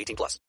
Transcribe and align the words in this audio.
18 0.00 0.16
plus. 0.16 0.40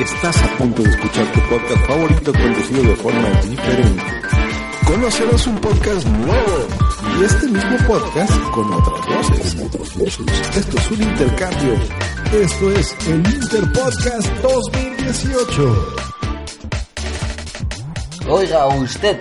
Estás 0.00 0.42
a 0.42 0.56
punto 0.58 0.82
de 0.82 0.90
escuchar 0.90 1.32
tu 1.32 1.40
podcast 1.48 1.86
favorito 1.86 2.32
conducido 2.32 2.82
de 2.82 2.96
forma 2.96 3.28
diferente. 3.40 4.02
Conocerás 4.86 5.46
un 5.46 5.58
podcast 5.60 6.06
nuevo 6.06 6.66
y 7.18 7.24
este 7.24 7.46
mismo 7.46 7.76
podcast 7.86 8.50
con 8.50 8.72
otras 8.72 9.06
voces. 9.06 9.54
Esto 10.56 10.78
es 10.78 10.90
un 10.90 11.02
intercambio. 11.02 11.74
Esto 12.32 12.70
es 12.72 12.96
el 13.08 13.26
Interpodcast 13.26 14.28
2018. 15.04 15.96
Oiga 18.28 18.66
usted, 18.66 19.18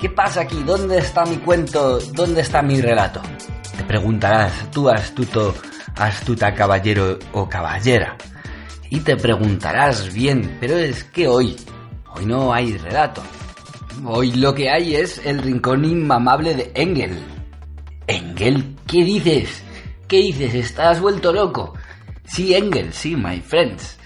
¿qué 0.00 0.10
pasa 0.10 0.42
aquí? 0.42 0.62
¿Dónde 0.62 0.98
está 0.98 1.24
mi 1.24 1.36
cuento? 1.38 1.98
¿Dónde 2.12 2.42
está 2.42 2.60
mi 2.60 2.80
relato? 2.80 3.22
Te 3.76 3.82
preguntarás 3.84 4.70
tú, 4.70 4.90
astuto, 4.90 5.54
astuta 5.96 6.54
caballero 6.54 7.18
o 7.32 7.48
caballera. 7.48 8.16
Y 8.90 9.00
te 9.00 9.16
preguntarás 9.16 10.12
bien, 10.12 10.58
pero 10.60 10.76
es 10.76 11.02
que 11.04 11.26
hoy, 11.26 11.56
hoy 12.14 12.26
no 12.26 12.52
hay 12.52 12.76
relato. 12.76 13.22
Hoy 14.04 14.32
lo 14.32 14.54
que 14.54 14.70
hay 14.70 14.96
es 14.96 15.24
el 15.24 15.38
rincón 15.42 15.84
inmamable 15.84 16.54
de 16.54 16.72
Engel. 16.74 17.18
Engel, 18.06 18.76
¿qué 18.86 19.02
dices? 19.04 19.62
¿Qué 20.08 20.18
dices? 20.18 20.54
¿Estás 20.54 21.00
vuelto 21.00 21.32
loco? 21.32 21.72
Sí, 22.24 22.54
Engel, 22.54 22.92
sí, 22.92 23.16
my 23.16 23.40
friends. 23.40 23.96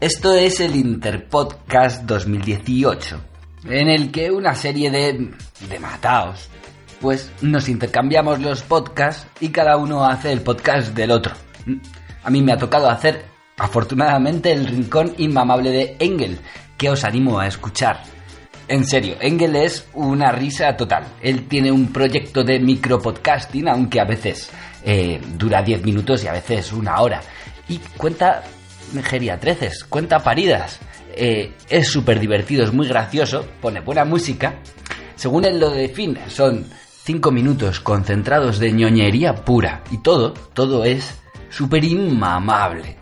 Esto 0.00 0.32
es 0.32 0.60
el 0.60 0.76
Interpodcast 0.76 2.04
2018, 2.04 3.20
en 3.66 3.88
el 3.90 4.10
que 4.10 4.30
una 4.30 4.54
serie 4.54 4.90
de... 4.90 5.30
de 5.68 5.78
mataos, 5.78 6.48
pues 7.02 7.30
nos 7.42 7.68
intercambiamos 7.68 8.40
los 8.40 8.62
podcasts 8.62 9.26
y 9.40 9.50
cada 9.50 9.76
uno 9.76 10.06
hace 10.06 10.32
el 10.32 10.40
podcast 10.40 10.94
del 10.94 11.10
otro. 11.10 11.34
A 12.22 12.30
mí 12.30 12.40
me 12.40 12.52
ha 12.52 12.56
tocado 12.56 12.88
hacer 12.88 13.26
afortunadamente 13.58 14.50
el 14.52 14.66
rincón 14.66 15.12
inmamable 15.18 15.70
de 15.70 15.96
Engel, 15.98 16.40
que 16.78 16.88
os 16.88 17.04
animo 17.04 17.38
a 17.38 17.46
escuchar. 17.46 18.00
En 18.68 18.86
serio, 18.86 19.16
Engel 19.20 19.54
es 19.54 19.86
una 19.92 20.32
risa 20.32 20.74
total. 20.78 21.04
Él 21.20 21.46
tiene 21.46 21.70
un 21.70 21.92
proyecto 21.92 22.42
de 22.42 22.58
micropodcasting, 22.58 23.68
aunque 23.68 24.00
a 24.00 24.04
veces 24.06 24.50
eh, 24.82 25.20
dura 25.36 25.60
10 25.60 25.84
minutos 25.84 26.24
y 26.24 26.28
a 26.28 26.32
veces 26.32 26.72
una 26.72 27.02
hora. 27.02 27.20
Y 27.68 27.76
cuenta 27.98 28.42
geriatreces, 29.02 29.84
cuenta 29.84 30.20
paridas. 30.20 30.80
Eh, 31.14 31.52
es 31.68 31.88
súper 31.88 32.20
divertido, 32.20 32.64
es 32.64 32.72
muy 32.72 32.86
gracioso, 32.86 33.46
pone 33.60 33.80
buena 33.80 34.04
música. 34.04 34.56
Según 35.16 35.44
él 35.44 35.58
lo 35.58 35.70
define, 35.70 36.28
son 36.28 36.66
5 37.04 37.30
minutos 37.30 37.80
concentrados 37.80 38.58
de 38.58 38.72
ñoñería 38.72 39.34
pura. 39.34 39.82
Y 39.90 39.98
todo, 39.98 40.32
todo 40.32 40.84
es 40.84 41.14
súper 41.50 41.84
inmamable 41.84 43.00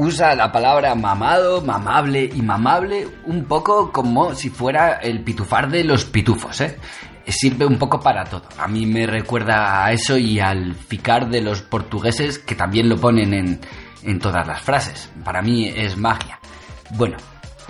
usa 0.00 0.34
la 0.34 0.50
palabra 0.50 0.94
mamado, 0.94 1.60
mamable 1.60 2.30
y 2.34 2.40
mamable 2.40 3.06
un 3.26 3.44
poco 3.44 3.92
como 3.92 4.34
si 4.34 4.48
fuera 4.48 4.94
el 4.94 5.22
pitufar 5.22 5.70
de 5.70 5.84
los 5.84 6.06
pitufos, 6.06 6.60
¿eh? 6.62 6.78
Sirve 7.26 7.66
un 7.66 7.78
poco 7.78 8.00
para 8.00 8.24
todo. 8.24 8.44
A 8.58 8.66
mí 8.66 8.86
me 8.86 9.06
recuerda 9.06 9.84
a 9.84 9.92
eso 9.92 10.16
y 10.16 10.40
al 10.40 10.74
ficar 10.74 11.28
de 11.28 11.42
los 11.42 11.60
portugueses 11.62 12.38
que 12.38 12.54
también 12.54 12.88
lo 12.88 12.96
ponen 12.96 13.34
en, 13.34 13.60
en 14.02 14.18
todas 14.18 14.46
las 14.46 14.60
frases. 14.62 15.10
Para 15.24 15.42
mí 15.42 15.68
es 15.68 15.96
magia. 15.96 16.38
Bueno, 16.90 17.16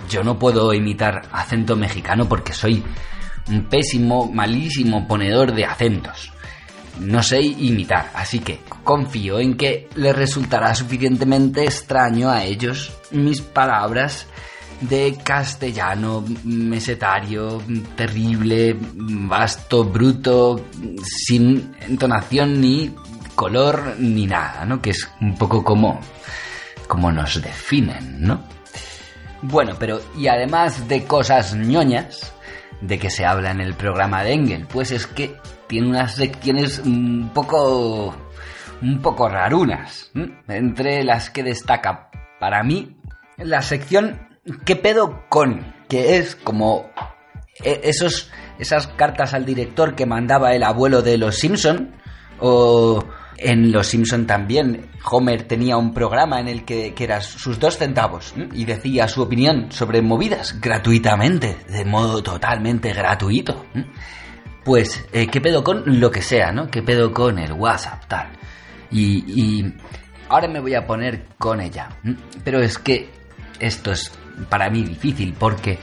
yo 0.09 0.23
no 0.23 0.37
puedo 0.37 0.73
imitar 0.73 1.23
acento 1.31 1.75
mexicano 1.75 2.27
porque 2.27 2.53
soy 2.53 2.83
un 3.49 3.65
pésimo, 3.65 4.31
malísimo 4.31 5.07
ponedor 5.07 5.53
de 5.53 5.65
acentos 5.65 6.31
no 6.99 7.23
sé 7.23 7.41
imitar, 7.41 8.11
así 8.13 8.39
que 8.39 8.59
confío 8.83 9.39
en 9.39 9.55
que 9.55 9.87
les 9.95 10.15
resultará 10.15 10.75
suficientemente 10.75 11.63
extraño 11.63 12.29
a 12.29 12.43
ellos 12.43 12.91
mis 13.11 13.41
palabras 13.41 14.27
de 14.81 15.17
castellano 15.23 16.23
mesetario, 16.43 17.61
terrible, 17.95 18.75
vasto, 18.79 19.83
bruto, 19.83 20.65
sin 21.03 21.75
entonación 21.81 22.59
ni 22.59 22.93
color 23.35 23.95
ni 23.97 24.27
nada, 24.27 24.65
¿no? 24.65 24.81
Que 24.81 24.91
es 24.91 25.09
un 25.19 25.37
poco 25.37 25.63
como 25.63 25.99
como 26.87 27.11
nos 27.11 27.41
definen, 27.41 28.21
¿no? 28.21 28.43
Bueno, 29.41 29.75
pero 29.79 30.01
y 30.17 30.27
además 30.27 30.87
de 30.87 31.05
cosas 31.05 31.55
ñoñas 31.55 32.33
de 32.81 32.99
que 32.99 33.09
se 33.09 33.25
habla 33.25 33.51
en 33.51 33.61
el 33.61 33.75
programa 33.75 34.23
de 34.23 34.33
Engel, 34.33 34.67
pues 34.67 34.91
es 34.91 35.07
que 35.07 35.37
tiene 35.67 35.87
unas 35.87 36.15
secciones 36.15 36.79
un 36.79 37.31
poco 37.33 38.15
un 38.81 39.01
poco 39.01 39.29
rarunas, 39.29 40.11
entre 40.47 41.03
las 41.03 41.29
que 41.29 41.43
destaca 41.43 42.09
para 42.39 42.63
mí 42.63 42.97
la 43.37 43.61
sección 43.61 44.31
¿Qué 44.65 44.75
pedo 44.75 45.23
con? 45.29 45.73
que 45.87 46.17
es 46.17 46.35
como 46.35 46.89
e, 47.63 47.81
esos 47.83 48.31
esas 48.59 48.87
cartas 48.87 49.33
al 49.33 49.45
director 49.45 49.95
que 49.95 50.05
mandaba 50.05 50.53
el 50.53 50.63
abuelo 50.63 51.01
de 51.01 51.17
los 51.17 51.37
Simpson 51.37 51.95
o 52.39 53.03
en 53.41 53.71
Los 53.71 53.87
Simpson 53.87 54.27
también 54.27 54.87
Homer 55.03 55.43
tenía 55.43 55.77
un 55.77 55.93
programa 55.93 56.39
en 56.39 56.47
el 56.47 56.63
que, 56.63 56.93
que 56.93 57.03
era 57.03 57.21
sus 57.21 57.59
dos 57.59 57.77
centavos 57.77 58.33
y 58.53 58.65
decía 58.65 59.07
su 59.07 59.21
opinión 59.21 59.71
sobre 59.71 60.01
movidas 60.01 60.61
gratuitamente, 60.61 61.57
de 61.67 61.83
modo 61.85 62.21
totalmente 62.21 62.93
gratuito. 62.93 63.65
Pues, 64.63 65.05
eh, 65.11 65.27
¿qué 65.27 65.41
pedo 65.41 65.63
con 65.63 65.99
lo 65.99 66.11
que 66.11 66.21
sea, 66.21 66.51
no? 66.51 66.69
¿Qué 66.69 66.83
pedo 66.83 67.11
con 67.11 67.39
el 67.39 67.51
WhatsApp, 67.53 68.05
tal? 68.07 68.29
Y 68.91 69.65
ahora 70.29 70.47
me 70.47 70.59
voy 70.59 70.75
a 70.75 70.85
poner 70.85 71.25
con 71.37 71.61
ella. 71.61 71.89
Pero 72.43 72.61
es 72.61 72.77
que 72.77 73.09
esto 73.59 73.91
es 73.91 74.11
para 74.49 74.69
mí 74.69 74.83
difícil 74.83 75.35
porque 75.37 75.77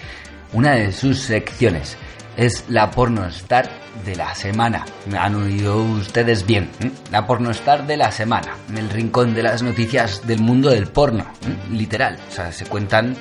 una 0.52 0.72
de 0.72 0.92
sus 0.92 1.18
secciones 1.18 1.96
es 2.38 2.64
la 2.68 2.90
pornostar 2.92 3.68
de 4.06 4.14
la 4.14 4.34
semana. 4.34 4.86
Me 5.10 5.18
han 5.18 5.34
oído 5.34 5.82
ustedes 5.82 6.46
bien. 6.46 6.70
La 7.10 7.26
pornostar 7.26 7.86
de 7.86 7.96
la 7.96 8.12
semana. 8.12 8.54
El 8.74 8.88
rincón 8.88 9.34
de 9.34 9.42
las 9.42 9.62
noticias 9.62 10.26
del 10.26 10.40
mundo 10.40 10.70
del 10.70 10.86
porno. 10.86 11.26
Literal. 11.70 12.16
O 12.28 12.32
sea, 12.32 12.52
se 12.52 12.64
cuentan 12.64 13.16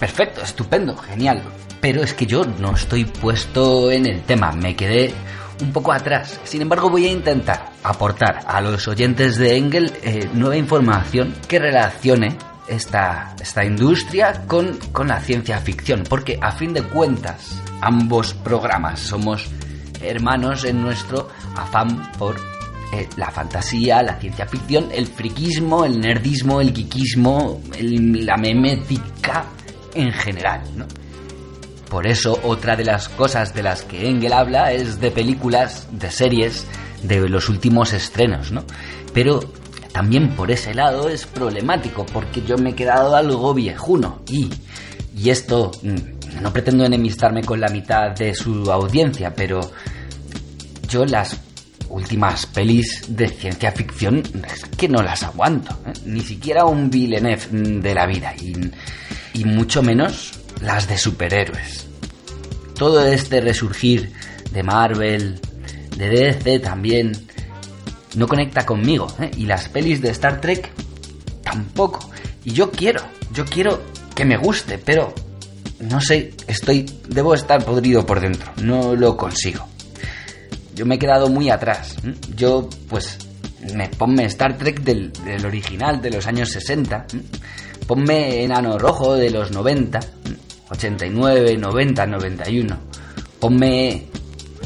perfecto, 0.00 0.42
estupendo, 0.42 0.96
genial. 0.96 1.40
Pero 1.80 2.02
es 2.02 2.14
que 2.14 2.26
yo 2.26 2.44
no 2.44 2.74
estoy 2.74 3.04
puesto 3.04 3.92
en 3.92 4.06
el 4.06 4.22
tema, 4.22 4.50
me 4.50 4.74
quedé 4.74 5.14
un 5.60 5.72
poco 5.72 5.92
atrás. 5.92 6.40
Sin 6.42 6.62
embargo, 6.62 6.90
voy 6.90 7.06
a 7.06 7.12
intentar 7.12 7.70
aportar 7.84 8.40
a 8.46 8.60
los 8.60 8.88
oyentes 8.88 9.36
de 9.36 9.56
Engel 9.56 9.92
eh, 10.02 10.28
nueva 10.34 10.56
información 10.56 11.32
que 11.46 11.60
relacione 11.60 12.36
esta, 12.68 13.34
esta 13.40 13.64
industria 13.64 14.44
con, 14.46 14.78
con 14.92 15.08
la 15.08 15.20
ciencia 15.20 15.58
ficción. 15.58 16.04
Porque 16.08 16.38
a 16.40 16.52
fin 16.52 16.72
de 16.72 16.82
cuentas, 16.82 17.62
ambos 17.80 18.34
programas 18.34 19.00
somos 19.00 19.48
hermanos 20.02 20.64
en 20.64 20.82
nuestro 20.82 21.28
afán 21.54 22.12
por 22.18 22.36
eh, 22.92 23.08
la 23.16 23.30
fantasía, 23.30 24.02
la 24.02 24.18
ciencia 24.18 24.46
ficción, 24.46 24.88
el 24.92 25.06
friquismo, 25.06 25.84
el 25.84 26.00
nerdismo, 26.00 26.60
el 26.60 26.72
geekismo, 26.72 27.60
la 27.80 28.36
memética 28.36 29.44
en 29.94 30.12
general, 30.12 30.62
¿no? 30.76 30.86
Por 31.88 32.06
eso 32.06 32.38
otra 32.42 32.76
de 32.76 32.84
las 32.84 33.08
cosas 33.08 33.54
de 33.54 33.62
las 33.62 33.82
que 33.82 34.08
Engel 34.08 34.32
habla 34.32 34.72
es 34.72 35.00
de 35.00 35.10
películas, 35.10 35.88
de 35.92 36.10
series, 36.10 36.66
de 37.02 37.28
los 37.28 37.48
últimos 37.48 37.92
estrenos, 37.92 38.52
¿no? 38.52 38.64
Pero 39.12 39.40
también 39.96 40.28
por 40.36 40.50
ese 40.50 40.74
lado 40.74 41.08
es 41.08 41.24
problemático 41.24 42.04
porque 42.04 42.42
yo 42.42 42.58
me 42.58 42.70
he 42.70 42.74
quedado 42.74 43.16
algo 43.16 43.54
viejuno 43.54 44.20
y, 44.28 44.50
y 45.16 45.30
esto 45.30 45.72
mm, 45.82 46.42
no 46.42 46.52
pretendo 46.52 46.84
enemistarme 46.84 47.42
con 47.42 47.62
la 47.62 47.68
mitad 47.68 48.10
de 48.10 48.34
su 48.34 48.70
audiencia, 48.70 49.32
pero 49.34 49.58
yo 50.86 51.06
las 51.06 51.40
últimas 51.88 52.44
pelis 52.44 53.04
de 53.08 53.26
ciencia 53.28 53.72
ficción 53.72 54.22
es 54.46 54.66
que 54.76 54.86
no 54.86 55.02
las 55.02 55.22
aguanto. 55.22 55.74
¿eh? 55.86 55.92
Ni 56.04 56.20
siquiera 56.20 56.66
un 56.66 56.90
Villeneuve 56.90 57.46
mm, 57.50 57.80
de 57.80 57.94
la 57.94 58.04
vida 58.04 58.34
y, 58.38 58.52
y 59.32 59.46
mucho 59.46 59.82
menos 59.82 60.32
las 60.60 60.86
de 60.88 60.98
superhéroes. 60.98 61.86
Todo 62.74 63.02
este 63.06 63.40
resurgir 63.40 64.12
de 64.52 64.62
Marvel, 64.62 65.40
de 65.96 66.10
DC 66.10 66.58
también, 66.58 67.12
no 68.16 68.26
conecta 68.26 68.66
conmigo. 68.66 69.06
¿eh? 69.20 69.30
Y 69.36 69.46
las 69.46 69.68
pelis 69.68 70.00
de 70.00 70.10
Star 70.10 70.40
Trek 70.40 70.72
tampoco. 71.42 72.10
Y 72.44 72.52
yo 72.52 72.70
quiero, 72.70 73.02
yo 73.32 73.44
quiero 73.44 73.82
que 74.14 74.24
me 74.24 74.36
guste, 74.36 74.78
pero 74.78 75.14
no 75.80 76.00
sé, 76.00 76.34
estoy, 76.46 76.90
debo 77.08 77.34
estar 77.34 77.64
podrido 77.64 78.04
por 78.04 78.20
dentro, 78.20 78.50
no 78.62 78.94
lo 78.96 79.16
consigo. 79.16 79.66
Yo 80.74 80.86
me 80.86 80.96
he 80.96 80.98
quedado 80.98 81.28
muy 81.28 81.50
atrás. 81.50 81.96
Yo, 82.34 82.68
pues, 82.88 83.18
me 83.74 83.88
ponme 83.88 84.24
Star 84.24 84.58
Trek 84.58 84.80
del, 84.80 85.12
original 85.44 86.00
de 86.00 86.10
los 86.10 86.26
años 86.26 86.50
60. 86.50 87.06
¿m? 87.12 87.22
Ponme 87.86 88.42
Enano 88.42 88.78
Rojo 88.78 89.14
de 89.14 89.30
los 89.30 89.52
90, 89.52 89.98
¿m? 89.98 90.36
89, 90.70 91.56
90, 91.56 92.06
91. 92.06 92.78
Ponme 93.40 94.06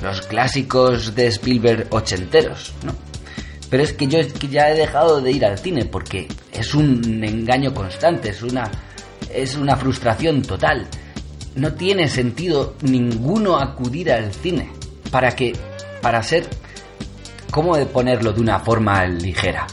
los 0.03 0.23
clásicos 0.23 1.15
de 1.15 1.27
Spielberg 1.29 1.87
ochenteros, 1.91 2.73
¿no? 2.85 3.10
Pero 3.71 3.85
es 3.85 3.93
que 3.93 4.09
yo 4.09 4.19
ya 4.51 4.71
he 4.71 4.77
dejado 4.77 5.21
de 5.21 5.31
ir 5.31 5.45
al 5.45 5.59
cine 5.59 5.85
porque 5.85 6.27
es 6.53 6.75
un 6.75 7.23
engaño 7.23 7.73
constante, 7.73 8.31
es 8.31 8.43
una 8.43 8.71
es 9.33 9.57
una 9.57 9.77
frustración 9.77 10.43
total. 10.43 10.89
No 11.55 11.73
tiene 11.75 12.09
sentido 12.09 12.75
ninguno 12.83 13.59
acudir 13.59 14.13
al 14.13 14.33
cine 14.35 14.73
para 15.11 15.31
que 15.31 15.53
para 16.03 16.23
ser 16.23 16.49
cómo 17.51 17.77
de 17.77 17.87
ponerlo 17.87 18.33
de 18.33 18.41
una 18.41 18.59
forma 18.59 19.07
ligera. 19.07 19.67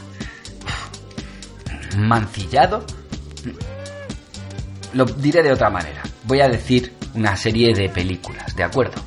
Mancillado. 1.96 2.84
Lo 4.92 5.04
diré 5.04 5.42
de 5.42 5.52
otra 5.52 5.70
manera. 5.70 6.02
Voy 6.24 6.40
a 6.40 6.48
decir 6.48 6.92
una 7.14 7.36
serie 7.36 7.74
de 7.74 7.88
películas, 7.88 8.54
¿de 8.54 8.62
acuerdo? 8.62 9.02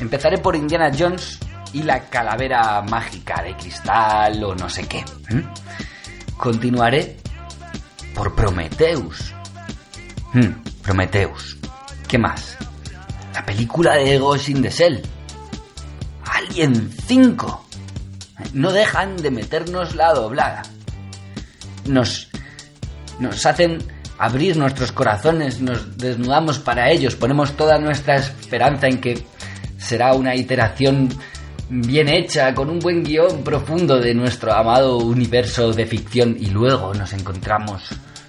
Empezaré 0.00 0.38
por 0.38 0.56
Indiana 0.56 0.90
Jones 0.96 1.38
y 1.72 1.82
la 1.82 2.08
calavera 2.08 2.82
mágica 2.82 3.42
de 3.42 3.56
cristal 3.56 4.42
o 4.44 4.54
no 4.54 4.68
sé 4.68 4.86
qué. 4.86 5.04
Continuaré 6.36 7.16
por 8.14 8.34
Prometheus. 8.34 9.32
Hmm, 10.32 10.62
Prometheus. 10.82 11.56
¿Qué 12.08 12.18
más? 12.18 12.56
La 13.34 13.44
película 13.44 13.94
de 13.94 14.18
Ghost 14.18 14.48
in 14.48 14.62
the 14.62 14.70
Shell. 14.70 15.02
Alien 16.24 16.90
5. 17.06 17.66
No 18.54 18.72
dejan 18.72 19.16
de 19.16 19.30
meternos 19.30 19.94
la 19.94 20.12
doblada. 20.12 20.62
Nos, 21.86 22.28
nos 23.18 23.46
hacen 23.46 23.78
abrir 24.18 24.56
nuestros 24.56 24.92
corazones, 24.92 25.60
nos 25.60 25.96
desnudamos 25.96 26.58
para 26.58 26.90
ellos, 26.90 27.16
ponemos 27.16 27.56
toda 27.56 27.78
nuestra 27.78 28.16
esperanza 28.16 28.86
en 28.86 29.00
que 29.00 29.26
será 29.78 30.12
una 30.12 30.36
iteración 30.36 31.08
bien 31.70 32.08
hecha, 32.08 32.52
con 32.54 32.68
un 32.68 32.78
buen 32.78 33.02
guion 33.04 33.42
profundo 33.44 33.98
de 34.00 34.14
nuestro 34.14 34.52
amado 34.52 34.98
universo 34.98 35.72
de 35.72 35.86
ficción 35.86 36.36
y 36.38 36.46
luego 36.46 36.92
nos 36.94 37.12
encontramos 37.12 37.82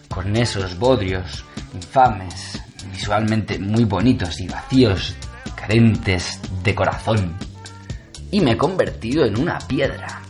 con 0.08 0.36
esos 0.36 0.78
bodrios 0.78 1.44
infames, 1.74 2.62
visualmente 2.92 3.58
muy 3.60 3.86
bonitos 3.86 4.40
y 4.42 4.48
vacíos, 4.48 5.16
carentes 5.56 6.40
de 6.64 6.76
corazón. 6.76 7.34
Y 8.30 8.40
me 8.42 8.52
he 8.52 8.58
convertido 8.58 9.26
en 9.26 9.40
una 9.40 9.58
piedra. 9.60 10.22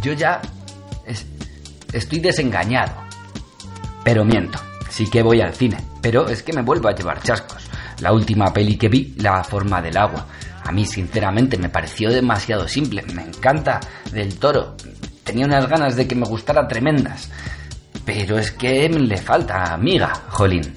Yo 0.00 0.12
ya 0.12 0.40
es- 1.06 1.26
estoy 1.92 2.20
desengañado. 2.20 2.94
Pero 4.04 4.24
miento, 4.24 4.58
sí 4.90 5.08
que 5.10 5.22
voy 5.22 5.40
al 5.40 5.54
cine, 5.54 5.78
pero 6.00 6.28
es 6.28 6.42
que 6.42 6.52
me 6.52 6.62
vuelvo 6.62 6.88
a 6.88 6.94
llevar 6.94 7.22
chascos. 7.22 7.64
La 8.00 8.12
última 8.12 8.52
peli 8.52 8.76
que 8.76 8.88
vi, 8.88 9.14
La 9.18 9.42
forma 9.44 9.80
del 9.80 9.96
agua. 9.96 10.26
A 10.64 10.72
mí 10.72 10.86
sinceramente 10.86 11.58
me 11.58 11.68
pareció 11.68 12.10
demasiado 12.10 12.66
simple. 12.66 13.02
Me 13.14 13.22
encanta 13.22 13.80
del 14.12 14.38
toro. 14.38 14.76
Tenía 15.22 15.46
unas 15.46 15.68
ganas 15.68 15.96
de 15.96 16.06
que 16.06 16.14
me 16.14 16.26
gustara 16.26 16.66
tremendas. 16.66 17.30
Pero 18.04 18.38
es 18.38 18.50
que 18.50 18.88
le 18.88 19.16
falta 19.18 19.74
amiga, 19.74 20.12
Jolín. 20.28 20.74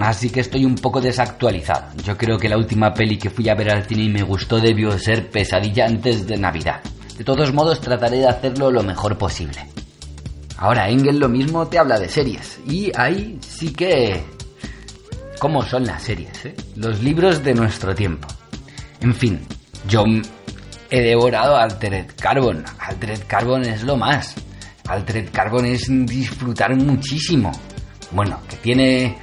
Así 0.00 0.30
que 0.30 0.40
estoy 0.40 0.64
un 0.64 0.74
poco 0.74 1.00
desactualizado. 1.00 1.86
Yo 2.02 2.16
creo 2.16 2.38
que 2.38 2.48
la 2.48 2.56
última 2.56 2.92
peli 2.92 3.18
que 3.18 3.30
fui 3.30 3.48
a 3.48 3.54
ver 3.54 3.70
al 3.70 3.84
cine 3.84 4.04
y 4.04 4.08
me 4.08 4.22
gustó 4.22 4.60
debió 4.60 4.98
ser 4.98 5.30
Pesadilla 5.30 5.86
antes 5.86 6.26
de 6.26 6.36
Navidad. 6.36 6.80
De 7.16 7.24
todos 7.24 7.52
modos 7.52 7.80
trataré 7.80 8.18
de 8.18 8.28
hacerlo 8.28 8.70
lo 8.70 8.82
mejor 8.82 9.16
posible. 9.16 9.58
Ahora 10.58 10.88
Engel 10.88 11.18
lo 11.18 11.28
mismo 11.28 11.66
te 11.66 11.78
habla 11.78 11.98
de 11.98 12.08
series. 12.08 12.60
Y 12.66 12.90
ahí 12.96 13.38
sí 13.40 13.72
que... 13.72 14.35
¿Cómo 15.38 15.62
son 15.62 15.86
las 15.86 16.02
series? 16.02 16.46
eh? 16.46 16.54
Los 16.76 17.02
libros 17.02 17.42
de 17.44 17.54
nuestro 17.54 17.94
tiempo. 17.94 18.28
En 19.00 19.14
fin, 19.14 19.40
yo 19.86 20.04
he 20.90 21.00
devorado 21.02 21.56
Altered 21.56 22.06
Carbon. 22.18 22.64
Altered 22.78 23.20
Carbon 23.26 23.64
es 23.64 23.82
lo 23.82 23.96
más. 23.96 24.34
Altered 24.88 25.28
Carbon 25.32 25.66
es 25.66 25.86
disfrutar 25.88 26.74
muchísimo. 26.76 27.52
Bueno, 28.12 28.40
que 28.48 28.56
tiene 28.56 29.18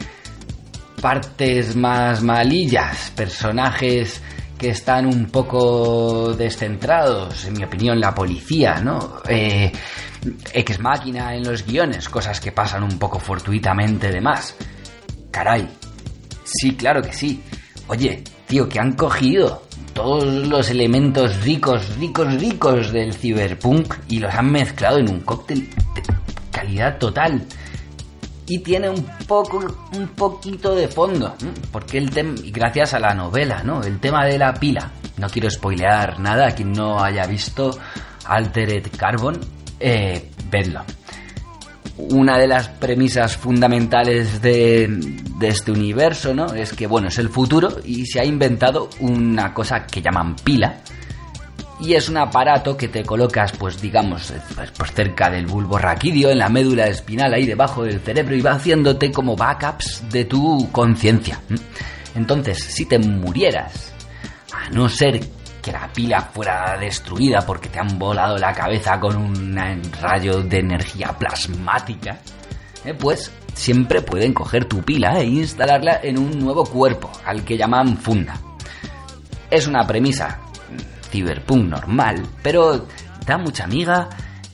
partes 1.02 1.76
más 1.76 2.22
malillas, 2.22 3.12
personajes 3.16 4.22
que 4.58 4.70
están 4.70 5.06
un 5.06 5.26
poco 5.26 6.34
descentrados, 6.34 7.46
en 7.46 7.54
mi 7.54 7.64
opinión, 7.64 8.00
la 8.00 8.14
policía, 8.14 8.76
¿no? 8.76 9.16
Eh, 9.28 9.72
ex 10.54 10.80
máquina 10.80 11.36
en 11.36 11.44
los 11.44 11.66
guiones, 11.66 12.08
cosas 12.08 12.40
que 12.40 12.52
pasan 12.52 12.84
un 12.84 12.98
poco 13.00 13.20
fortuitamente 13.20 14.10
de 14.10 14.22
más. 14.22 14.56
Caray, 15.32 15.68
sí, 16.44 16.76
claro 16.76 17.02
que 17.02 17.14
sí. 17.14 17.42
Oye, 17.88 18.24
tío, 18.48 18.68
que 18.68 18.80
han 18.80 18.94
cogido 18.94 19.64
todos 19.94 20.24
los 20.48 20.70
elementos 20.70 21.44
ricos, 21.44 21.96
ricos, 21.98 22.34
ricos 22.40 22.92
del 22.92 23.14
cyberpunk 23.14 23.94
y 24.08 24.20
los 24.20 24.34
han 24.34 24.52
mezclado 24.52 25.00
en 25.00 25.10
un 25.10 25.20
cóctel 25.22 25.70
de 25.70 26.02
calidad 26.52 26.98
total. 26.98 27.46
Y 28.46 28.60
tiene 28.60 28.90
un 28.90 29.06
poco 29.28 29.60
un 29.94 30.08
poquito 30.10 30.76
de 30.76 30.88
fondo 30.88 31.36
porque 31.72 31.98
el 31.98 32.10
tema 32.10 32.36
gracias 32.52 32.94
a 32.94 33.00
la 33.00 33.14
novela 33.14 33.64
no 33.64 33.82
el 33.84 34.00
tema 34.00 34.26
de 34.26 34.38
la 34.38 34.54
pila. 34.54 34.92
No 35.18 35.30
quiero 35.30 35.50
spoilear 35.50 36.20
nada 36.20 36.48
a 36.48 36.52
quien 36.52 36.74
no 36.74 37.02
haya 37.02 37.26
visto 37.26 37.78
Altered 38.26 38.88
Carbon 38.98 39.40
eh, 39.80 40.30
vedlo 40.50 40.84
una 41.98 42.38
de 42.38 42.48
las 42.48 42.70
premisas 42.70 43.38
fundamentales 43.38 44.42
de, 44.42 44.88
de 45.38 45.48
este 45.48 45.72
universo 45.72 46.34
no 46.34 46.54
es 46.54 46.74
que 46.74 46.88
bueno 46.88 47.10
es 47.10 47.20
el 47.20 47.30
futuro 47.30 47.70
y 47.86 48.06
se 48.08 48.20
ha 48.20 48.26
inventado 48.26 48.90
una 49.00 49.54
cosa 49.54 49.86
que 49.86 50.02
llaman 50.02 50.36
pila 50.38 50.82
y 51.84 51.96
es 51.96 52.08
un 52.08 52.18
aparato 52.18 52.78
que 52.78 52.88
te 52.88 53.04
colocas, 53.04 53.52
pues 53.52 53.82
digamos, 53.82 54.32
eh, 54.32 54.40
pues, 54.56 54.72
pues 54.72 54.92
cerca 54.94 55.30
del 55.30 55.46
bulbo 55.46 55.78
raquídeo, 55.78 56.30
en 56.30 56.38
la 56.38 56.48
médula 56.48 56.88
espinal, 56.88 57.34
ahí 57.34 57.46
debajo 57.46 57.84
del 57.84 58.00
cerebro, 58.00 58.36
y 58.36 58.42
va 58.42 58.52
haciéndote 58.54 59.12
como 59.12 59.36
backups 59.36 60.10
de 60.10 60.24
tu 60.26 60.72
conciencia. 60.72 61.42
Entonces, 62.16 62.64
si 62.64 62.86
te 62.86 63.00
murieras, 63.00 63.92
a 64.54 64.70
no 64.70 64.88
ser 64.88 65.20
que 65.64 65.72
la 65.72 65.88
pila 65.92 66.22
fuera 66.22 66.78
destruida 66.78 67.40
porque 67.46 67.70
te 67.70 67.80
han 67.80 67.98
volado 67.98 68.38
la 68.38 68.52
cabeza 68.52 69.00
con 69.00 69.16
un 69.16 69.58
rayo 70.02 70.44
de 70.44 70.60
energía 70.60 71.16
plasmática, 71.18 72.20
eh, 72.84 72.94
pues 72.94 73.32
siempre 73.54 74.02
pueden 74.02 74.34
coger 74.34 74.66
tu 74.66 74.84
pila 74.84 75.20
e 75.20 75.26
instalarla 75.26 76.02
en 76.04 76.18
un 76.18 76.38
nuevo 76.38 76.66
cuerpo, 76.66 77.10
al 77.26 77.46
que 77.46 77.58
llaman 77.58 77.98
funda. 77.98 78.40
Es 79.50 79.66
una 79.66 79.88
premisa 79.88 80.40
cyberpunk 81.10 81.70
normal, 81.70 82.28
pero 82.42 82.86
da 83.26 83.38
mucha 83.38 83.64
amiga. 83.64 84.10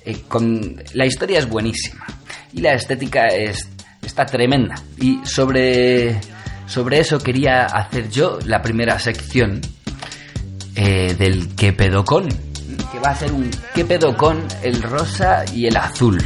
eh, 0.06 0.24
con... 0.28 0.82
La 0.94 1.06
historia 1.06 1.40
es 1.40 1.50
buenísima 1.50 2.06
y 2.54 2.62
la 2.62 2.74
estética 2.74 3.28
es... 3.28 3.68
está 4.04 4.26
tremenda. 4.26 4.76
Y 5.02 5.22
sobre, 5.24 6.20
sobre 6.68 7.00
eso 7.00 7.20
quería 7.20 7.66
hacer 7.66 8.10
yo 8.10 8.38
la 8.46 8.62
primera 8.62 9.00
sección 9.00 9.60
eh, 10.76 11.16
del 11.18 11.56
que 11.56 11.74
pedo 11.74 12.04
con, 12.04 12.28
que 12.28 13.00
va 13.04 13.12
a 13.12 13.16
ser 13.16 13.32
un 13.32 13.50
que 13.74 13.86
pedo 13.86 14.16
con 14.18 14.48
el 14.64 14.82
rosa 14.82 15.46
y 15.54 15.68
el 15.68 15.78
azul. 15.78 16.20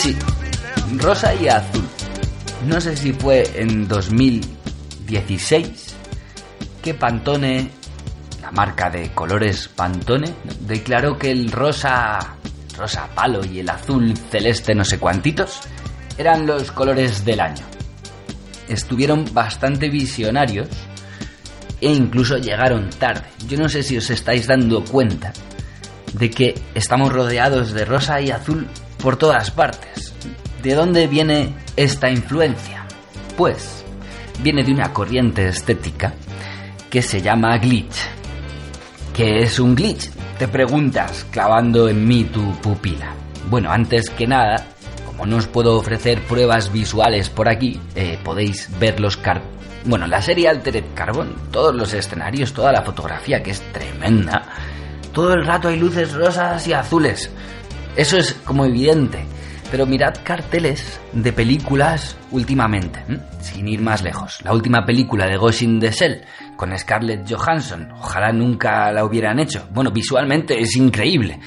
Sí, 0.00 0.16
rosa 0.98 1.34
y 1.34 1.48
azul. 1.48 1.84
No 2.68 2.80
sé 2.80 2.96
si 2.96 3.12
fue 3.12 3.50
en 3.56 3.88
2016 3.88 5.96
que 6.80 6.94
Pantone, 6.94 7.68
la 8.40 8.52
marca 8.52 8.90
de 8.90 9.12
colores 9.12 9.66
Pantone, 9.66 10.32
declaró 10.60 11.18
que 11.18 11.32
el 11.32 11.50
rosa, 11.50 12.36
rosa 12.76 13.08
palo 13.12 13.44
y 13.44 13.58
el 13.58 13.68
azul 13.68 14.16
celeste 14.30 14.72
no 14.72 14.84
sé 14.84 15.00
cuantitos 15.00 15.62
eran 16.16 16.46
los 16.46 16.70
colores 16.70 17.24
del 17.24 17.40
año. 17.40 17.64
Estuvieron 18.68 19.24
bastante 19.34 19.88
visionarios 19.88 20.68
e 21.80 21.92
incluso 21.92 22.38
llegaron 22.38 22.88
tarde. 22.90 23.26
Yo 23.48 23.58
no 23.58 23.68
sé 23.68 23.82
si 23.82 23.96
os 23.96 24.10
estáis 24.10 24.46
dando 24.46 24.84
cuenta 24.84 25.32
de 26.12 26.30
que 26.30 26.54
estamos 26.76 27.12
rodeados 27.12 27.72
de 27.72 27.84
rosa 27.84 28.20
y 28.20 28.30
azul 28.30 28.68
por 29.02 29.16
todas 29.16 29.50
partes. 29.50 30.14
¿De 30.62 30.74
dónde 30.74 31.06
viene 31.06 31.54
esta 31.76 32.10
influencia? 32.10 32.84
Pues 33.36 33.84
viene 34.42 34.64
de 34.64 34.72
una 34.72 34.92
corriente 34.92 35.48
estética 35.48 36.14
que 36.90 37.02
se 37.02 37.20
llama 37.20 37.58
glitch. 37.58 37.96
¿Qué 39.14 39.40
es 39.42 39.58
un 39.58 39.74
glitch? 39.74 40.10
Te 40.38 40.48
preguntas 40.48 41.26
clavando 41.30 41.88
en 41.88 42.06
mí 42.06 42.24
tu 42.24 42.52
pupila. 42.60 43.12
Bueno, 43.48 43.70
antes 43.70 44.10
que 44.10 44.26
nada, 44.26 44.66
como 45.06 45.26
no 45.26 45.36
os 45.36 45.46
puedo 45.46 45.76
ofrecer 45.76 46.22
pruebas 46.22 46.72
visuales 46.72 47.30
por 47.30 47.48
aquí, 47.48 47.80
eh, 47.94 48.18
podéis 48.22 48.68
ver 48.78 49.00
los 49.00 49.16
car 49.16 49.42
bueno, 49.84 50.06
la 50.06 50.20
serie 50.20 50.48
Altered 50.48 50.84
Carbon, 50.94 51.34
todos 51.50 51.74
los 51.74 51.94
escenarios, 51.94 52.52
toda 52.52 52.72
la 52.72 52.82
fotografía 52.82 53.42
que 53.42 53.52
es 53.52 53.60
tremenda. 53.72 54.42
Todo 55.12 55.32
el 55.32 55.46
rato 55.46 55.68
hay 55.68 55.78
luces 55.78 56.12
rosas 56.12 56.66
y 56.66 56.72
azules. 56.72 57.30
Eso 57.98 58.16
es 58.16 58.32
como 58.44 58.64
evidente. 58.64 59.24
Pero 59.72 59.84
mirad 59.84 60.14
carteles 60.22 61.00
de 61.12 61.32
películas 61.32 62.16
últimamente, 62.30 63.04
sin 63.40 63.66
ir 63.66 63.80
más 63.80 64.02
lejos. 64.02 64.38
La 64.44 64.54
última 64.54 64.86
película 64.86 65.26
de 65.26 65.36
Ghost 65.36 65.62
in 65.62 65.80
the 65.80 65.90
Shell 65.90 66.22
con 66.56 66.78
Scarlett 66.78 67.28
Johansson. 67.28 67.90
Ojalá 67.98 68.32
nunca 68.32 68.92
la 68.92 69.04
hubieran 69.04 69.40
hecho. 69.40 69.68
Bueno, 69.72 69.90
visualmente 69.90 70.58
es 70.60 70.76
increíble. 70.76 71.40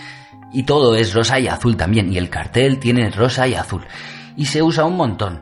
Y 0.51 0.63
todo 0.63 0.93
es 0.93 1.13
rosa 1.13 1.39
y 1.39 1.48
azul 1.48 1.77
también. 1.77 2.12
Y 2.12 2.17
el 2.17 2.29
cartel 2.29 2.79
tiene 2.79 3.10
rosa 3.10 3.48
y 3.48 3.55
azul. 3.55 3.86
Y 4.36 4.46
se 4.46 4.62
usa 4.62 4.84
un 4.84 4.98
montón. 4.98 5.41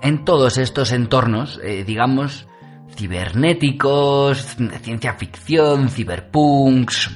En 0.00 0.24
todos 0.24 0.56
estos 0.56 0.90
entornos, 0.92 1.60
eh, 1.62 1.84
digamos, 1.84 2.46
cibernéticos, 2.96 4.56
ciencia 4.82 5.12
ficción, 5.12 5.90
ciberpunks, 5.90 7.10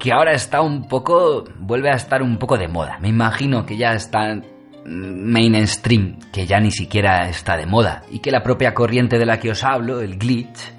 que 0.00 0.12
ahora 0.12 0.32
está 0.32 0.62
un 0.62 0.88
poco, 0.88 1.44
vuelve 1.58 1.90
a 1.90 1.94
estar 1.94 2.22
un 2.22 2.38
poco 2.38 2.56
de 2.56 2.66
moda. 2.68 2.98
Me 3.00 3.08
imagino 3.08 3.66
que 3.66 3.76
ya 3.76 3.92
está 3.92 4.40
mainstream, 4.86 6.18
que 6.32 6.46
ya 6.46 6.58
ni 6.58 6.70
siquiera 6.70 7.28
está 7.28 7.56
de 7.56 7.66
moda, 7.66 8.02
y 8.10 8.20
que 8.20 8.30
la 8.30 8.42
propia 8.42 8.72
corriente 8.72 9.18
de 9.18 9.26
la 9.26 9.38
que 9.38 9.50
os 9.50 9.62
hablo, 9.62 10.00
el 10.00 10.18
glitch, 10.18 10.72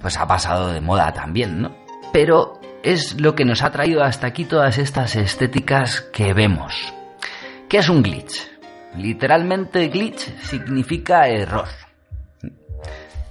pues 0.00 0.18
ha 0.18 0.26
pasado 0.26 0.72
de 0.72 0.82
moda 0.82 1.10
también, 1.12 1.62
¿no? 1.62 1.74
Pero 2.12 2.60
es 2.82 3.18
lo 3.18 3.34
que 3.34 3.46
nos 3.46 3.62
ha 3.62 3.72
traído 3.72 4.04
hasta 4.04 4.26
aquí 4.26 4.44
todas 4.44 4.76
estas 4.76 5.16
estéticas 5.16 6.02
que 6.12 6.34
vemos. 6.34 6.92
¿Qué 7.66 7.78
es 7.78 7.88
un 7.88 8.02
glitch? 8.02 8.46
Literalmente 8.94 9.88
glitch 9.88 10.36
significa 10.42 11.28
error. 11.28 11.68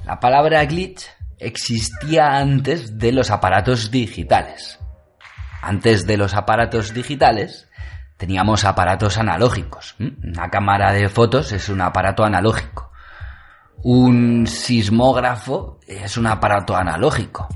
La 0.06 0.20
palabra 0.20 0.66
glitch 0.66 1.06
existía 1.38 2.38
antes 2.38 2.98
de 2.98 3.12
los 3.12 3.30
aparatos 3.30 3.92
digitales. 3.92 4.79
Antes 5.62 6.06
de 6.06 6.18
los 6.18 6.34
aparatos 6.34 6.94
digitales 6.94 7.68
teníamos 8.18 8.66
aparatos 8.66 9.18
analógicos. 9.18 9.96
Una 10.00 10.50
cámara 10.50 10.92
de 10.94 11.10
fotos 11.10 11.52
es 11.52 11.70
un 11.70 11.82
aparato 11.82 12.24
analógico. 12.24 12.92
Un 13.84 14.46
sismógrafo 14.46 15.80
es 15.88 16.18
un 16.18 16.28
aparato 16.28 16.76
analógico. 16.76 17.48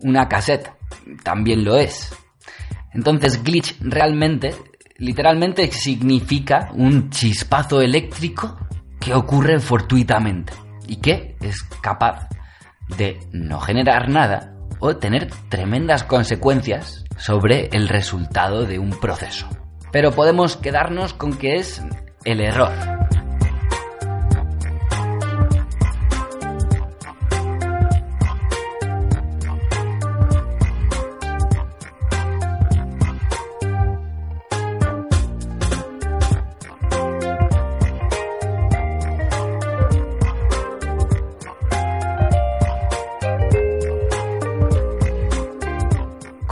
Una 0.00 0.28
cassette 0.28 0.72
también 1.22 1.64
lo 1.64 1.76
es. 1.76 2.14
Entonces 2.92 3.42
glitch 3.42 3.76
realmente, 3.80 4.54
literalmente 4.98 5.70
significa 5.72 6.70
un 6.74 7.10
chispazo 7.10 7.80
eléctrico 7.80 8.58
que 8.98 9.14
ocurre 9.14 9.60
fortuitamente 9.60 10.52
y 10.86 10.96
que 10.96 11.36
es 11.40 11.62
capaz 11.80 12.28
de 12.98 13.18
no 13.32 13.60
generar 13.60 14.08
nada 14.08 14.59
o 14.80 14.96
tener 14.96 15.30
tremendas 15.48 16.04
consecuencias 16.04 17.04
sobre 17.16 17.68
el 17.72 17.88
resultado 17.88 18.64
de 18.64 18.78
un 18.78 18.90
proceso. 18.90 19.48
Pero 19.92 20.12
podemos 20.12 20.56
quedarnos 20.56 21.14
con 21.14 21.34
que 21.36 21.56
es 21.56 21.82
el 22.24 22.40
error. 22.40 22.72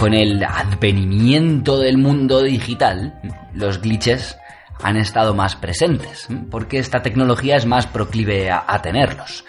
Con 0.08 0.16
el 0.16 0.42
advenimiento 0.42 1.78
del 1.80 1.98
mundo 1.98 2.42
digital, 2.42 3.20
los 3.52 3.78
glitches 3.82 4.38
han 4.82 4.96
estado 4.96 5.34
más 5.34 5.54
presentes, 5.54 6.28
porque 6.50 6.78
esta 6.78 7.02
tecnología 7.02 7.56
es 7.56 7.66
más 7.66 7.86
proclive 7.86 8.50
a, 8.50 8.80
tenerlos. 8.80 9.44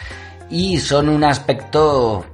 Y 0.49 0.79
son 0.79 1.07
un 1.07 1.23
aspecto 1.23 2.25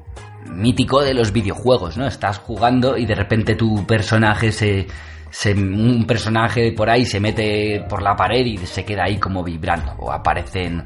mítico 0.48 1.04
de 1.04 1.14
los 1.14 1.32
videojuegos, 1.32 1.98
¿no? 1.98 2.08
Estás 2.08 2.40
jugando 2.40 2.98
y 2.98 3.06
de 3.06 3.14
repente 3.14 3.54
tu 3.54 3.86
personaje 3.86 4.52
se, 4.52 4.88
se, 5.30 5.54
un 5.54 6.08
personaje 6.08 6.72
por 6.72 6.90
ahí 6.90 7.06
se 7.06 7.20
mete 7.20 7.86
por 7.88 8.02
la 8.02 8.16
pared 8.16 8.44
y 8.44 8.58
se 8.58 8.84
queda 8.84 9.04
ahí 9.04 9.20
como 9.20 9.44
vibrando. 9.44 9.94
O 10.00 10.12
aparecen 10.12 10.84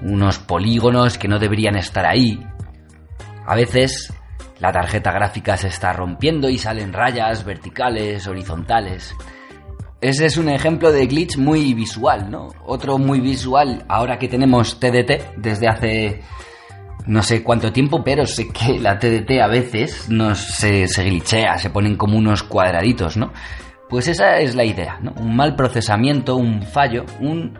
unos 0.00 0.38
polígonos 0.38 1.18
que 1.18 1.28
no 1.28 1.38
deberían 1.38 1.76
estar 1.76 2.06
ahí. 2.06 2.42
A 3.46 3.54
veces 3.54 4.10
la 4.60 4.72
tarjeta 4.72 5.12
gráfica 5.12 5.56
se 5.56 5.68
está 5.68 5.92
rompiendo 5.92 6.48
y 6.48 6.58
salen 6.58 6.92
rayas 6.92 7.44
verticales, 7.44 8.26
horizontales. 8.26 9.14
Ese 10.00 10.26
es 10.26 10.36
un 10.36 10.48
ejemplo 10.48 10.92
de 10.92 11.06
glitch 11.06 11.36
muy 11.36 11.74
visual, 11.74 12.30
¿no? 12.30 12.48
Otro 12.64 12.98
muy 12.98 13.20
visual, 13.20 13.84
ahora 13.88 14.18
que 14.18 14.28
tenemos 14.28 14.78
TDT 14.78 15.36
desde 15.36 15.68
hace 15.68 16.22
no 17.06 17.22
sé 17.22 17.42
cuánto 17.42 17.72
tiempo, 17.72 18.04
pero 18.04 18.26
sé 18.26 18.48
que 18.48 18.78
la 18.78 18.98
TDT 18.98 19.40
a 19.42 19.48
veces 19.48 20.08
nos 20.08 20.38
se, 20.38 20.86
se 20.86 21.04
glitchea, 21.04 21.56
se 21.58 21.70
ponen 21.70 21.96
como 21.96 22.18
unos 22.18 22.42
cuadraditos, 22.42 23.16
¿no? 23.16 23.32
Pues 23.88 24.06
esa 24.08 24.38
es 24.38 24.54
la 24.54 24.64
idea, 24.64 24.98
¿no? 25.00 25.14
Un 25.16 25.34
mal 25.34 25.56
procesamiento, 25.56 26.36
un 26.36 26.62
fallo, 26.62 27.06
un 27.20 27.58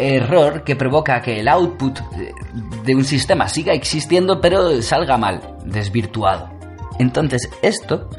error 0.00 0.64
que 0.64 0.76
provoca 0.76 1.20
que 1.20 1.40
el 1.40 1.48
output 1.48 1.98
de 2.84 2.94
un 2.94 3.04
sistema 3.04 3.48
siga 3.48 3.72
existiendo 3.72 4.40
pero 4.40 4.80
salga 4.82 5.16
mal, 5.16 5.56
desvirtuado. 5.64 6.50
Entonces 6.98 7.48
esto 7.62 8.10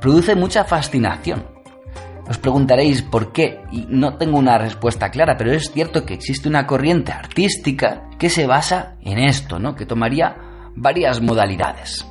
produce 0.00 0.34
mucha 0.34 0.64
fascinación. 0.64 1.44
Os 2.28 2.38
preguntaréis 2.38 3.02
por 3.02 3.32
qué, 3.32 3.60
y 3.70 3.86
no 3.88 4.16
tengo 4.16 4.38
una 4.38 4.56
respuesta 4.56 5.10
clara, 5.10 5.36
pero 5.36 5.52
es 5.52 5.70
cierto 5.70 6.06
que 6.06 6.14
existe 6.14 6.48
una 6.48 6.66
corriente 6.66 7.12
artística 7.12 8.08
que 8.18 8.30
se 8.30 8.46
basa 8.46 8.96
en 9.02 9.18
esto, 9.18 9.58
¿no? 9.58 9.74
Que 9.74 9.84
tomaría 9.84 10.36
varias 10.74 11.20
modalidades. 11.20 12.06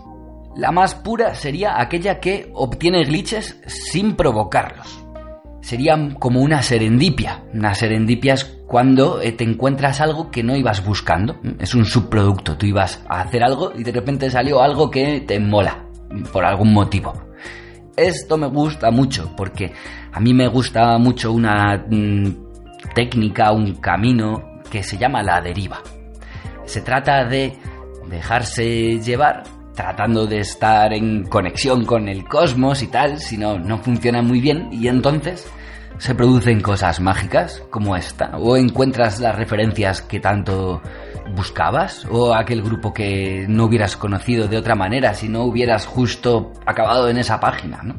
La 0.55 0.71
más 0.71 0.93
pura 0.93 1.33
sería 1.33 1.81
aquella 1.81 2.19
que 2.19 2.51
obtiene 2.53 3.03
glitches 3.05 3.59
sin 3.65 4.15
provocarlos. 4.15 5.03
Sería 5.61 5.95
como 6.19 6.41
una 6.41 6.61
serendipia. 6.61 7.43
Una 7.53 7.73
serendipia 7.73 8.35
es 8.35 8.62
cuando 8.73 9.21
eh, 9.21 9.33
te 9.33 9.43
encuentras 9.43 10.01
algo 10.01 10.31
que 10.31 10.41
no 10.41 10.55
ibas 10.55 10.83
buscando. 10.83 11.39
Es 11.59 11.75
un 11.75 11.85
subproducto. 11.85 12.57
Tú 12.57 12.65
ibas 12.65 13.05
a 13.07 13.21
hacer 13.21 13.43
algo 13.43 13.71
y 13.77 13.83
de 13.83 13.91
repente 13.91 14.31
salió 14.31 14.63
algo 14.63 14.89
que 14.89 15.21
te 15.27 15.39
mola 15.39 15.85
por 16.31 16.43
algún 16.43 16.73
motivo. 16.73 17.13
Esto 17.95 18.35
me 18.35 18.47
gusta 18.47 18.89
mucho 18.89 19.31
porque 19.37 19.71
a 20.11 20.19
mí 20.19 20.33
me 20.33 20.47
gusta 20.47 20.97
mucho 20.97 21.33
una 21.33 21.85
mm, 21.87 22.29
técnica, 22.95 23.51
un 23.51 23.75
camino 23.75 24.59
que 24.71 24.81
se 24.81 24.97
llama 24.97 25.21
la 25.21 25.39
deriva. 25.39 25.79
Se 26.65 26.81
trata 26.81 27.25
de 27.25 27.55
dejarse 28.09 28.99
llevar 28.99 29.43
tratando 29.75 30.25
de 30.25 30.39
estar 30.39 30.91
en 30.93 31.27
conexión 31.27 31.85
con 31.85 32.07
el 32.07 32.25
cosmos 32.25 32.81
y 32.81 32.87
tal, 32.87 33.19
si 33.19 33.37
no, 33.37 33.59
no 33.59 33.77
funciona 33.77 34.23
muy 34.23 34.41
bien 34.41 34.69
y 34.71 34.87
entonces 34.87 35.47
se 36.03 36.15
producen 36.15 36.59
cosas 36.59 36.99
mágicas 36.99 37.63
como 37.69 37.95
esta, 37.95 38.37
o 38.37 38.57
encuentras 38.57 39.21
las 39.21 39.37
referencias 39.37 40.01
que 40.01 40.19
tanto 40.19 40.81
buscabas, 41.33 42.05
o 42.11 42.35
aquel 42.35 42.61
grupo 42.61 42.93
que 42.93 43.45
no 43.47 43.63
hubieras 43.63 43.95
conocido 43.95 44.49
de 44.49 44.57
otra 44.57 44.75
manera 44.75 45.13
si 45.13 45.29
no 45.29 45.43
hubieras 45.43 45.85
justo 45.85 46.51
acabado 46.65 47.07
en 47.07 47.19
esa 47.19 47.39
página, 47.39 47.79
¿no? 47.83 47.95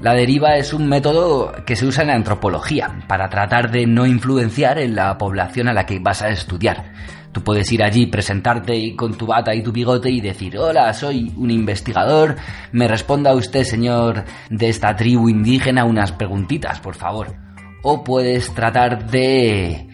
La 0.00 0.14
deriva 0.14 0.56
es 0.56 0.72
un 0.72 0.88
método 0.88 1.52
que 1.66 1.74
se 1.74 1.86
usa 1.86 2.02
en 2.02 2.10
la 2.10 2.14
antropología 2.14 2.96
para 3.08 3.28
tratar 3.28 3.72
de 3.72 3.86
no 3.86 4.06
influenciar 4.06 4.78
en 4.78 4.94
la 4.94 5.18
población 5.18 5.66
a 5.66 5.72
la 5.72 5.84
que 5.84 5.98
vas 5.98 6.22
a 6.22 6.28
estudiar. 6.28 6.92
Tú 7.36 7.44
puedes 7.44 7.70
ir 7.70 7.82
allí, 7.82 8.06
presentarte 8.06 8.96
con 8.96 9.12
tu 9.12 9.26
bata 9.26 9.54
y 9.54 9.62
tu 9.62 9.70
bigote 9.70 10.08
y 10.08 10.22
decir, 10.22 10.56
hola, 10.56 10.94
soy 10.94 11.34
un 11.36 11.50
investigador, 11.50 12.36
me 12.72 12.88
responda 12.88 13.34
usted, 13.34 13.62
señor 13.62 14.24
de 14.48 14.70
esta 14.70 14.96
tribu 14.96 15.28
indígena, 15.28 15.84
unas 15.84 16.12
preguntitas, 16.12 16.80
por 16.80 16.94
favor. 16.94 17.36
O 17.82 18.02
puedes 18.02 18.54
tratar 18.54 19.10
de... 19.10 19.86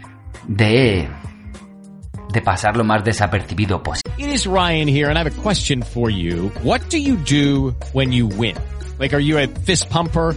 de... 0.46 1.08
de 2.32 2.42
pasar 2.42 2.76
lo 2.76 2.84
más 2.84 3.02
desapercibido 3.02 3.82
posible. 3.82 4.14
It 4.18 4.32
is 4.32 4.46
Ryan 4.46 4.86
here, 4.86 5.08
and 5.08 5.18
I 5.18 5.24
have 5.24 5.36
a 5.36 5.42
question 5.42 5.82
for 5.82 6.10
you. 6.10 6.52
What 6.62 6.82
do 6.90 6.98
you 6.98 7.16
do 7.16 7.74
when 7.92 8.12
you 8.12 8.28
win? 8.28 8.54
Like, 9.00 9.12
are 9.16 9.20
you 9.20 9.36
a 9.40 9.48
fist 9.48 9.90
pumper? 9.90 10.36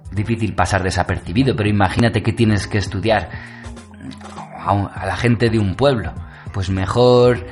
difícil 0.11 0.53
pasar 0.53 0.83
desapercibido, 0.83 1.55
pero 1.55 1.69
imagínate 1.69 2.21
que 2.21 2.33
tienes 2.33 2.67
que 2.67 2.77
estudiar 2.77 3.29
a, 4.57 5.05
la 5.05 5.15
gente 5.15 5.49
de 5.49 5.59
un 5.59 5.75
pueblo. 5.75 6.13
Pues 6.53 6.69
mejor, 6.69 7.45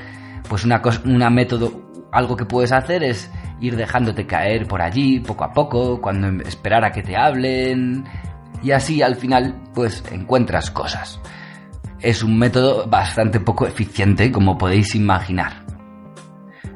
pues 0.48 0.66
una, 0.66 0.82
cosa, 0.82 1.02
una 1.06 1.30
método, 1.30 2.10
algo 2.12 2.36
que 2.36 2.46
puedes 2.46 2.72
hacer 2.72 3.04
es 3.04 3.32
ir 3.62 3.76
dejándote 3.76 4.26
caer 4.26 4.68
por 4.68 4.82
allí 4.82 5.20
poco 5.20 5.44
a 5.44 5.54
poco, 5.54 6.02
cuando 6.02 6.44
esperar 6.44 6.84
a 6.86 6.92
que 6.92 7.04
te 7.04 7.16
hablen, 7.16 8.06
y 8.62 8.72
así 8.72 9.02
al 9.02 9.16
final 9.16 9.62
pues 9.74 10.04
encuentras 10.12 10.72
cosas. 10.72 11.20
Es 12.00 12.24
un 12.24 12.38
método 12.38 12.88
bastante 12.88 13.40
poco 13.40 13.68
eficiente, 13.68 14.32
como 14.32 14.58
podéis 14.58 14.96
imaginar. 14.96 15.66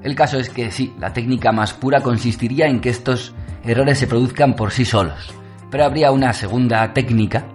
El 0.02 0.16
caso 0.16 0.38
es 0.38 0.50
que 0.50 0.70
sí, 0.70 0.94
la 1.00 1.14
técnica 1.14 1.54
más 1.54 1.74
pura 1.74 2.02
consistiría 2.02 2.68
en 2.68 2.82
que 2.82 2.90
estos 2.90 3.34
errores 3.64 3.98
se 3.98 4.08
produzcan 4.08 4.54
por 4.54 4.72
sí 4.72 4.84
solos. 4.84 5.34
Pero 5.74 5.86
habría 5.86 6.12
una 6.12 6.34
segunda 6.34 6.94
técnica 6.94 7.48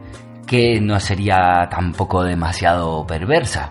que 0.45 0.81
no 0.81 0.99
sería 0.99 1.69
tampoco 1.71 2.25
demasiado 2.25 3.07
perversa, 3.07 3.71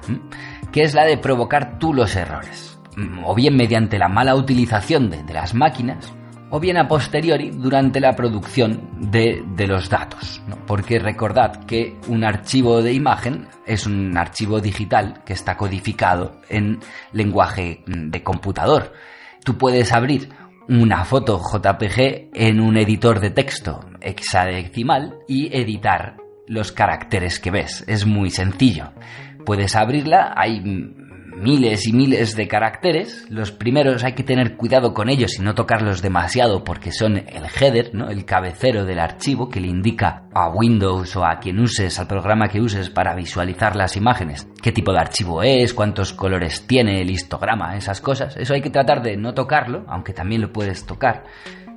que 0.72 0.84
es 0.84 0.94
la 0.94 1.04
de 1.04 1.18
provocar 1.18 1.78
tú 1.78 1.94
los 1.94 2.16
errores, 2.16 2.80
o 3.26 3.36
bien 3.36 3.58
mediante 3.58 4.00
la 4.00 4.08
mala 4.08 4.36
utilización 4.36 5.10
de, 5.10 5.34
las 5.34 5.54
máquinas, 5.54 6.14
o 6.50 6.62
bien 6.62 6.78
a 6.78 6.88
posteriori 6.88 7.50
durante 7.50 8.00
la 8.00 8.16
producción 8.16 9.12
de, 9.12 9.44
los 9.68 9.90
datos. 9.90 10.42
Porque 10.66 10.98
recordad 10.98 11.66
que 11.66 11.98
un 12.08 12.24
archivo 12.24 12.82
de 12.82 12.94
imagen 12.94 13.50
es 13.66 13.86
un 13.86 14.18
archivo 14.18 14.62
digital 14.62 15.24
que 15.26 15.34
está 15.34 15.58
codificado 15.58 16.40
en 16.48 16.80
lenguaje 17.12 17.84
de 17.86 18.24
computador. 18.24 18.94
Tú 19.44 19.58
puedes 19.58 19.92
abrir 19.92 20.30
una 20.70 21.06
foto 21.06 21.40
JPG 21.40 22.30
en 22.34 22.60
un 22.60 22.78
editor 22.78 23.20
de 23.20 23.30
texto 23.30 23.80
hexadecimal 24.02 25.20
y 25.28 25.56
editar 25.56 26.18
los 26.46 26.72
caracteres 26.72 27.40
que 27.40 27.52
ves. 27.52 27.84
Es 27.88 28.06
muy 28.06 28.30
sencillo. 28.30 28.92
Puedes 29.46 29.76
abrirla, 29.76 30.34
hay 30.36 30.62
miles 31.38 31.88
y 31.88 31.94
miles 31.94 32.36
de 32.36 32.48
caracteres. 32.48 33.26
Los 33.30 33.52
primeros 33.52 34.04
hay 34.04 34.14
que 34.14 34.24
tener 34.24 34.58
cuidado 34.58 34.94
con 34.94 35.10
ellos 35.10 35.38
y 35.38 35.44
no 35.44 35.54
tocarlos 35.54 36.02
demasiado 36.02 36.64
porque 36.64 36.92
son 36.92 37.18
el 37.18 37.46
header, 37.60 37.94
¿no? 37.94 38.10
el 38.10 38.26
cabecero 38.26 38.86
del 38.86 39.00
archivo 39.00 39.48
que 39.48 39.62
le 39.62 39.68
indica 39.68 40.24
a 40.34 40.50
Windows 40.50 41.16
o 41.16 41.26
a 41.26 41.40
quien 41.40 41.60
uses, 41.60 42.00
al 42.00 42.08
programa 42.08 42.48
que 42.48 42.60
uses 42.60 42.90
para 42.90 43.16
visualizar 43.16 43.76
las 43.76 43.96
imágenes, 43.96 44.48
qué 44.62 44.72
tipo 44.72 44.92
de 44.92 45.00
archivo 45.00 45.44
es, 45.44 45.74
cuántos 45.74 46.14
colores 46.14 46.66
tiene, 46.66 47.02
el 47.02 47.12
histograma, 47.12 47.76
esas 47.76 48.02
cosas. 48.02 48.36
Eso 48.38 48.54
hay 48.54 48.62
que 48.62 48.72
tratar 48.72 49.04
de 49.04 49.16
no 49.16 49.34
tocarlo, 49.34 49.86
aunque 49.88 50.14
también 50.14 50.42
lo 50.42 50.52
puedes 50.52 50.86
tocar. 50.86 51.24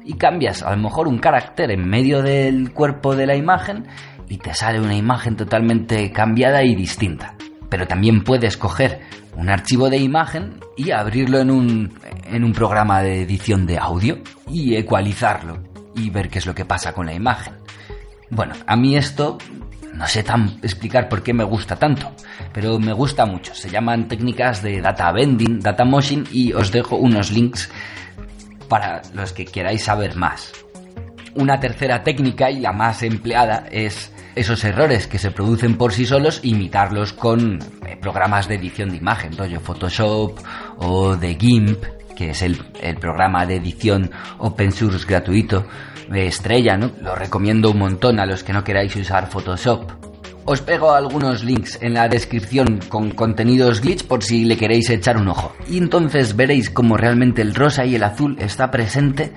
Y 0.04 0.14
cambias 0.14 0.62
a 0.62 0.74
lo 0.74 0.82
mejor 0.82 1.06
un 1.06 1.18
carácter 1.18 1.70
en 1.70 1.86
medio 1.86 2.22
del 2.22 2.72
cuerpo 2.72 3.14
de 3.14 3.26
la 3.26 3.36
imagen 3.36 3.86
y 4.28 4.38
te 4.38 4.54
sale 4.54 4.80
una 4.80 4.96
imagen 4.96 5.36
totalmente 5.36 6.10
cambiada 6.10 6.64
y 6.64 6.74
distinta. 6.74 7.34
Pero 7.68 7.86
también 7.86 8.24
puedes 8.24 8.56
coger 8.56 9.00
un 9.40 9.48
archivo 9.48 9.88
de 9.88 9.96
imagen 9.96 10.60
y 10.76 10.90
abrirlo 10.90 11.38
en 11.38 11.50
un, 11.50 11.98
en 12.26 12.44
un 12.44 12.52
programa 12.52 13.00
de 13.00 13.22
edición 13.22 13.64
de 13.66 13.78
audio 13.78 14.18
y 14.46 14.76
ecualizarlo 14.76 15.62
y 15.96 16.10
ver 16.10 16.28
qué 16.28 16.40
es 16.40 16.46
lo 16.46 16.54
que 16.54 16.66
pasa 16.66 16.92
con 16.92 17.06
la 17.06 17.14
imagen. 17.14 17.54
Bueno, 18.28 18.52
a 18.66 18.76
mí 18.76 18.96
esto 18.96 19.38
no 19.94 20.06
sé 20.06 20.22
tan 20.22 20.58
explicar 20.62 21.08
por 21.08 21.22
qué 21.22 21.32
me 21.32 21.44
gusta 21.44 21.76
tanto, 21.76 22.12
pero 22.52 22.78
me 22.78 22.92
gusta 22.92 23.24
mucho. 23.24 23.54
Se 23.54 23.70
llaman 23.70 24.08
técnicas 24.08 24.62
de 24.62 24.82
data 24.82 25.10
bending, 25.10 25.60
data 25.60 25.86
motion 25.86 26.26
y 26.30 26.52
os 26.52 26.70
dejo 26.70 26.96
unos 26.96 27.30
links 27.30 27.70
para 28.68 29.00
los 29.14 29.32
que 29.32 29.46
queráis 29.46 29.84
saber 29.84 30.16
más. 30.16 30.52
Una 31.34 31.58
tercera 31.58 32.02
técnica 32.02 32.50
y 32.50 32.60
la 32.60 32.72
más 32.72 33.02
empleada 33.02 33.66
es 33.70 34.12
esos 34.34 34.62
errores 34.64 35.06
que 35.06 35.18
se 35.18 35.30
producen 35.30 35.76
por 35.76 35.92
sí 35.92 36.06
solos, 36.06 36.40
imitarlos 36.42 37.12
con 37.12 37.58
eh, 37.86 37.96
programas 38.00 38.48
de 38.48 38.56
edición 38.56 38.90
de 38.90 38.96
imagen, 38.96 39.36
rollo 39.36 39.60
Photoshop 39.60 40.38
o 40.78 41.16
de 41.16 41.34
GIMP, 41.34 41.84
que 42.16 42.30
es 42.30 42.42
el, 42.42 42.56
programa 43.00 43.46
de 43.46 43.56
edición 43.56 44.10
open 44.38 44.72
source 44.72 45.06
gratuito 45.06 45.66
de 46.10 46.26
estrella, 46.26 46.76
¿no? 46.76 46.90
Lo 47.00 47.14
recomiendo 47.14 47.70
un 47.70 47.78
montón 47.78 48.20
a 48.20 48.26
los 48.26 48.44
que 48.44 48.52
no 48.52 48.62
queráis 48.62 48.94
usar 48.96 49.30
Photoshop. 49.30 49.90
Os 50.44 50.60
pego 50.60 50.92
algunos 50.92 51.44
links 51.44 51.78
en 51.80 51.94
la 51.94 52.08
descripción 52.08 52.80
con 52.88 53.10
contenidos 53.12 53.80
glitch 53.80 54.04
por 54.06 54.22
si 54.24 54.44
le 54.44 54.56
queréis 54.56 54.90
echar 54.90 55.16
un 55.16 55.28
ojo. 55.28 55.54
Y 55.68 55.78
entonces 55.78 56.34
veréis 56.34 56.70
cómo 56.70 56.96
realmente 56.96 57.42
el 57.42 57.54
rosa 57.54 57.84
y 57.84 57.94
el 57.94 58.02
azul 58.02 58.36
está 58.38 58.70
presente 58.70 59.32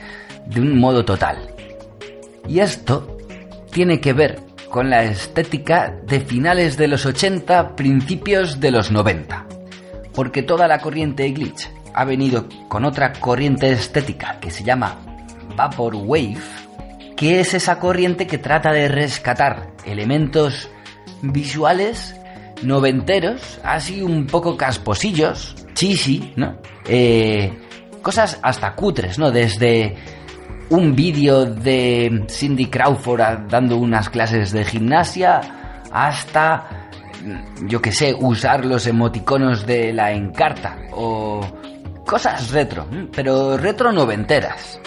de 0.47 0.61
un 0.61 0.79
modo 0.79 1.05
total. 1.05 1.37
Y 2.47 2.59
esto 2.59 3.17
tiene 3.71 3.99
que 3.99 4.13
ver 4.13 4.52
con 4.73 4.89
la 4.89 5.03
estética 5.03 5.93
de 6.07 6.19
finales 6.19 6.77
de 6.77 6.87
los 6.87 7.05
80, 7.05 7.75
principios 7.75 8.59
de 8.59 8.71
los 8.71 8.89
90. 8.89 9.45
Porque 10.15 10.41
toda 10.41 10.67
la 10.67 10.79
corriente 10.79 11.29
glitch 11.29 11.69
ha 11.93 12.03
venido 12.05 12.49
con 12.69 12.83
otra 12.83 13.13
corriente 13.13 13.71
estética 13.71 14.39
que 14.39 14.49
se 14.49 14.63
llama 14.63 14.97
Vaporwave, 15.55 16.41
que 17.15 17.39
es 17.39 17.53
esa 17.53 17.77
corriente 17.77 18.25
que 18.25 18.39
trata 18.39 18.71
de 18.71 18.87
rescatar 18.87 19.67
elementos 19.85 20.71
visuales 21.21 22.15
noventeros, 22.63 23.59
así 23.63 24.01
un 24.01 24.25
poco 24.25 24.57
casposillos, 24.57 25.55
cheesy, 25.75 26.33
¿no? 26.35 26.57
Eh, 26.87 27.53
cosas 28.01 28.39
hasta 28.41 28.73
cutres, 28.73 29.19
¿no? 29.19 29.29
Desde 29.29 29.95
un 30.73 30.95
vídeo 30.95 31.45
de 31.45 32.25
Cindy 32.27 32.65
Crawford 32.65 33.47
dando 33.47 33.77
unas 33.77 34.09
clases 34.09 34.51
de 34.51 34.65
gimnasia 34.65 35.39
hasta, 35.91 36.89
yo 37.67 37.79
que 37.79 37.91
sé, 37.91 38.15
usar 38.19 38.65
los 38.65 38.87
emoticonos 38.87 39.67
de 39.67 39.93
la 39.93 40.13
encarta 40.13 40.75
o 40.91 41.41
cosas 42.07 42.49
retro, 42.49 42.87
pero 43.15 43.55
retro 43.55 43.91
noventeras. 43.91 44.79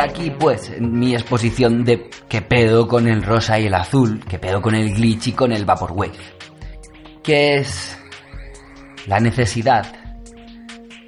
Aquí 0.00 0.30
pues 0.30 0.72
mi 0.80 1.14
exposición 1.14 1.84
de 1.84 2.10
qué 2.28 2.42
pedo 2.42 2.86
con 2.88 3.06
el 3.08 3.22
rosa 3.22 3.58
y 3.58 3.66
el 3.66 3.74
azul, 3.74 4.24
qué 4.28 4.38
pedo 4.38 4.60
con 4.60 4.74
el 4.74 4.94
glitch 4.94 5.28
y 5.28 5.32
con 5.32 5.52
el 5.52 5.64
vaporwave. 5.64 6.12
Que 7.22 7.56
es 7.58 7.96
la 9.06 9.20
necesidad 9.20 9.86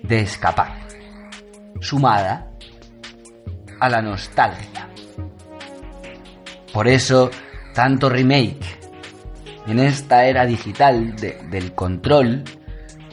de 0.03 0.21
escapar, 0.21 0.75
sumada 1.81 2.51
a 3.81 3.89
la 3.89 4.03
nostalgia. 4.03 4.89
Por 6.73 6.89
eso, 6.89 7.31
tanto 7.75 8.09
remake 8.09 8.79
en 9.67 9.79
esta 9.79 10.25
era 10.27 10.45
digital 10.47 11.15
de- 11.17 11.39
del 11.51 11.73
control, 11.75 12.45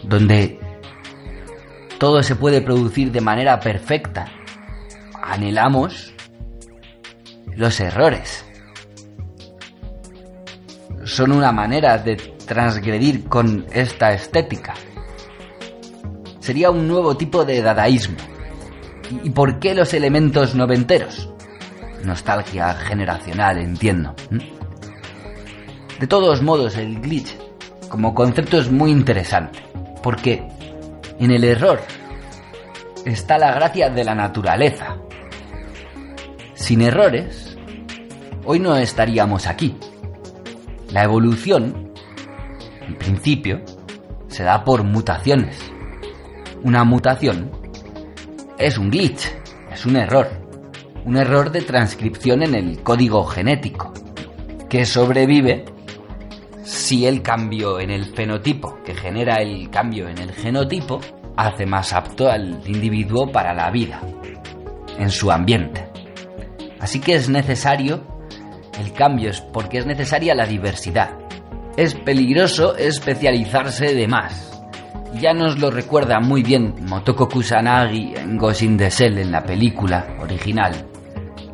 donde 0.03 0.59
todo 1.99 2.23
se 2.23 2.35
puede 2.35 2.61
producir 2.61 3.11
de 3.11 3.21
manera 3.21 3.59
perfecta, 3.59 4.25
anhelamos 5.21 6.13
los 7.55 7.79
errores. 7.79 8.45
Son 11.03 11.31
una 11.31 11.51
manera 11.51 11.97
de 11.97 12.15
transgredir 12.15 13.27
con 13.27 13.65
esta 13.71 14.13
estética. 14.13 14.73
Sería 16.39 16.71
un 16.71 16.87
nuevo 16.87 17.15
tipo 17.17 17.45
de 17.45 17.61
dadaísmo. 17.61 18.17
¿Y 19.23 19.29
por 19.31 19.59
qué 19.59 19.73
los 19.73 19.93
elementos 19.93 20.55
noventeros? 20.55 21.29
Nostalgia 22.03 22.73
generacional, 22.73 23.57
entiendo. 23.57 24.15
De 25.99 26.07
todos 26.07 26.41
modos, 26.41 26.77
el 26.77 27.01
glitch 27.01 27.35
como 27.89 28.13
concepto 28.13 28.59
es 28.59 28.71
muy 28.71 28.91
interesante, 28.91 29.59
porque 30.01 30.47
en 31.19 31.31
el 31.31 31.43
error 31.43 31.81
está 33.05 33.37
la 33.37 33.53
gracia 33.53 33.89
de 33.89 34.03
la 34.03 34.15
naturaleza. 34.15 34.97
Sin 36.53 36.81
errores, 36.81 37.57
hoy 38.45 38.59
no 38.59 38.75
estaríamos 38.75 39.47
aquí. 39.47 39.75
La 40.91 41.03
evolución, 41.03 41.93
en 42.81 42.95
principio, 42.97 43.61
se 44.27 44.43
da 44.43 44.63
por 44.63 44.83
mutaciones. 44.83 45.59
Una 46.63 46.83
mutación 46.83 47.51
es 48.57 48.77
un 48.77 48.89
glitch, 48.89 49.31
es 49.71 49.85
un 49.85 49.95
error. 49.95 50.27
Un 51.05 51.15
error 51.17 51.51
de 51.51 51.61
transcripción 51.61 52.43
en 52.43 52.55
el 52.55 52.83
código 52.83 53.23
genético, 53.23 53.93
que 54.67 54.85
sobrevive 54.85 55.65
si 56.63 57.07
el 57.07 57.21
cambio 57.21 57.79
en 57.79 57.89
el 57.89 58.05
fenotipo 58.05 58.77
que 58.83 58.93
genera 58.93 59.41
el 59.41 59.69
cambio 59.71 60.07
en 60.07 60.19
el 60.19 60.31
genotipo 60.33 60.99
hace 61.39 61.65
más 61.65 61.93
apto 61.93 62.29
al 62.29 62.61
individuo 62.67 63.31
para 63.31 63.53
la 63.53 63.71
vida 63.71 64.01
en 64.97 65.09
su 65.09 65.31
ambiente. 65.31 65.87
Así 66.79 66.99
que 66.99 67.15
es 67.15 67.29
necesario 67.29 68.03
el 68.79 68.91
cambio, 68.93 69.29
es 69.29 69.41
porque 69.41 69.77
es 69.77 69.85
necesaria 69.85 70.35
la 70.35 70.45
diversidad. 70.45 71.11
Es 71.77 71.95
peligroso 71.95 72.75
especializarse 72.75 73.93
de 73.93 74.07
más. 74.07 74.61
Ya 75.21 75.33
nos 75.33 75.57
lo 75.59 75.71
recuerda 75.71 76.19
muy 76.19 76.43
bien 76.43 76.75
Motoko 76.81 77.27
Kusanagi 77.27 78.13
en 78.15 78.37
Ghost 78.37 78.61
in 78.61 78.77
the 78.77 78.89
Shell 78.89 79.17
en 79.17 79.31
la 79.31 79.43
película 79.43 80.17
original, 80.19 80.73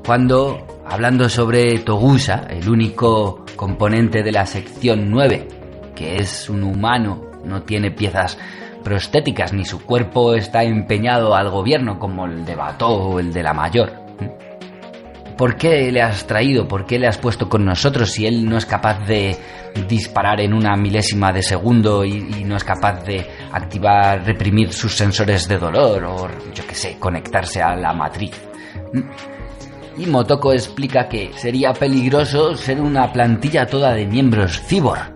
cuando, 0.06 0.82
hablando 0.86 1.30
sobre 1.30 1.80
Togusa, 1.80 2.48
el 2.50 2.68
único 2.68 3.46
componente 3.56 4.24
de 4.24 4.32
la 4.32 4.46
sección 4.46 5.10
9, 5.10 5.48
que 5.96 6.18
es 6.18 6.50
un 6.50 6.64
humano, 6.64 7.22
no 7.46 7.64
tiene 7.64 7.92
piezas 7.92 8.38
prostéticas, 8.86 9.52
ni 9.52 9.66
su 9.66 9.84
cuerpo 9.84 10.36
está 10.36 10.64
empeñado 10.64 11.36
al 11.36 11.50
gobierno 11.50 11.98
como 11.98 12.26
el 12.26 12.46
de 12.46 12.56
Bato 12.56 12.88
o 12.88 13.20
el 13.20 13.34
de 13.34 13.44
la 13.44 13.54
mayor. 13.54 13.92
¿Por 15.36 15.58
qué 15.58 15.92
le 15.92 16.02
has 16.02 16.26
traído? 16.28 16.68
¿Por 16.68 16.86
qué 16.86 16.98
le 16.98 17.08
has 17.08 17.18
puesto 17.18 17.50
con 17.50 17.66
nosotros 17.66 18.12
si 18.12 18.26
él 18.26 18.48
no 18.48 18.58
es 18.58 18.66
capaz 18.66 19.06
de 19.06 19.36
disparar 19.90 20.40
en 20.40 20.54
una 20.54 20.78
milésima 20.78 21.34
de 21.34 21.44
segundo 21.44 22.06
y, 22.06 22.46
no 22.46 22.56
es 22.56 22.64
capaz 22.64 23.04
de 23.04 23.26
activar, 23.52 24.24
reprimir 24.24 24.72
sus 24.72 24.96
sensores 24.96 25.48
de 25.48 25.58
dolor 25.58 26.04
o, 26.06 26.30
yo 26.54 26.66
qué 26.66 26.76
sé, 26.76 26.98
conectarse 26.98 27.62
a 27.62 27.76
la 27.76 27.92
matriz? 27.92 28.40
Y 29.98 30.06
Motoko 30.06 30.54
explica 30.54 31.10
que 31.10 31.32
sería 31.34 31.74
peligroso 31.74 32.56
ser 32.56 32.80
una 32.80 33.12
plantilla 33.12 33.66
toda 33.66 33.94
de 33.94 34.06
miembros 34.06 34.62
cyborg, 34.62 35.12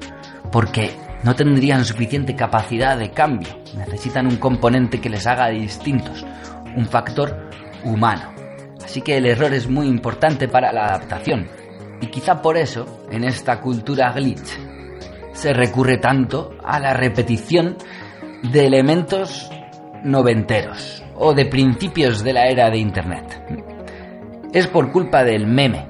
porque 0.51 0.91
no 1.23 1.35
tendrían 1.35 1.85
suficiente 1.85 2.35
capacidad 2.35 2.97
de 2.97 3.11
cambio. 3.11 3.49
Necesitan 3.77 4.27
un 4.27 4.37
componente 4.37 5.01
que 5.01 5.09
les 5.09 5.27
haga 5.27 5.49
distintos, 5.49 6.25
un 6.75 6.85
factor 6.85 7.49
humano. 7.83 8.33
Así 8.83 9.01
que 9.01 9.17
el 9.17 9.25
error 9.25 9.53
es 9.53 9.67
muy 9.67 9.87
importante 9.87 10.47
para 10.47 10.71
la 10.71 10.85
adaptación. 10.85 11.47
Y 12.01 12.07
quizá 12.07 12.41
por 12.41 12.57
eso, 12.57 13.05
en 13.11 13.23
esta 13.23 13.59
cultura 13.59 14.11
glitch, 14.13 14.57
se 15.33 15.53
recurre 15.53 15.97
tanto 15.97 16.55
a 16.63 16.79
la 16.79 16.93
repetición 16.93 17.77
de 18.51 18.65
elementos 18.65 19.49
noventeros 20.03 21.03
o 21.15 21.33
de 21.33 21.45
principios 21.45 22.23
de 22.23 22.33
la 22.33 22.47
era 22.47 22.69
de 22.69 22.77
Internet. 22.77 23.43
Es 24.53 24.67
por 24.67 24.91
culpa 24.91 25.23
del 25.23 25.45
meme, 25.45 25.87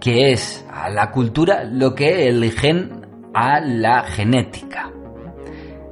que 0.00 0.32
es 0.32 0.66
a 0.70 0.90
la 0.90 1.10
cultura 1.10 1.64
lo 1.64 1.94
que 1.94 2.28
el 2.28 2.50
gen 2.52 3.03
a 3.34 3.60
la 3.60 4.04
genética. 4.04 4.90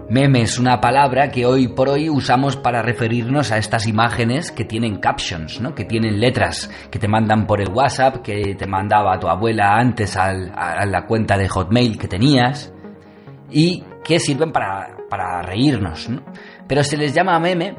Meme 0.09 0.43
es 0.43 0.59
una 0.59 0.81
palabra 0.81 1.31
que 1.31 1.47
hoy 1.47 1.69
por 1.69 1.89
hoy 1.89 2.11
usamos 2.11 2.57
para 2.57 2.83
referirnos 2.83 3.51
a 3.51 3.59
estas 3.59 3.87
imágenes 3.87 4.53
que 4.53 4.65
tienen 4.65 4.99
captions, 4.99 5.61
¿no? 5.61 5.75
que 5.75 5.85
tienen 5.85 6.21
letras, 6.21 6.71
que 6.91 6.99
te 6.99 7.09
mandan 7.09 7.47
por 7.47 7.63
el 7.63 7.71
WhatsApp, 7.71 8.17
que 8.23 8.55
te 8.55 8.67
mandaba 8.67 9.19
tu 9.19 9.29
abuela 9.29 9.75
antes 9.79 10.17
a 10.17 10.33
la 10.33 11.07
cuenta 11.07 11.39
de 11.39 11.49
Hotmail 11.49 11.99
que 11.99 12.09
tenías, 12.09 12.73
y 13.51 13.85
que 14.05 14.19
sirven 14.19 14.53
para, 14.53 14.97
para 15.09 15.43
reírnos. 15.43 16.09
¿no? 16.09 16.23
Pero 16.67 16.83
se 16.83 16.97
les 16.97 17.15
llama 17.15 17.39
meme, 17.39 17.75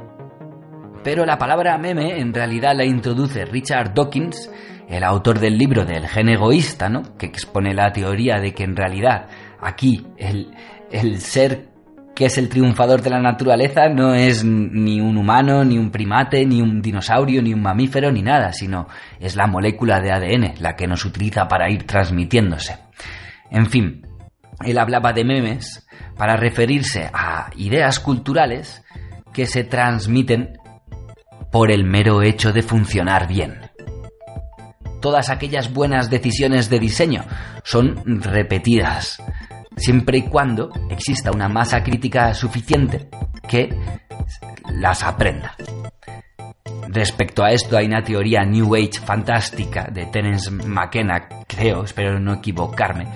pero 1.03 1.25
la 1.25 1.37
palabra 1.37 1.77
meme 1.77 2.19
en 2.19 2.33
realidad 2.33 2.75
la 2.75 2.85
introduce 2.85 3.45
Richard 3.45 3.93
Dawkins, 3.93 4.49
el 4.87 5.03
autor 5.03 5.39
del 5.39 5.57
libro 5.57 5.85
del 5.85 6.07
gen 6.07 6.29
egoísta, 6.29 6.89
¿no? 6.89 7.17
que 7.17 7.25
expone 7.25 7.73
la 7.73 7.91
teoría 7.91 8.39
de 8.39 8.53
que 8.53 8.63
en 8.63 8.75
realidad 8.75 9.27
aquí 9.63 10.05
el, 10.17 11.19
ser 11.19 11.69
que 12.15 12.25
es 12.25 12.37
el 12.37 12.49
triunfador 12.49 13.01
de 13.01 13.09
la 13.09 13.19
naturaleza 13.19 13.89
no 13.89 14.13
es 14.13 14.43
ni 14.43 15.01
un 15.01 15.17
humano, 15.17 15.65
ni 15.65 15.77
un 15.77 15.89
primate, 15.89 16.45
ni 16.45 16.61
un 16.61 16.81
dinosaurio, 16.81 17.41
ni 17.41 17.53
un 17.53 17.61
mamífero, 17.61 18.11
ni 18.11 18.21
nada, 18.21 18.53
sino 18.53 18.87
es 19.19 19.35
la 19.35 19.47
molécula 19.47 19.99
de 19.99 20.11
ADN 20.11 20.53
la 20.59 20.75
que 20.75 20.87
nos 20.87 21.05
utiliza 21.05 21.47
para 21.47 21.69
ir 21.71 21.87
transmitiéndose. 21.87 22.77
En 23.49 23.65
fin, 23.65 24.05
él 24.63 24.77
hablaba 24.77 25.13
de 25.13 25.25
memes 25.25 25.87
para 26.17 26.37
referirse 26.37 27.09
a 27.13 27.49
ideas 27.55 27.99
culturales 27.99 28.83
que 29.33 29.45
se 29.45 29.63
transmiten 29.63 30.57
por 31.51 31.71
el 31.71 31.83
mero 31.83 32.21
hecho 32.21 32.51
de 32.51 32.61
funcionar 32.61 33.27
bien. 33.27 33.59
Todas 35.01 35.29
aquellas 35.29 35.73
buenas 35.73 36.09
decisiones 36.09 36.69
de 36.69 36.79
diseño 36.79 37.25
son 37.63 38.21
repetidas, 38.23 39.21
siempre 39.75 40.19
y 40.19 40.21
cuando 40.23 40.71
exista 40.89 41.31
una 41.31 41.49
masa 41.49 41.83
crítica 41.83 42.33
suficiente 42.33 43.09
que 43.47 43.69
las 44.75 45.03
aprenda. 45.03 45.55
Respecto 46.89 47.43
a 47.43 47.51
esto 47.51 47.75
hay 47.75 47.87
una 47.87 48.03
teoría 48.03 48.43
New 48.43 48.75
Age 48.75 48.99
fantástica 49.03 49.87
de 49.91 50.05
Terence 50.07 50.51
McKenna, 50.51 51.27
creo, 51.47 51.83
espero 51.83 52.19
no 52.19 52.35
equivocarme, 52.35 53.07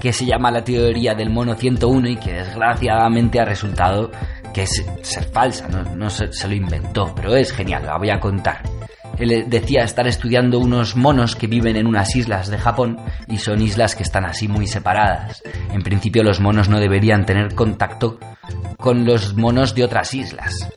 que 0.00 0.12
se 0.12 0.24
llama 0.24 0.50
la 0.50 0.62
teoría 0.62 1.14
del 1.14 1.30
mono 1.30 1.54
101 1.54 2.08
y 2.08 2.16
que 2.16 2.32
desgraciadamente 2.32 3.40
ha 3.40 3.44
resultado 3.44 4.10
que 4.54 4.62
es 4.62 4.84
ser 5.02 5.24
falsa, 5.24 5.68
no, 5.68 6.10
se 6.10 6.48
lo 6.48 6.54
inventó, 6.54 7.12
pero 7.14 7.34
es 7.34 7.52
genial, 7.52 7.84
la 7.86 7.98
voy 7.98 8.10
a 8.10 8.20
contar. 8.20 8.62
Él 9.18 9.44
decía 9.48 9.82
estar 9.82 10.06
estudiando 10.06 10.58
unos 10.58 10.96
monos 10.96 11.36
que 11.36 11.46
viven 11.46 11.76
en 11.76 11.86
unas 11.86 12.14
islas 12.14 12.48
de 12.48 12.58
Japón 12.58 12.98
y 13.26 13.38
son 13.38 13.60
islas 13.60 13.94
que 13.94 14.02
están 14.02 14.24
así 14.24 14.48
muy 14.48 14.66
separadas. 14.66 15.42
En 15.72 15.82
principio 15.82 16.22
los 16.22 16.40
monos 16.40 16.68
no 16.68 16.80
deberían 16.80 17.26
tener 17.26 17.54
contacto 17.54 18.18
con 18.76 19.04
los 19.04 19.34
monos 19.34 19.74
de 19.74 19.84
otras 19.84 20.14
islas. 20.14 20.68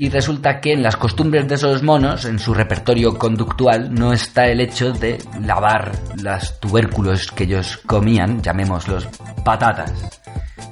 Y 0.00 0.10
resulta 0.10 0.60
que 0.60 0.72
en 0.72 0.82
las 0.84 0.96
costumbres 0.96 1.48
de 1.48 1.56
esos 1.56 1.82
monos, 1.82 2.24
en 2.24 2.38
su 2.38 2.54
repertorio 2.54 3.18
conductual, 3.18 3.92
no 3.92 4.12
está 4.12 4.46
el 4.46 4.60
hecho 4.60 4.92
de 4.92 5.18
lavar 5.44 5.90
las 6.22 6.60
tubérculos 6.60 7.32
que 7.32 7.44
ellos 7.44 7.78
comían, 7.84 8.40
llamémoslos 8.40 9.08
patatas, 9.44 10.17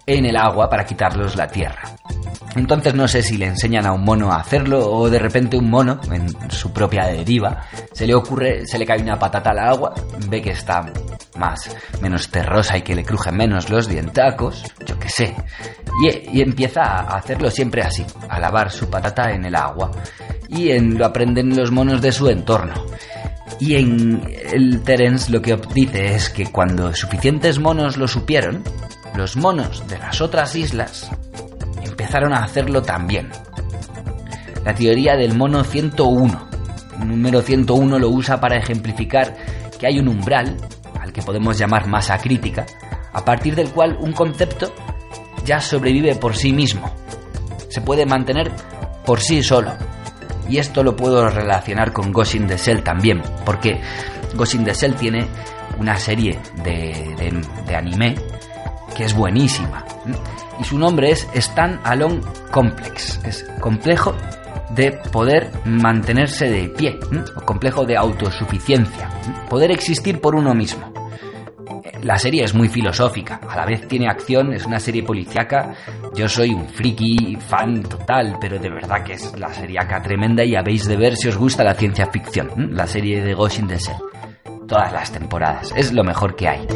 en 0.07 0.25
el 0.25 0.37
agua 0.37 0.69
para 0.69 0.85
quitarlos 0.85 1.37
la 1.37 1.49
tierra. 1.49 1.83
Entonces 2.57 2.95
no 2.95 3.07
sé 3.07 3.23
si 3.23 3.37
le 3.37 3.47
enseñan 3.47 3.87
a 3.87 3.93
un 3.93 4.03
mono 4.03 4.33
a 4.33 4.37
hacerlo 4.37 4.91
o 4.91 5.11
de 5.11 5.19
repente 5.19 5.59
un 5.59 5.69
mono, 5.69 6.01
en 6.11 6.51
su 6.51 6.73
propia 6.73 7.05
deriva, 7.05 7.63
se 7.93 8.07
le 8.07 8.15
ocurre, 8.15 8.67
se 8.67 8.79
le 8.79 8.87
cae 8.87 9.03
una 9.03 9.19
patata 9.19 9.51
al 9.51 9.59
agua, 9.59 9.95
ve 10.29 10.41
que 10.41 10.51
está 10.51 10.91
más, 11.37 11.77
menos 12.01 12.31
terrosa 12.31 12.79
y 12.79 12.83
que 12.83 12.95
le 12.95 13.05
crujen 13.05 13.37
menos 13.37 13.69
los 13.69 13.89
dientacos, 13.89 14.65
yo 14.87 14.99
qué 14.99 15.09
sé, 15.11 15.37
y, 16.03 16.39
y 16.39 16.41
empieza 16.41 16.83
a 16.83 17.17
hacerlo 17.19 17.51
siempre 17.51 17.83
así, 17.83 18.07
a 18.29 18.41
lavar 18.41 18.71
su 18.71 18.89
patata 18.89 19.31
en 19.33 19.45
el 19.45 19.55
agua. 19.55 19.91
Y 20.49 20.71
en, 20.71 20.97
lo 20.97 21.05
aprenden 21.05 21.57
los 21.57 21.71
monos 21.71 22.01
de 22.01 22.13
su 22.13 22.29
entorno. 22.29 22.87
Y 23.59 23.75
en 23.75 24.23
el 24.53 24.83
Terence 24.83 25.31
lo 25.31 25.41
que 25.43 25.59
dice 25.75 26.15
es 26.15 26.31
que 26.31 26.47
cuando 26.47 26.95
suficientes 26.95 27.59
monos 27.59 27.97
lo 27.97 28.07
supieron, 28.07 28.63
los 29.17 29.37
monos 29.37 29.87
de 29.89 29.99
las 29.99 30.21
otras 30.21 30.55
islas 30.55 31.11
empezaron 31.83 32.35
a 32.35 32.45
hacerlo 32.45 32.83
también. 32.83 33.31
La 34.65 34.75
teoría 34.75 35.17
del 35.17 35.37
mono 35.37 35.65
101. 35.65 36.49
El 37.01 37.09
número 37.09 37.41
101 37.41 37.99
lo 37.99 38.09
usa 38.11 38.41
para 38.41 38.59
ejemplificar 38.59 39.35
que 39.79 39.87
hay 39.87 39.99
un 39.99 40.09
umbral, 40.09 40.57
al 41.01 41.13
que 41.13 41.23
podemos 41.23 41.59
llamar 41.59 41.87
masa 41.87 42.19
crítica, 42.19 42.67
a 43.13 43.25
partir 43.25 43.55
del 43.55 43.71
cual 43.71 43.97
un 44.01 44.13
concepto 44.13 44.73
ya 45.45 45.61
sobrevive 45.61 46.17
por 46.17 46.35
sí 46.35 46.53
mismo. 46.53 46.95
Se 47.69 47.81
puede 47.81 48.05
mantener 48.07 48.53
por 49.05 49.21
sí 49.21 49.43
solo. 49.43 49.73
Y 50.49 50.59
esto 50.59 50.83
lo 50.83 50.95
puedo 50.95 51.29
relacionar 51.29 51.93
con 51.93 52.13
Ghost 52.13 52.35
in 52.35 52.47
the 52.47 52.57
Shell 52.57 52.83
también, 52.83 53.23
porque 53.45 53.81
Ghost 54.35 54.55
in 54.55 54.65
the 54.65 54.75
Shell 54.75 54.95
tiene 54.95 55.27
una 55.79 55.97
serie 55.97 56.39
de, 56.63 57.43
de 57.67 57.77
anime 57.77 58.15
que 58.97 59.05
es 59.05 59.15
buenísima. 59.15 59.85
Y 60.59 60.65
su 60.65 60.79
nombre 60.79 61.11
es 61.11 61.29
Stand 61.35 61.81
Alone 61.85 62.21
Complex. 62.51 63.21
Es 63.25 63.45
complejo 63.61 64.15
de 64.71 64.93
poder 65.13 65.51
mantenerse 65.65 66.49
de 66.49 66.69
pie, 66.69 66.99
complejo 67.45 67.85
de 67.85 67.97
autosuficiencia, 67.97 69.09
poder 69.49 69.71
existir 69.71 70.21
por 70.21 70.35
uno 70.35 70.55
mismo. 70.55 70.93
La 72.03 72.19
serie 72.19 72.45
es 72.45 72.55
muy 72.55 72.69
filosófica, 72.69 73.41
a 73.49 73.57
la 73.57 73.67
vez 73.67 73.89
tiene 73.89 74.09
acción, 74.09 74.53
es 74.53 74.65
una 74.65 74.79
serie 74.79 75.03
policíaca. 75.03 75.75
Yo 76.15 76.29
soy 76.29 76.51
un 76.51 76.69
friki 76.69 77.37
fan 77.37 77.83
total, 77.83 78.37
pero 78.41 78.59
de 78.59 78.71
verdad 78.71 79.03
que 79.03 79.15
es 79.15 79.39
la 79.39 79.53
seriaca 79.53 80.03
tremenda 80.03 80.45
y 80.45 80.55
habéis 80.55 80.87
de 80.87 80.97
ver 80.97 81.17
si 81.17 81.29
os 81.29 81.37
gusta 81.37 81.65
la 81.65 81.75
ciencia 81.75 82.07
ficción, 82.07 82.77
la 82.77 82.87
serie 82.87 83.23
de 83.23 83.35
Ghost 83.35 83.59
in 83.59 83.69
the 83.69 83.79
Shell. 83.79 83.97
Todas 84.69 84.93
las 84.93 85.11
temporadas, 85.11 85.73
es 85.77 85.93
lo 85.93 86.05
mejor 86.05 86.37
que 86.37 86.49
hay. 86.49 86.67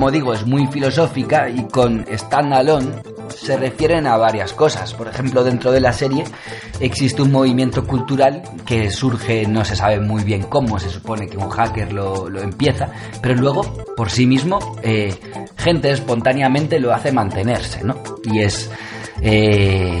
Como 0.00 0.10
digo, 0.10 0.32
es 0.32 0.46
muy 0.46 0.66
filosófica 0.68 1.50
y 1.50 1.64
con 1.64 2.06
standalone 2.10 3.02
se 3.28 3.58
refieren 3.58 4.06
a 4.06 4.16
varias 4.16 4.54
cosas. 4.54 4.94
Por 4.94 5.08
ejemplo, 5.08 5.44
dentro 5.44 5.72
de 5.72 5.80
la 5.82 5.92
serie 5.92 6.24
existe 6.80 7.20
un 7.20 7.30
movimiento 7.30 7.86
cultural 7.86 8.42
que 8.64 8.90
surge, 8.90 9.46
no 9.46 9.62
se 9.62 9.76
sabe 9.76 10.00
muy 10.00 10.24
bien 10.24 10.44
cómo, 10.44 10.78
se 10.78 10.88
supone 10.88 11.28
que 11.28 11.36
un 11.36 11.50
hacker 11.50 11.92
lo, 11.92 12.30
empieza, 12.40 12.88
pero 13.20 13.34
luego, 13.34 13.60
por 13.94 14.08
sí 14.08 14.24
mismo, 14.24 14.74
eh, 14.82 15.14
gente 15.58 15.90
espontáneamente 15.90 16.80
lo 16.80 16.94
hace 16.94 17.12
mantenerse, 17.12 17.84
¿no? 17.84 18.02
Y 18.24 18.38
es... 18.38 18.70
Eh, 19.20 20.00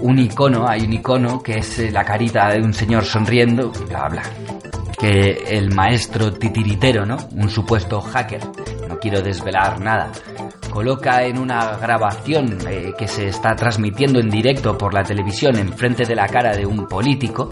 un 0.00 0.18
icono, 0.18 0.66
hay 0.66 0.80
un 0.86 0.94
icono 0.94 1.40
que 1.40 1.58
es 1.58 1.92
la 1.92 2.04
carita 2.04 2.48
de 2.48 2.60
un 2.60 2.74
señor 2.74 3.04
sonriendo, 3.04 3.70
bla 3.86 4.08
bla. 4.08 4.22
Que 4.98 5.44
el 5.50 5.72
maestro 5.72 6.32
titiritero, 6.32 7.06
¿no? 7.06 7.16
Un 7.36 7.48
supuesto 7.48 8.00
hacker, 8.00 8.40
quiero 9.00 9.22
desvelar 9.22 9.80
nada, 9.80 10.12
coloca 10.70 11.24
en 11.24 11.38
una 11.38 11.76
grabación 11.76 12.58
eh, 12.68 12.92
que 12.96 13.08
se 13.08 13.28
está 13.28 13.54
transmitiendo 13.56 14.20
en 14.20 14.30
directo 14.30 14.78
por 14.78 14.94
la 14.94 15.02
televisión 15.02 15.58
enfrente 15.58 16.04
de 16.04 16.14
la 16.14 16.26
cara 16.28 16.56
de 16.56 16.64
un 16.64 16.86
político 16.86 17.50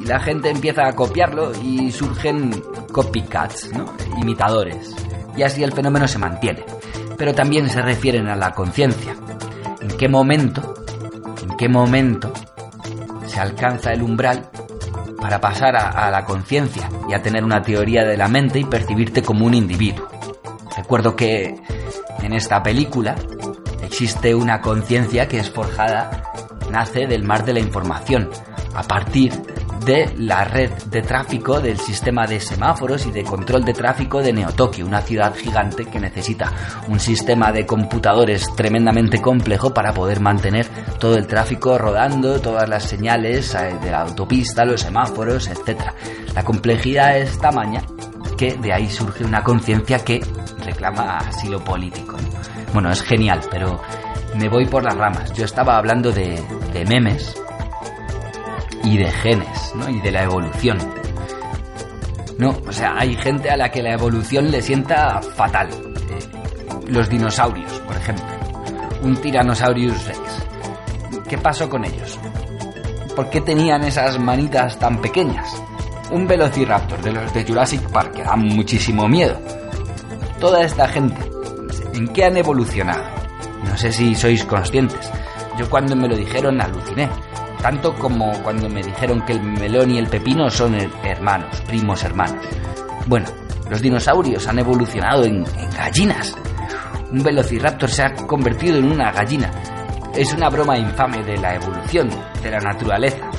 y 0.00 0.04
la 0.04 0.18
gente 0.20 0.50
empieza 0.50 0.86
a 0.86 0.94
copiarlo 0.94 1.52
y 1.62 1.90
surgen 1.92 2.50
copycats, 2.92 3.72
¿no? 3.72 3.94
imitadores. 4.20 4.94
Y 5.36 5.42
así 5.42 5.62
el 5.62 5.72
fenómeno 5.72 6.08
se 6.08 6.18
mantiene. 6.18 6.64
Pero 7.16 7.34
también 7.34 7.68
se 7.68 7.80
refieren 7.80 8.26
a 8.28 8.36
la 8.36 8.52
conciencia. 8.52 9.14
¿En 9.80 9.88
qué 9.96 10.08
momento, 10.08 10.74
en 11.42 11.56
qué 11.56 11.68
momento 11.68 12.32
se 13.26 13.40
alcanza 13.40 13.92
el 13.92 14.02
umbral 14.02 14.48
para 15.20 15.40
pasar 15.40 15.76
a, 15.76 15.88
a 15.88 16.10
la 16.10 16.24
conciencia 16.24 16.88
y 17.08 17.14
a 17.14 17.22
tener 17.22 17.44
una 17.44 17.62
teoría 17.62 18.04
de 18.04 18.16
la 18.16 18.28
mente 18.28 18.60
y 18.60 18.64
percibirte 18.64 19.22
como 19.22 19.46
un 19.46 19.54
individuo? 19.54 20.15
Recuerdo 20.86 21.16
que 21.16 21.56
en 22.22 22.32
esta 22.32 22.62
película 22.62 23.16
existe 23.82 24.36
una 24.36 24.60
conciencia 24.60 25.26
que 25.26 25.40
es 25.40 25.50
forjada, 25.50 26.22
nace 26.70 27.08
del 27.08 27.24
mar 27.24 27.44
de 27.44 27.54
la 27.54 27.58
información, 27.58 28.30
a 28.72 28.84
partir 28.84 29.32
de 29.84 30.14
la 30.16 30.44
red 30.44 30.70
de 30.84 31.02
tráfico 31.02 31.58
del 31.58 31.80
sistema 31.80 32.24
de 32.28 32.38
semáforos 32.38 33.04
y 33.04 33.10
de 33.10 33.24
control 33.24 33.64
de 33.64 33.72
tráfico 33.72 34.22
de 34.22 34.32
Neotokio, 34.32 34.86
una 34.86 35.02
ciudad 35.02 35.34
gigante 35.34 35.86
que 35.86 35.98
necesita 35.98 36.52
un 36.86 37.00
sistema 37.00 37.50
de 37.50 37.66
computadores 37.66 38.46
tremendamente 38.54 39.20
complejo 39.20 39.74
para 39.74 39.92
poder 39.92 40.20
mantener 40.20 40.68
todo 41.00 41.16
el 41.16 41.26
tráfico 41.26 41.78
rodando, 41.78 42.40
todas 42.40 42.68
las 42.68 42.84
señales 42.84 43.56
eh, 43.56 43.76
de 43.82 43.90
la 43.90 44.02
autopista, 44.02 44.64
los 44.64 44.82
semáforos, 44.82 45.48
etc. 45.48 45.80
La 46.32 46.44
complejidad 46.44 47.18
es 47.18 47.36
tamaña 47.40 47.82
que 48.36 48.54
de 48.54 48.72
ahí 48.72 48.88
surge 48.88 49.24
una 49.24 49.42
conciencia 49.42 49.98
que 50.04 50.20
reclama 50.64 51.18
asilo 51.18 51.62
político. 51.62 52.16
Bueno, 52.72 52.90
es 52.90 53.02
genial, 53.02 53.40
pero 53.50 53.80
me 54.34 54.48
voy 54.48 54.66
por 54.66 54.84
las 54.84 54.96
ramas. 54.96 55.32
Yo 55.32 55.44
estaba 55.44 55.76
hablando 55.76 56.12
de, 56.12 56.42
memes 56.88 57.34
y 58.84 58.98
de 58.98 59.10
genes, 59.10 59.72
¿no? 59.74 59.88
Y 59.88 60.00
de 60.00 60.10
la 60.10 60.24
evolución. 60.24 60.78
No, 62.38 62.54
o 62.66 62.72
sea, 62.72 62.94
hay 62.98 63.16
gente 63.16 63.50
a 63.50 63.56
la 63.56 63.70
que 63.70 63.82
la 63.82 63.94
evolución 63.94 64.50
le 64.50 64.60
sienta 64.60 65.22
fatal. 65.22 65.68
Eh, 65.70 66.18
los 66.88 67.08
dinosaurios, 67.08 67.72
por 67.80 67.96
ejemplo. 67.96 68.26
Un 69.02 69.16
Tyrannosaurus 69.16 70.06
Rex. 70.06 70.46
¿Qué 71.28 71.38
pasó 71.38 71.68
con 71.68 71.84
ellos? 71.84 72.18
¿Por 73.14 73.30
qué 73.30 73.40
tenían 73.40 73.82
esas 73.84 74.18
manitas 74.18 74.78
tan 74.78 75.00
pequeñas? 75.00 75.62
Un 76.10 76.26
Velociraptor 76.26 77.00
de 77.02 77.12
los 77.12 77.32
de 77.34 77.44
Jurassic 77.44 77.82
Park 77.90 78.12
que 78.14 78.22
da 78.22 78.36
muchísimo 78.36 79.08
miedo. 79.08 79.38
Toda 80.40 80.62
esta 80.62 80.86
gente, 80.88 81.16
¿en 81.94 82.08
qué 82.08 82.24
han 82.24 82.36
evolucionado? 82.36 83.02
No 83.64 83.76
sé 83.76 83.90
si 83.92 84.14
sois 84.14 84.44
conscientes. 84.44 85.10
Yo 85.58 85.68
cuando 85.68 85.96
me 85.96 86.08
lo 86.08 86.16
dijeron 86.16 86.60
aluciné 86.60 87.08
tanto 87.62 87.94
como 87.94 88.32
cuando 88.42 88.68
me 88.68 88.82
dijeron 88.82 89.22
que 89.22 89.32
el 89.32 89.42
melón 89.42 89.90
y 89.90 89.98
el 89.98 90.06
pepino 90.06 90.48
son 90.50 90.76
hermanos, 91.02 91.60
primos 91.62 92.04
hermanos. 92.04 92.44
Bueno, 93.06 93.26
los 93.68 93.82
dinosaurios 93.82 94.46
han 94.46 94.58
evolucionado 94.58 95.24
en, 95.24 95.38
en, 95.38 95.70
gallinas. 95.76 96.36
Un 97.10 97.22
velociraptor 97.22 97.90
se 97.90 98.04
ha 98.04 98.14
convertido 98.14 98.78
en 98.78 98.92
una 98.92 99.10
gallina. 99.10 99.50
Es 100.14 100.32
una 100.32 100.48
broma 100.48 100.78
infame 100.78 101.24
de 101.24 101.38
la 101.38 101.54
evolución, 101.56 102.08
de 102.42 102.50
la 102.50 102.60
naturaleza. 102.60 103.30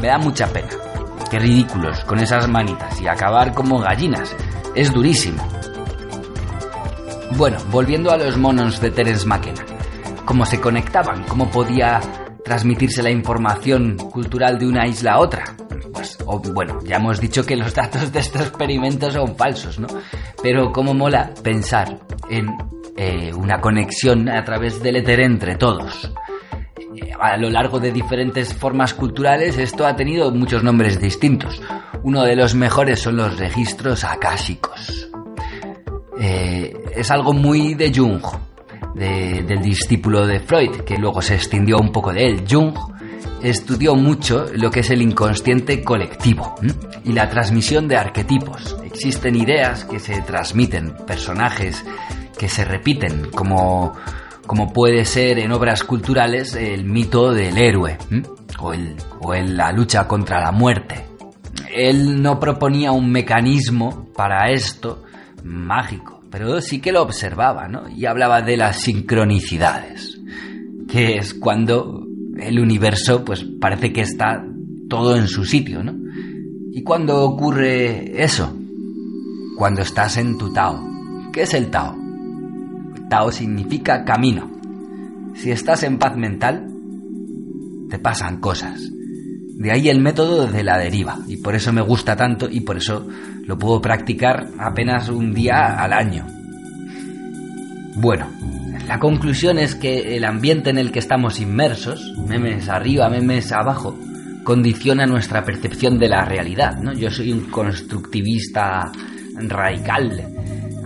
Me 0.00 0.08
da 0.08 0.18
mucha 0.18 0.46
pena. 0.46 0.68
Qué 1.30 1.38
ridículos 1.38 2.04
con 2.04 2.18
esas 2.18 2.48
manitas 2.48 3.00
y 3.00 3.06
acabar 3.06 3.54
como 3.54 3.78
gallinas. 3.78 4.34
Es 4.74 4.92
durísimo. 4.92 5.46
Bueno, 7.36 7.58
volviendo 7.70 8.10
a 8.10 8.16
los 8.16 8.36
monos 8.36 8.80
de 8.80 8.90
Terence 8.90 9.26
McKenna. 9.26 9.64
¿Cómo 10.24 10.44
se 10.44 10.60
conectaban? 10.60 11.24
¿Cómo 11.24 11.48
podía 11.48 12.00
transmitirse 12.44 13.02
la 13.02 13.10
información 13.10 13.96
cultural 13.96 14.58
de 14.58 14.66
una 14.66 14.88
isla 14.88 15.12
a 15.12 15.20
otra? 15.20 15.44
Pues, 15.92 16.18
bueno, 16.52 16.78
ya 16.84 16.96
hemos 16.96 17.20
dicho 17.20 17.44
que 17.46 17.54
los 17.54 17.74
datos 17.74 18.12
de 18.12 18.18
estos 18.18 18.42
experimentos 18.42 19.12
son 19.14 19.36
falsos, 19.36 19.78
¿no? 19.78 19.86
Pero 20.42 20.72
cómo 20.72 20.94
mola 20.94 21.30
pensar 21.42 21.98
en 22.28 22.48
eh, 22.96 23.32
una 23.34 23.60
conexión 23.60 24.28
a 24.28 24.42
través 24.44 24.82
del 24.82 24.96
éter 24.96 25.20
entre 25.20 25.54
todos. 25.54 26.12
A 27.20 27.36
lo 27.36 27.50
largo 27.50 27.78
de 27.78 27.92
diferentes 27.92 28.54
formas 28.54 28.94
culturales 28.94 29.58
esto 29.58 29.86
ha 29.86 29.94
tenido 29.94 30.30
muchos 30.30 30.62
nombres 30.64 30.98
distintos. 31.00 31.60
Uno 32.02 32.22
de 32.24 32.34
los 32.34 32.54
mejores 32.54 33.00
son 33.00 33.16
los 33.16 33.38
registros 33.38 34.04
akáshicos. 34.04 35.10
Eh, 36.18 36.74
es 36.96 37.10
algo 37.10 37.32
muy 37.32 37.74
de 37.74 37.92
Jung, 37.94 38.22
de- 38.94 39.42
del 39.46 39.60
discípulo 39.62 40.26
de 40.26 40.40
Freud, 40.40 40.80
que 40.86 40.98
luego 40.98 41.20
se 41.22 41.34
extendió 41.34 41.76
un 41.78 41.92
poco 41.92 42.12
de 42.12 42.26
él. 42.26 42.44
Jung 42.48 42.74
estudió 43.42 43.94
mucho 43.96 44.46
lo 44.54 44.70
que 44.70 44.80
es 44.80 44.90
el 44.90 45.02
inconsciente 45.02 45.82
colectivo 45.82 46.54
y 47.04 47.12
la 47.12 47.28
transmisión 47.28 47.86
de 47.88 47.96
arquetipos. 47.96 48.76
Existen 48.84 49.36
ideas 49.36 49.84
que 49.84 49.98
se 49.98 50.20
transmiten, 50.22 50.94
personajes 51.06 51.84
que 52.38 52.48
se 52.48 52.64
repiten, 52.64 53.30
como, 53.30 53.94
como 54.50 54.72
puede 54.72 55.04
ser 55.04 55.38
en 55.38 55.52
obras 55.52 55.84
culturales 55.84 56.56
el 56.56 56.82
mito 56.84 57.32
del 57.32 57.56
héroe 57.56 57.96
o, 58.58 58.72
el, 58.72 58.96
o 59.20 59.32
el- 59.32 59.56
la 59.56 59.70
lucha 59.70 60.08
contra 60.08 60.40
la 60.40 60.50
muerte. 60.50 61.06
Él 61.72 62.20
no 62.20 62.40
proponía 62.40 62.90
un 62.90 63.12
mecanismo 63.12 64.08
para 64.16 64.50
esto 64.50 65.04
mágico, 65.44 66.20
pero 66.32 66.60
sí 66.60 66.80
que 66.80 66.90
lo 66.90 67.00
observaba, 67.02 67.68
¿no? 67.68 67.88
Y 67.88 68.06
hablaba 68.06 68.42
de 68.42 68.56
las 68.56 68.80
sincronicidades, 68.80 70.18
que 70.88 71.18
es 71.18 71.32
cuando 71.32 72.04
el 72.36 72.58
universo, 72.58 73.24
pues 73.24 73.44
parece 73.60 73.92
que 73.92 74.00
está 74.00 74.44
todo 74.88 75.14
en 75.14 75.28
su 75.28 75.44
sitio, 75.44 75.84
¿no? 75.84 75.94
¿Y 76.72 76.82
cuando 76.82 77.22
ocurre 77.22 78.20
eso? 78.20 78.52
Cuando 79.56 79.82
estás 79.82 80.16
en 80.16 80.36
tu 80.38 80.52
Tao. 80.52 80.82
¿Qué 81.32 81.42
es 81.42 81.54
el 81.54 81.70
Tao? 81.70 81.99
Tao 83.10 83.32
significa 83.32 84.04
camino. 84.04 84.50
Si 85.34 85.50
estás 85.50 85.82
en 85.82 85.98
paz 85.98 86.16
mental, 86.16 86.66
te 87.90 87.98
pasan 87.98 88.40
cosas. 88.40 88.90
De 89.56 89.72
ahí 89.72 89.88
el 89.90 90.00
método 90.00 90.46
de 90.46 90.62
la 90.62 90.78
deriva, 90.78 91.18
y 91.26 91.36
por 91.36 91.54
eso 91.54 91.72
me 91.72 91.82
gusta 91.82 92.16
tanto 92.16 92.48
y 92.48 92.60
por 92.60 92.78
eso 92.78 93.06
lo 93.44 93.58
puedo 93.58 93.80
practicar 93.82 94.46
apenas 94.58 95.08
un 95.08 95.34
día 95.34 95.82
al 95.82 95.92
año. 95.92 96.24
Bueno, 97.96 98.28
la 98.86 98.98
conclusión 98.98 99.58
es 99.58 99.74
que 99.74 100.16
el 100.16 100.24
ambiente 100.24 100.70
en 100.70 100.78
el 100.78 100.92
que 100.92 101.00
estamos 101.00 101.40
inmersos, 101.40 102.14
memes 102.28 102.68
arriba, 102.68 103.10
memes 103.10 103.50
abajo, 103.52 103.98
condiciona 104.44 105.04
nuestra 105.04 105.44
percepción 105.44 105.98
de 105.98 106.08
la 106.08 106.24
realidad, 106.24 106.78
¿no? 106.80 106.92
Yo 106.92 107.10
soy 107.10 107.32
un 107.32 107.50
constructivista 107.50 108.90
radical. 109.34 110.28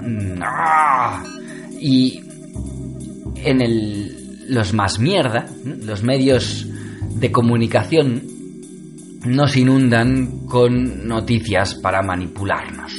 Mm, 0.02 0.42
¡ah! 0.42 1.22
Y 1.86 2.18
en 3.44 3.60
el, 3.60 4.46
los 4.48 4.72
más 4.72 4.98
mierda, 4.98 5.44
los 5.64 6.02
medios 6.02 6.66
de 7.16 7.30
comunicación 7.30 8.22
nos 9.26 9.54
inundan 9.54 10.46
con 10.46 11.06
noticias 11.06 11.74
para 11.74 12.00
manipularnos. 12.00 12.90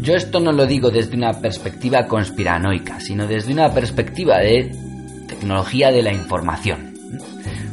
Yo 0.00 0.14
esto 0.14 0.38
no 0.38 0.52
lo 0.52 0.64
digo 0.64 0.92
desde 0.92 1.16
una 1.16 1.40
perspectiva 1.40 2.06
conspiranoica, 2.06 3.00
sino 3.00 3.26
desde 3.26 3.52
una 3.52 3.74
perspectiva 3.74 4.38
de 4.38 4.70
tecnología 5.26 5.90
de 5.90 6.04
la 6.04 6.12
información. 6.12 6.94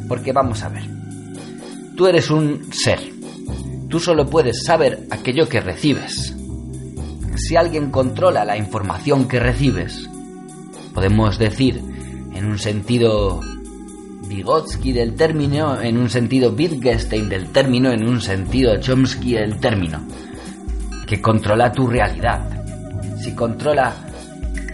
Porque 0.08 0.32
vamos 0.32 0.60
a 0.64 0.70
ver, 0.70 0.88
tú 1.96 2.08
eres 2.08 2.32
un 2.32 2.72
ser, 2.72 2.98
tú 3.88 4.00
solo 4.00 4.26
puedes 4.26 4.64
saber 4.64 5.06
aquello 5.08 5.48
que 5.48 5.60
recibes. 5.60 6.34
Si 7.36 7.54
alguien 7.54 7.92
controla 7.92 8.44
la 8.44 8.56
información 8.56 9.28
que 9.28 9.38
recibes, 9.38 10.08
podemos 10.96 11.38
decir, 11.38 11.76
en 12.32 12.46
un 12.46 12.58
sentido 12.58 13.38
Vygotsky 14.28 14.92
del 14.92 15.14
término, 15.14 15.78
en 15.78 15.98
un 15.98 16.08
sentido 16.08 16.52
Wittgenstein 16.52 17.28
del 17.28 17.52
término, 17.52 17.92
en 17.92 18.08
un 18.08 18.18
sentido 18.22 18.80
Chomsky 18.80 19.34
del 19.34 19.60
término, 19.60 20.00
que 21.06 21.20
controla 21.20 21.70
tu 21.70 21.86
realidad. 21.86 22.48
Si 23.22 23.34
controla 23.34 23.94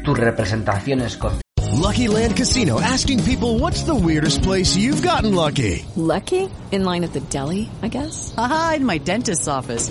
tus 0.05 0.17
representaciones 0.17 1.17
con 1.17 1.41
Lucky 1.73 2.07
Land 2.07 2.37
Casino 2.37 2.79
asking 2.81 3.25
people 3.25 3.59
what's 3.59 3.83
the 3.83 3.95
weirdest 3.95 4.45
place 4.45 4.77
you've 4.77 5.03
gotten 5.03 5.35
lucky? 5.35 5.85
Lucky? 5.97 6.49
In 6.71 6.85
line 6.85 7.03
at 7.03 7.13
the 7.15 7.21
deli, 7.31 7.69
I 7.83 7.89
guess? 7.89 8.33
Aha, 8.39 8.75
in 8.77 8.87
my 8.87 8.99
dentist's 8.99 9.49
office. 9.49 9.91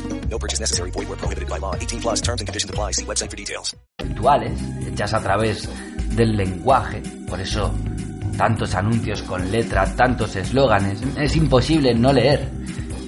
No 0.31 0.39
purchase 0.39 0.61
necessary. 0.61 0.91
Void 0.91 1.09
where 1.09 1.17
prohibited 1.17 1.49
by 1.49 1.59
law. 1.59 1.75
18 1.75 1.99
plus 1.99 2.21
terms 2.21 2.41
and 2.41 2.47
conditions 2.47 2.69
apply. 2.71 2.91
See 2.91 3.03
website 3.03 3.29
for 3.29 3.35
details. 3.35 3.75
virtuales, 4.21 4.59
hechas 4.87 5.13
a 5.13 5.19
través 5.19 5.67
del 6.15 6.37
lenguaje. 6.37 7.01
Por 7.27 7.39
eso, 7.39 7.73
tantos 8.37 8.75
anuncios 8.75 9.21
con 9.23 9.51
letra, 9.51 9.85
tantos 9.95 10.35
eslóganes. 10.35 11.01
Es 11.17 11.35
imposible 11.35 11.93
no 11.93 12.13
leer. 12.13 12.49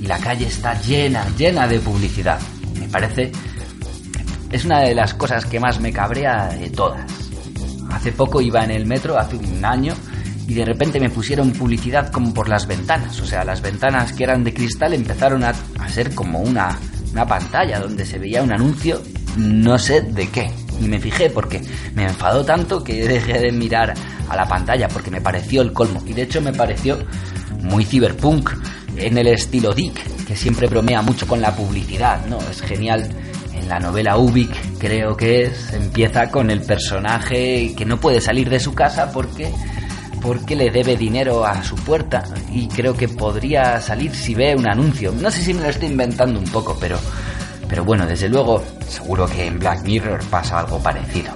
Y 0.01 0.07
la 0.07 0.19
calle 0.19 0.47
está 0.47 0.79
llena, 0.81 1.25
llena 1.37 1.67
de 1.67 1.79
publicidad. 1.79 2.39
Me 2.79 2.87
parece... 2.89 3.31
Es 4.51 4.65
una 4.65 4.81
de 4.81 4.93
las 4.93 5.13
cosas 5.13 5.45
que 5.45 5.59
más 5.59 5.79
me 5.79 5.91
cabrea 5.91 6.47
de 6.49 6.69
todas. 6.69 7.09
Hace 7.91 8.11
poco 8.11 8.41
iba 8.41 8.63
en 8.63 8.71
el 8.71 8.85
metro, 8.85 9.17
hace 9.17 9.35
un 9.35 9.65
año, 9.65 9.95
y 10.47 10.53
de 10.53 10.65
repente 10.65 10.99
me 10.99 11.09
pusieron 11.09 11.51
publicidad 11.51 12.11
como 12.11 12.33
por 12.33 12.49
las 12.49 12.67
ventanas. 12.67 13.19
O 13.19 13.25
sea, 13.25 13.43
las 13.43 13.61
ventanas 13.61 14.13
que 14.13 14.23
eran 14.23 14.43
de 14.43 14.53
cristal 14.53 14.93
empezaron 14.93 15.43
a, 15.43 15.53
a 15.79 15.89
ser 15.89 16.13
como 16.13 16.39
una, 16.39 16.77
una 17.13 17.25
pantalla 17.25 17.79
donde 17.79 18.05
se 18.05 18.19
veía 18.19 18.43
un 18.43 18.51
anuncio 18.51 19.01
no 19.37 19.77
sé 19.79 20.01
de 20.01 20.27
qué. 20.29 20.51
Y 20.79 20.87
me 20.87 20.99
fijé 20.99 21.29
porque 21.29 21.61
me 21.95 22.03
enfadó 22.03 22.43
tanto 22.43 22.83
que 22.83 23.07
dejé 23.07 23.39
de 23.39 23.51
mirar 23.51 23.93
a 24.27 24.35
la 24.35 24.47
pantalla 24.47 24.87
porque 24.87 25.11
me 25.11 25.21
pareció 25.21 25.61
el 25.61 25.73
colmo. 25.73 26.01
Y 26.05 26.13
de 26.13 26.23
hecho 26.23 26.41
me 26.41 26.53
pareció 26.53 26.99
muy 27.61 27.85
cyberpunk 27.85 28.49
en 28.97 29.17
el 29.17 29.27
estilo 29.27 29.73
Dick, 29.73 30.25
que 30.25 30.35
siempre 30.35 30.67
bromea 30.67 31.01
mucho 31.01 31.27
con 31.27 31.41
la 31.41 31.55
publicidad, 31.55 32.25
¿no? 32.27 32.39
Es 32.49 32.61
genial. 32.61 33.09
En 33.55 33.69
la 33.69 33.79
novela 33.79 34.17
Ubik, 34.17 34.77
creo 34.77 35.15
que 35.15 35.43
es, 35.43 35.73
empieza 35.73 36.29
con 36.29 36.49
el 36.49 36.61
personaje 36.61 37.73
que 37.77 37.85
no 37.85 37.97
puede 37.97 38.19
salir 38.19 38.49
de 38.49 38.59
su 38.59 38.73
casa 38.73 39.11
porque 39.11 39.49
porque 40.23 40.55
le 40.55 40.71
debe 40.71 40.95
dinero 40.95 41.45
a 41.45 41.61
su 41.61 41.75
puerta 41.75 42.23
y 42.49 42.67
creo 42.69 42.95
que 42.95 43.09
podría 43.09 43.79
salir 43.81 44.15
si 44.15 44.33
ve 44.33 44.55
un 44.55 44.65
anuncio. 44.65 45.11
No 45.11 45.29
sé 45.29 45.43
si 45.43 45.53
me 45.53 45.61
lo 45.61 45.67
estoy 45.67 45.89
inventando 45.89 46.39
un 46.39 46.45
poco, 46.45 46.77
pero 46.79 46.97
pero 47.67 47.83
bueno, 47.83 48.05
desde 48.05 48.29
luego, 48.29 48.63
seguro 48.87 49.25
que 49.25 49.47
en 49.47 49.57
Black 49.57 49.83
Mirror 49.83 50.23
pasa 50.29 50.59
algo 50.59 50.77
parecido. 50.79 51.31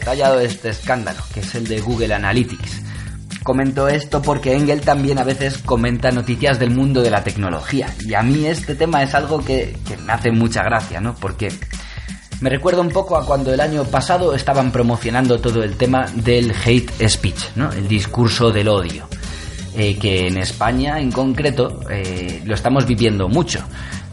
Estallado 0.00 0.40
este 0.40 0.70
escándalo, 0.70 1.20
que 1.34 1.40
es 1.40 1.54
el 1.54 1.66
de 1.66 1.80
Google 1.80 2.14
Analytics. 2.14 2.82
comento 3.42 3.86
esto 3.86 4.22
porque 4.22 4.54
Engel 4.54 4.80
también 4.80 5.18
a 5.18 5.24
veces 5.24 5.58
comenta 5.58 6.10
noticias 6.10 6.58
del 6.58 6.70
mundo 6.70 7.02
de 7.02 7.10
la 7.10 7.22
tecnología. 7.22 7.94
Y 8.06 8.14
a 8.14 8.22
mí 8.22 8.46
este 8.46 8.74
tema 8.74 9.02
es 9.02 9.14
algo 9.14 9.44
que, 9.44 9.76
me 10.04 10.12
hace 10.12 10.30
mucha 10.30 10.62
gracia, 10.62 11.00
¿no? 11.00 11.14
Porque 11.14 11.52
me 12.40 12.48
recuerda 12.48 12.80
un 12.80 12.88
poco 12.88 13.16
a 13.16 13.26
cuando 13.26 13.52
el 13.52 13.60
año 13.60 13.84
pasado 13.84 14.34
estaban 14.34 14.72
promocionando 14.72 15.38
todo 15.38 15.62
el 15.62 15.76
tema 15.76 16.06
del 16.14 16.54
hate 16.64 16.90
speech, 17.06 17.56
¿no? 17.56 17.70
El 17.70 17.86
discurso 17.86 18.50
del 18.50 18.68
odio. 18.68 19.06
Eh, 19.76 19.98
que 19.98 20.26
en 20.26 20.38
España 20.38 20.98
en 20.98 21.12
concreto 21.12 21.80
eh, 21.90 22.42
lo 22.44 22.54
estamos 22.54 22.86
viviendo 22.86 23.28
mucho, 23.28 23.60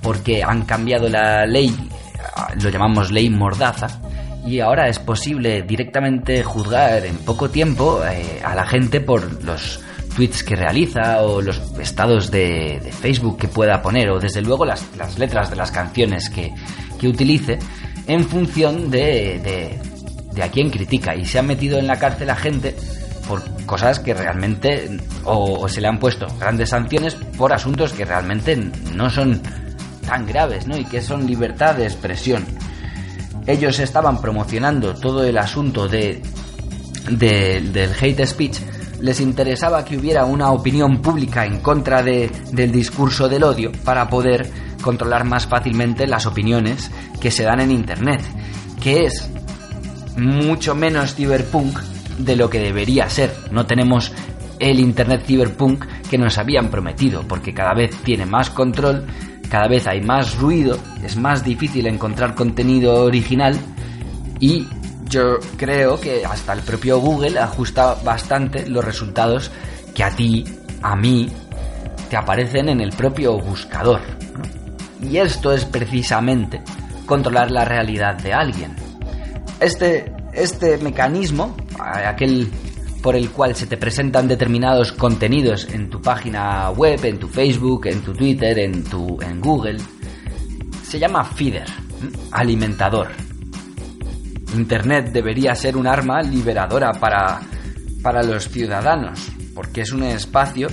porque 0.01 0.43
han 0.43 0.65
cambiado 0.65 1.07
la 1.09 1.45
ley, 1.45 1.73
lo 2.61 2.69
llamamos 2.69 3.09
ley 3.09 3.29
mordaza, 3.29 4.01
y 4.45 4.59
ahora 4.59 4.87
es 4.87 4.99
posible 4.99 5.61
directamente 5.63 6.43
juzgar 6.43 7.05
en 7.05 7.17
poco 7.17 7.49
tiempo 7.49 8.01
eh, 8.05 8.41
a 8.43 8.55
la 8.55 8.65
gente 8.65 9.01
por 9.01 9.43
los 9.43 9.79
tweets 10.15 10.43
que 10.43 10.55
realiza 10.55 11.21
o 11.21 11.41
los 11.41 11.61
estados 11.79 12.31
de, 12.31 12.79
de 12.83 12.91
Facebook 12.91 13.37
que 13.37 13.47
pueda 13.47 13.81
poner 13.81 14.09
o 14.09 14.19
desde 14.19 14.41
luego 14.41 14.65
las, 14.65 14.83
las 14.97 15.19
letras 15.19 15.49
de 15.49 15.55
las 15.55 15.71
canciones 15.71 16.29
que, 16.29 16.53
que 16.99 17.07
utilice 17.07 17.59
en 18.07 18.23
función 18.23 18.89
de, 18.89 19.39
de, 19.43 19.79
de 20.33 20.43
a 20.43 20.49
quién 20.49 20.69
critica 20.69 21.15
y 21.15 21.25
se 21.25 21.39
ha 21.39 21.43
metido 21.43 21.77
en 21.77 21.87
la 21.87 21.99
cárcel 21.99 22.29
a 22.29 22.35
gente 22.35 22.75
por 23.27 23.43
cosas 23.65 23.99
que 23.99 24.13
realmente 24.13 24.89
o, 25.25 25.59
o, 25.59 25.67
se 25.67 25.81
le 25.81 25.87
han 25.87 25.99
puesto 25.99 26.25
grandes 26.39 26.69
sanciones 26.69 27.15
por 27.37 27.53
asuntos 27.53 27.91
que 27.93 28.05
realmente 28.05 28.55
no 28.95 29.09
son 29.09 29.41
tan 30.07 30.25
graves 30.25 30.65
¿no? 30.65 30.77
y 30.77 30.85
que 30.85 31.01
son 31.01 31.27
libertad 31.27 31.75
de 31.75 31.83
expresión 31.83 32.45
ellos 33.47 33.79
estaban 33.79 34.21
promocionando 34.21 34.93
todo 34.93 35.23
el 35.23 35.37
asunto 35.37 35.87
de, 35.87 36.21
de, 37.09 37.61
del 37.61 37.91
hate 37.99 38.25
speech, 38.25 38.59
les 39.01 39.21
interesaba 39.21 39.85
que 39.85 39.97
hubiera 39.97 40.25
una 40.25 40.51
opinión 40.51 41.01
pública 41.01 41.45
en 41.45 41.59
contra 41.59 42.03
de, 42.03 42.29
del 42.51 42.71
discurso 42.71 43.29
del 43.29 43.43
odio 43.43 43.71
para 43.83 44.09
poder 44.09 44.49
controlar 44.81 45.23
más 45.23 45.47
fácilmente 45.47 46.07
las 46.07 46.25
opiniones 46.25 46.91
que 47.19 47.31
se 47.31 47.43
dan 47.43 47.61
en 47.61 47.71
Internet, 47.71 48.21
que 48.81 49.05
es 49.05 49.29
mucho 50.17 50.75
menos 50.75 51.15
cyberpunk 51.15 51.79
de 52.17 52.35
lo 52.35 52.49
que 52.49 52.59
debería 52.59 53.09
ser. 53.09 53.33
No 53.51 53.65
tenemos 53.65 54.11
el 54.59 54.79
Internet 54.79 55.23
cyberpunk 55.25 55.85
que 56.09 56.17
nos 56.17 56.37
habían 56.37 56.69
prometido, 56.69 57.23
porque 57.27 57.53
cada 57.53 57.73
vez 57.73 57.95
tiene 58.03 58.25
más 58.25 58.49
control 58.49 59.05
cada 59.49 59.67
vez 59.67 59.87
hay 59.87 60.01
más 60.01 60.37
ruido, 60.37 60.77
es 61.03 61.17
más 61.17 61.43
difícil 61.43 61.87
encontrar 61.87 62.35
contenido 62.35 63.05
original 63.05 63.57
y 64.39 64.67
yo 65.09 65.37
creo 65.55 65.99
que 65.99 66.25
hasta 66.25 66.53
el 66.53 66.61
propio 66.61 66.99
Google 66.99 67.39
ajusta 67.39 67.95
bastante 68.03 68.67
los 68.67 68.83
resultados 68.83 69.51
que 69.95 70.03
a 70.03 70.11
ti, 70.11 70.43
a 70.81 70.95
mí, 70.95 71.29
te 72.09 72.17
aparecen 72.17 72.69
en 72.69 72.81
el 72.81 72.91
propio 72.91 73.37
buscador. 73.39 74.01
Y 75.01 75.17
esto 75.17 75.53
es 75.53 75.65
precisamente 75.65 76.61
controlar 77.05 77.51
la 77.51 77.65
realidad 77.65 78.15
de 78.15 78.33
alguien. 78.33 78.75
Este, 79.59 80.11
este 80.33 80.77
mecanismo, 80.77 81.55
aquel 81.79 82.51
por 83.01 83.15
el 83.15 83.29
cual 83.31 83.55
se 83.55 83.67
te 83.67 83.77
presentan 83.77 84.27
determinados 84.27 84.91
contenidos 84.91 85.67
en 85.69 85.89
tu 85.89 86.01
página 86.01 86.69
web, 86.71 87.03
en 87.05 87.19
tu 87.19 87.27
Facebook, 87.27 87.87
en 87.87 88.01
tu 88.01 88.13
Twitter, 88.13 88.57
en 88.59 88.83
tu 88.83 89.19
en 89.21 89.39
Google, 89.39 89.77
se 90.83 90.99
llama 90.99 91.23
feeder, 91.23 91.67
alimentador. 92.31 93.09
Internet 94.55 95.11
debería 95.11 95.53
ser 95.55 95.77
un 95.77 95.87
arma 95.87 96.21
liberadora 96.21 96.91
para 96.93 97.41
para 98.01 98.23
los 98.23 98.49
ciudadanos, 98.49 99.19
porque 99.53 99.81
es 99.81 99.91
un 99.91 100.03
espacio 100.03 100.69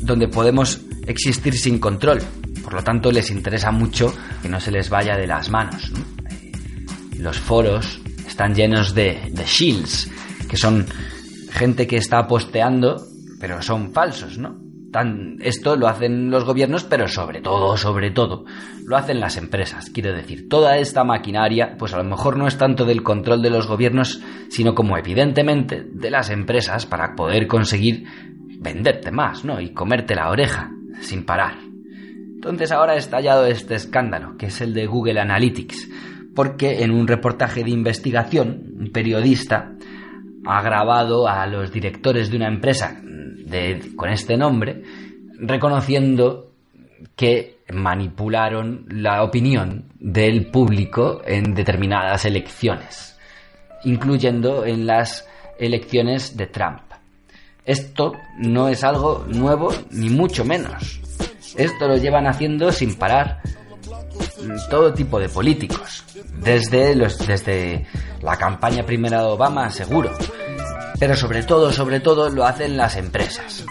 donde 0.00 0.28
podemos 0.28 0.80
existir 1.06 1.56
sin 1.56 1.78
control. 1.78 2.20
Por 2.62 2.74
lo 2.74 2.82
tanto, 2.82 3.10
les 3.10 3.30
interesa 3.30 3.70
mucho 3.70 4.14
que 4.40 4.48
no 4.48 4.60
se 4.60 4.70
les 4.70 4.88
vaya 4.88 5.16
de 5.16 5.26
las 5.26 5.50
manos. 5.50 5.92
Los 7.18 7.38
foros 7.38 8.00
están 8.26 8.54
llenos 8.54 8.94
de, 8.94 9.30
de 9.30 9.44
shields, 9.44 10.10
que 10.48 10.56
son 10.56 10.86
gente 11.52 11.86
que 11.86 11.96
está 11.96 12.26
posteando, 12.26 13.06
pero 13.40 13.62
son 13.62 13.92
falsos, 13.92 14.38
¿no? 14.38 14.60
Tan, 14.90 15.38
esto 15.40 15.76
lo 15.76 15.88
hacen 15.88 16.30
los 16.30 16.44
gobiernos, 16.44 16.84
pero 16.84 17.08
sobre 17.08 17.40
todo, 17.40 17.76
sobre 17.78 18.10
todo, 18.10 18.44
lo 18.84 18.96
hacen 18.96 19.20
las 19.20 19.36
empresas. 19.36 19.88
Quiero 19.90 20.12
decir, 20.12 20.48
toda 20.48 20.76
esta 20.76 21.02
maquinaria, 21.02 21.76
pues 21.78 21.94
a 21.94 21.98
lo 21.98 22.04
mejor 22.04 22.36
no 22.36 22.46
es 22.46 22.58
tanto 22.58 22.84
del 22.84 23.02
control 23.02 23.40
de 23.40 23.50
los 23.50 23.66
gobiernos, 23.66 24.20
sino 24.50 24.74
como 24.74 24.98
evidentemente 24.98 25.82
de 25.82 26.10
las 26.10 26.28
empresas 26.28 26.84
para 26.84 27.14
poder 27.14 27.46
conseguir 27.46 28.04
venderte 28.60 29.10
más, 29.10 29.44
¿no? 29.44 29.60
Y 29.60 29.72
comerte 29.72 30.14
la 30.14 30.30
oreja 30.30 30.70
sin 31.00 31.24
parar. 31.24 31.58
Entonces 32.34 32.72
ahora 32.72 32.94
ha 32.94 32.96
estallado 32.96 33.46
este 33.46 33.74
escándalo, 33.74 34.36
que 34.36 34.46
es 34.46 34.60
el 34.60 34.74
de 34.74 34.86
Google 34.86 35.20
Analytics, 35.20 35.88
porque 36.34 36.82
en 36.82 36.90
un 36.90 37.06
reportaje 37.06 37.62
de 37.62 37.70
investigación, 37.70 38.74
un 38.78 38.90
periodista 38.90 39.71
ha 40.46 40.62
grabado 40.62 41.28
a 41.28 41.46
los 41.46 41.72
directores 41.72 42.30
de 42.30 42.36
una 42.36 42.48
empresa 42.48 43.00
con 43.96 44.10
este 44.10 44.36
nombre, 44.36 44.82
reconociendo 45.38 46.52
que 47.14 47.58
manipularon 47.72 48.86
la 48.88 49.22
opinión 49.22 49.84
del 49.98 50.46
público 50.46 51.22
en 51.24 51.54
determinadas 51.54 52.24
elecciones, 52.24 53.18
incluyendo 53.84 54.64
en 54.64 54.86
las 54.86 55.28
elecciones 55.58 56.36
de 56.36 56.46
Trump. 56.46 56.80
Esto 57.64 58.14
no 58.38 58.68
es 58.68 58.82
algo 58.82 59.24
nuevo, 59.28 59.70
ni 59.90 60.08
mucho 60.08 60.44
menos. 60.44 61.00
Esto 61.56 61.86
lo 61.86 61.96
llevan 61.96 62.26
haciendo 62.26 62.72
sin 62.72 62.96
parar 62.96 63.40
todo 64.68 64.92
tipo 64.92 65.18
de 65.18 65.28
políticos, 65.28 66.04
desde, 66.38 66.94
los, 66.94 67.18
desde 67.26 67.86
la 68.20 68.36
campaña 68.36 68.84
primera 68.84 69.18
de 69.18 69.26
Obama, 69.26 69.70
seguro, 69.70 70.10
pero 70.98 71.16
sobre 71.16 71.42
todo, 71.42 71.72
sobre 71.72 72.00
todo 72.00 72.28
lo 72.30 72.44
hacen 72.44 72.76
las 72.76 72.96
empresas. 72.96 73.64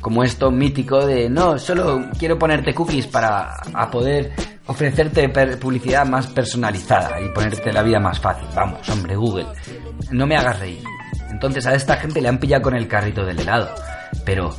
Como 0.00 0.24
esto 0.24 0.50
mítico 0.50 1.04
de, 1.04 1.28
no, 1.28 1.58
solo 1.58 2.08
quiero 2.18 2.38
ponerte 2.38 2.74
cookies 2.74 3.06
para 3.06 3.56
a 3.74 3.90
poder 3.90 4.32
ofrecerte 4.66 5.28
publicidad 5.28 6.06
más 6.06 6.28
personalizada 6.28 7.20
y 7.20 7.28
ponerte 7.30 7.72
la 7.72 7.82
vida 7.82 7.98
más 7.98 8.20
fácil. 8.20 8.46
Vamos, 8.54 8.88
hombre, 8.88 9.16
Google, 9.16 9.46
no 10.10 10.26
me 10.26 10.36
hagas 10.36 10.60
reír. 10.60 10.82
Entonces 11.30 11.66
a 11.66 11.74
esta 11.74 11.96
gente 11.96 12.20
le 12.20 12.28
han 12.28 12.38
pillado 12.38 12.62
con 12.62 12.76
el 12.76 12.86
carrito 12.86 13.24
del 13.24 13.40
helado, 13.40 13.74
pero 14.24 14.54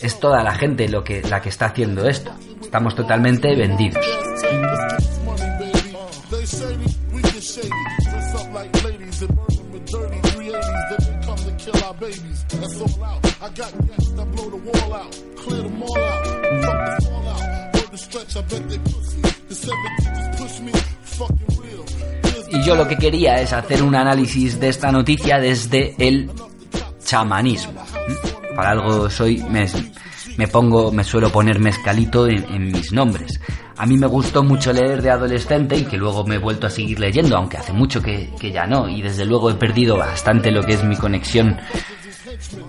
es 0.00 0.20
toda 0.20 0.42
la 0.42 0.54
gente 0.54 0.88
lo 0.88 1.02
que, 1.02 1.22
la 1.22 1.40
que 1.40 1.48
está 1.48 1.66
haciendo 1.66 2.08
esto. 2.08 2.32
Estamos 2.62 2.94
totalmente 2.94 3.54
vendidos. 3.54 4.04
Y 22.48 22.62
yo 22.62 22.74
lo 22.74 22.88
que 22.88 22.96
quería 22.96 23.40
es 23.40 23.52
hacer 23.52 23.82
un 23.82 23.94
análisis 23.94 24.58
de 24.60 24.68
esta 24.68 24.92
noticia 24.92 25.38
desde 25.38 25.94
el 25.98 26.30
chamanismo. 27.04 27.82
Para 28.56 28.70
algo 28.70 29.10
soy, 29.10 29.42
me, 29.50 29.66
me 30.38 30.48
pongo, 30.48 30.90
me 30.90 31.04
suelo 31.04 31.30
poner 31.30 31.60
mezcalito 31.60 32.26
en, 32.26 32.42
en, 32.52 32.72
mis 32.72 32.90
nombres. 32.90 33.38
A 33.76 33.84
mí 33.84 33.98
me 33.98 34.06
gustó 34.06 34.42
mucho 34.42 34.72
leer 34.72 35.02
de 35.02 35.10
adolescente 35.10 35.76
y 35.76 35.84
que 35.84 35.98
luego 35.98 36.24
me 36.24 36.36
he 36.36 36.38
vuelto 36.38 36.66
a 36.66 36.70
seguir 36.70 36.98
leyendo, 36.98 37.36
aunque 37.36 37.58
hace 37.58 37.74
mucho 37.74 38.00
que, 38.00 38.30
que 38.40 38.50
ya 38.50 38.64
no, 38.64 38.88
y 38.88 39.02
desde 39.02 39.26
luego 39.26 39.50
he 39.50 39.54
perdido 39.54 39.98
bastante 39.98 40.50
lo 40.50 40.62
que 40.62 40.72
es 40.72 40.84
mi 40.84 40.96
conexión 40.96 41.58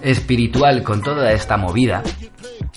espiritual 0.02 0.84
con 0.84 1.02
toda 1.02 1.32
esta 1.32 1.56
movida, 1.56 2.04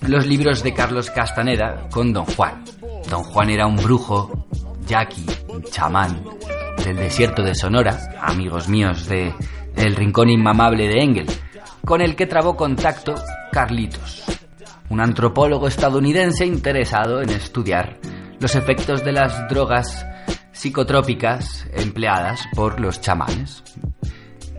los 0.06 0.26
libros 0.26 0.62
de 0.62 0.72
Carlos 0.72 1.10
Castaneda 1.10 1.88
con 1.90 2.12
Don 2.12 2.24
Juan. 2.26 2.64
Don 3.10 3.24
Juan 3.24 3.50
era 3.50 3.66
un 3.66 3.76
brujo, 3.76 4.46
yaqui, 4.86 5.26
chamán 5.70 6.22
del 6.84 6.96
desierto 6.96 7.42
de 7.42 7.54
Sonora, 7.54 7.98
amigos 8.22 8.68
míos 8.68 9.06
de 9.06 9.34
El 9.76 9.96
Rincón 9.96 10.30
Inmamable 10.30 10.88
de 10.88 11.00
Engel, 11.00 11.26
con 11.84 12.00
el 12.00 12.16
que 12.16 12.26
trabó 12.26 12.56
contacto 12.56 13.14
Carlitos, 13.52 14.24
un 14.88 15.00
antropólogo 15.00 15.68
estadounidense 15.68 16.46
interesado 16.46 17.22
en 17.22 17.30
estudiar 17.30 17.98
los 18.40 18.54
efectos 18.54 19.04
de 19.04 19.12
las 19.12 19.48
drogas 19.48 20.06
psicotrópicas 20.52 21.66
empleadas 21.72 22.42
por 22.54 22.80
los 22.80 23.00
chamanes. 23.00 23.62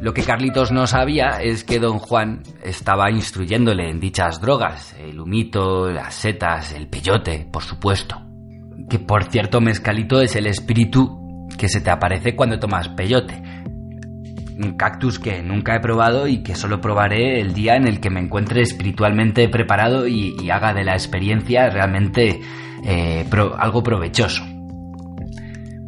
Lo 0.02 0.16
que 0.16 0.24
Carlitos 0.24 0.72
no 0.72 0.88
sabía 0.88 1.42
es 1.44 1.64
que 1.64 1.78
don 1.78 2.00
Juan 2.00 2.42
estaba 2.64 3.12
instruyéndole 3.12 3.88
en 3.88 4.00
dichas 4.00 4.42
drogas, 4.42 4.96
el 5.00 5.20
humito, 5.20 5.92
las 5.92 6.16
setas, 6.16 6.74
el 6.74 6.88
peyote, 6.88 7.48
por 7.52 7.62
supuesto. 7.62 8.20
Que 8.90 8.98
por 8.98 9.26
cierto, 9.26 9.62
mezcalito 9.62 10.20
es 10.20 10.36
el 10.36 10.48
espíritu 10.48 11.48
que 11.56 11.70
se 11.70 11.82
te 11.82 11.92
aparece 11.92 12.36
cuando 12.36 12.58
tomas 12.58 12.90
peyote. 12.90 13.61
Un 14.64 14.74
cactus 14.74 15.20
que 15.20 15.42
nunca 15.42 15.76
he 15.76 15.80
probado 15.80 16.28
y 16.28 16.44
que 16.44 16.56
solo 16.56 16.82
probaré 16.82 17.42
el 17.42 17.54
día 17.54 17.76
en 17.76 17.88
el 17.88 18.00
que 18.00 18.10
me 18.10 18.20
encuentre 18.20 18.62
espiritualmente 18.62 19.50
preparado 19.50 20.08
y, 20.08 20.50
haga 20.50 20.74
de 20.74 20.84
la 20.84 20.94
experiencia 20.94 21.70
realmente 21.70 22.42
eh, 22.84 23.26
algo 23.58 23.82
provechoso. 23.82 24.44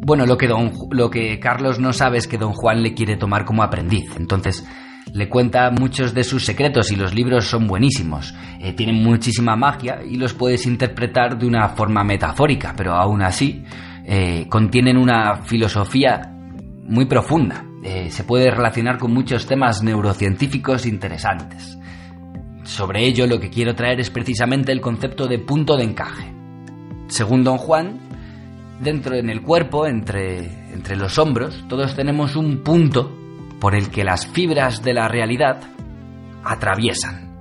Bueno, 0.06 0.26
lo 0.26 0.36
que, 0.36 0.48
don, 0.48 0.72
lo 0.90 1.10
que 1.10 1.38
Carlos 1.40 1.78
no 1.78 1.92
sabe 1.92 2.18
es 2.18 2.28
que 2.28 2.36
don 2.36 2.52
Juan 2.52 2.82
le 2.82 2.94
quiere 2.94 3.16
tomar 3.16 3.44
como 3.44 3.62
aprendiz. 3.62 4.16
Entonces 4.16 4.66
le 5.12 5.28
cuenta 5.28 5.70
muchos 5.70 6.12
de 6.12 6.24
sus 6.24 6.44
secretos 6.44 6.90
y 6.90 6.96
los 6.96 7.14
libros 7.14 7.46
son 7.46 7.66
buenísimos. 7.66 8.34
Eh, 8.60 8.72
tienen 8.72 9.02
muchísima 9.02 9.56
magia 9.56 10.00
y 10.04 10.16
los 10.16 10.34
puedes 10.34 10.66
interpretar 10.66 11.38
de 11.38 11.46
una 11.46 11.68
forma 11.70 12.02
metafórica, 12.04 12.74
pero 12.76 12.94
aún 12.94 13.22
así 13.22 13.64
eh, 14.04 14.46
contienen 14.48 14.96
una 14.96 15.36
filosofía 15.44 16.20
muy 16.86 17.06
profunda. 17.06 17.64
Eh, 17.84 18.10
se 18.10 18.24
puede 18.24 18.50
relacionar 18.50 18.96
con 18.96 19.12
muchos 19.12 19.44
temas 19.44 19.82
neurocientíficos 19.82 20.86
interesantes. 20.86 21.76
Sobre 22.62 23.04
ello 23.04 23.26
lo 23.26 23.38
que 23.38 23.50
quiero 23.50 23.74
traer 23.74 24.00
es 24.00 24.08
precisamente 24.08 24.72
el 24.72 24.80
concepto 24.80 25.26
de 25.26 25.38
punto 25.38 25.76
de 25.76 25.84
encaje. 25.84 26.32
Según 27.08 27.44
don 27.44 27.58
Juan, 27.58 28.00
dentro 28.80 29.14
en 29.16 29.28
el 29.28 29.42
cuerpo, 29.42 29.86
entre, 29.86 30.72
entre 30.72 30.96
los 30.96 31.18
hombros, 31.18 31.62
todos 31.68 31.94
tenemos 31.94 32.36
un 32.36 32.62
punto 32.62 33.14
por 33.60 33.74
el 33.74 33.90
que 33.90 34.02
las 34.02 34.26
fibras 34.28 34.82
de 34.82 34.94
la 34.94 35.06
realidad 35.06 35.60
atraviesan. 36.42 37.34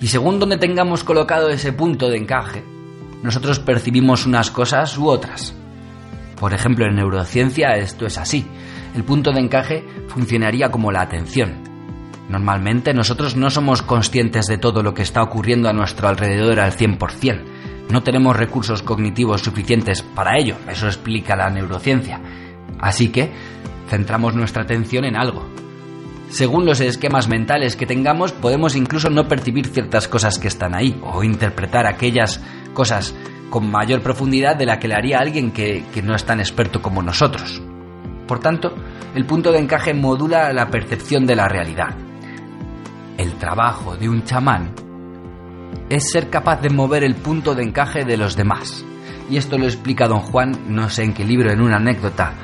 Y 0.00 0.08
según 0.08 0.40
donde 0.40 0.56
tengamos 0.56 1.04
colocado 1.04 1.50
ese 1.50 1.72
punto 1.72 2.08
de 2.08 2.16
encaje, 2.16 2.64
nosotros 3.22 3.60
percibimos 3.60 4.26
unas 4.26 4.50
cosas 4.50 4.98
u 4.98 5.06
otras. 5.06 5.54
Por 6.40 6.52
ejemplo, 6.52 6.84
en 6.84 6.96
neurociencia 6.96 7.76
esto 7.76 8.06
es 8.06 8.18
así. 8.18 8.44
El 8.98 9.04
punto 9.04 9.30
de 9.30 9.38
encaje 9.38 9.84
funcionaría 10.08 10.72
como 10.72 10.90
la 10.90 11.02
atención. 11.02 11.62
Normalmente 12.28 12.92
nosotros 12.92 13.36
no 13.36 13.48
somos 13.48 13.80
conscientes 13.80 14.46
de 14.46 14.58
todo 14.58 14.82
lo 14.82 14.92
que 14.92 15.02
está 15.02 15.22
ocurriendo 15.22 15.68
a 15.68 15.72
nuestro 15.72 16.08
alrededor 16.08 16.58
al 16.58 16.72
100%. 16.72 17.44
No 17.92 18.02
tenemos 18.02 18.36
recursos 18.36 18.82
cognitivos 18.82 19.42
suficientes 19.42 20.02
para 20.02 20.36
ello, 20.36 20.56
eso 20.68 20.88
explica 20.88 21.36
la 21.36 21.48
neurociencia. 21.48 22.20
Así 22.80 23.10
que 23.10 23.30
centramos 23.88 24.34
nuestra 24.34 24.64
atención 24.64 25.04
en 25.04 25.16
algo. 25.16 25.46
Según 26.30 26.66
los 26.66 26.80
esquemas 26.80 27.28
mentales 27.28 27.76
que 27.76 27.86
tengamos, 27.86 28.32
podemos 28.32 28.74
incluso 28.74 29.10
no 29.10 29.28
percibir 29.28 29.68
ciertas 29.68 30.08
cosas 30.08 30.40
que 30.40 30.48
están 30.48 30.74
ahí 30.74 31.00
o 31.04 31.22
interpretar 31.22 31.86
aquellas 31.86 32.40
cosas 32.74 33.14
con 33.48 33.70
mayor 33.70 34.02
profundidad 34.02 34.56
de 34.56 34.66
la 34.66 34.80
que 34.80 34.88
le 34.88 34.96
haría 34.96 35.20
alguien 35.20 35.52
que, 35.52 35.84
que 35.94 36.02
no 36.02 36.16
es 36.16 36.24
tan 36.24 36.40
experto 36.40 36.82
como 36.82 37.00
nosotros. 37.00 37.62
Por 38.28 38.40
tanto, 38.40 38.74
el 39.14 39.24
punto 39.24 39.50
de 39.50 39.58
encaje 39.58 39.94
modula 39.94 40.52
la 40.52 40.68
percepción 40.68 41.26
de 41.26 41.34
la 41.34 41.48
realidad. 41.48 41.96
El 43.16 43.32
trabajo 43.34 43.96
de 43.96 44.08
un 44.08 44.22
chamán 44.22 44.74
es 45.88 46.10
ser 46.10 46.28
capaz 46.28 46.60
de 46.60 46.68
mover 46.68 47.02
el 47.02 47.14
punto 47.14 47.54
de 47.54 47.62
encaje 47.62 48.04
de 48.04 48.18
los 48.18 48.36
demás. 48.36 48.84
Y 49.30 49.38
esto 49.38 49.56
lo 49.56 49.64
explica 49.64 50.06
don 50.06 50.20
Juan, 50.20 50.52
no 50.68 50.90
sé 50.90 51.04
en 51.04 51.14
qué 51.14 51.24
libro, 51.24 51.50
en 51.50 51.62
una 51.62 51.76
anécdota 51.76 52.34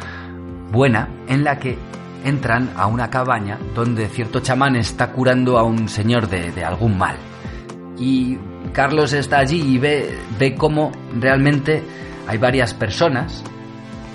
buena, 0.73 1.09
en 1.29 1.45
la 1.45 1.59
que 1.59 1.79
entran 2.25 2.71
a 2.77 2.87
una 2.87 3.11
cabaña 3.11 3.59
donde 3.75 4.09
cierto 4.09 4.41
chamán 4.41 4.77
está 4.77 5.13
curando 5.13 5.59
a 5.59 5.65
un 5.65 5.89
señor 5.89 6.29
de, 6.29 6.65
algún 6.65 6.97
mal. 6.97 7.17
Y 7.99 8.39
Carlos 8.73 9.13
está 9.13 9.39
allí 9.39 9.61
y 9.75 9.79
ve, 9.79 10.19
ve 10.39 10.55
cómo 10.55 10.91
realmente 11.21 11.83
hay 12.27 12.39
varias 12.39 12.73
personas, 12.73 13.45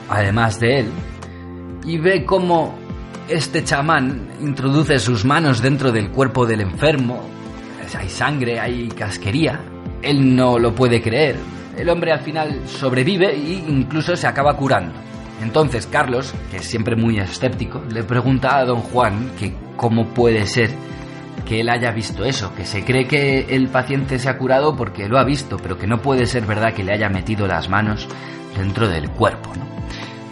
además 0.09 0.59
de 0.59 0.79
él, 0.79 0.91
y 1.85 1.97
ve 1.97 2.25
cómo 2.25 2.75
este 3.27 3.63
chamán 3.63 4.27
introduce 4.41 4.99
sus 4.99 5.25
manos 5.25 5.61
dentro 5.61 5.91
del 5.91 6.09
cuerpo 6.09 6.45
del 6.45 6.61
enfermo. 6.61 7.21
Hay 7.97 8.09
sangre, 8.09 8.59
hay 8.59 8.87
casquería. 8.89 9.59
Él 10.01 10.35
no 10.35 10.59
lo 10.59 10.73
puede 10.73 11.01
creer. 11.01 11.37
El 11.77 11.89
hombre 11.89 12.11
al 12.11 12.19
final 12.19 12.67
sobrevive 12.67 13.33
e 13.33 13.63
incluso 13.67 14.15
se 14.15 14.27
acaba 14.27 14.55
curando. 14.55 14.93
Entonces 15.41 15.87
Carlos, 15.87 16.33
que 16.51 16.57
es 16.57 16.65
siempre 16.65 16.95
muy 16.95 17.17
escéptico, 17.17 17.81
le 17.89 18.03
pregunta 18.03 18.57
a 18.57 18.65
don 18.65 18.81
Juan 18.81 19.31
que 19.39 19.53
cómo 19.75 20.07
puede 20.07 20.45
ser 20.45 20.69
que 21.45 21.61
él 21.61 21.69
haya 21.69 21.91
visto 21.91 22.25
eso, 22.25 22.53
que 22.53 22.65
se 22.65 22.83
cree 22.83 23.07
que 23.07 23.55
el 23.55 23.69
paciente 23.69 24.19
se 24.19 24.29
ha 24.29 24.37
curado 24.37 24.75
porque 24.75 25.07
lo 25.07 25.17
ha 25.17 25.23
visto, 25.23 25.57
pero 25.57 25.77
que 25.77 25.87
no 25.87 26.01
puede 26.01 26.25
ser 26.25 26.45
verdad 26.45 26.73
que 26.73 26.83
le 26.83 26.93
haya 26.93 27.09
metido 27.09 27.47
las 27.47 27.69
manos 27.69 28.07
dentro 28.57 28.87
del 28.87 29.09
cuerpo. 29.09 29.51
¿no? 29.55 29.78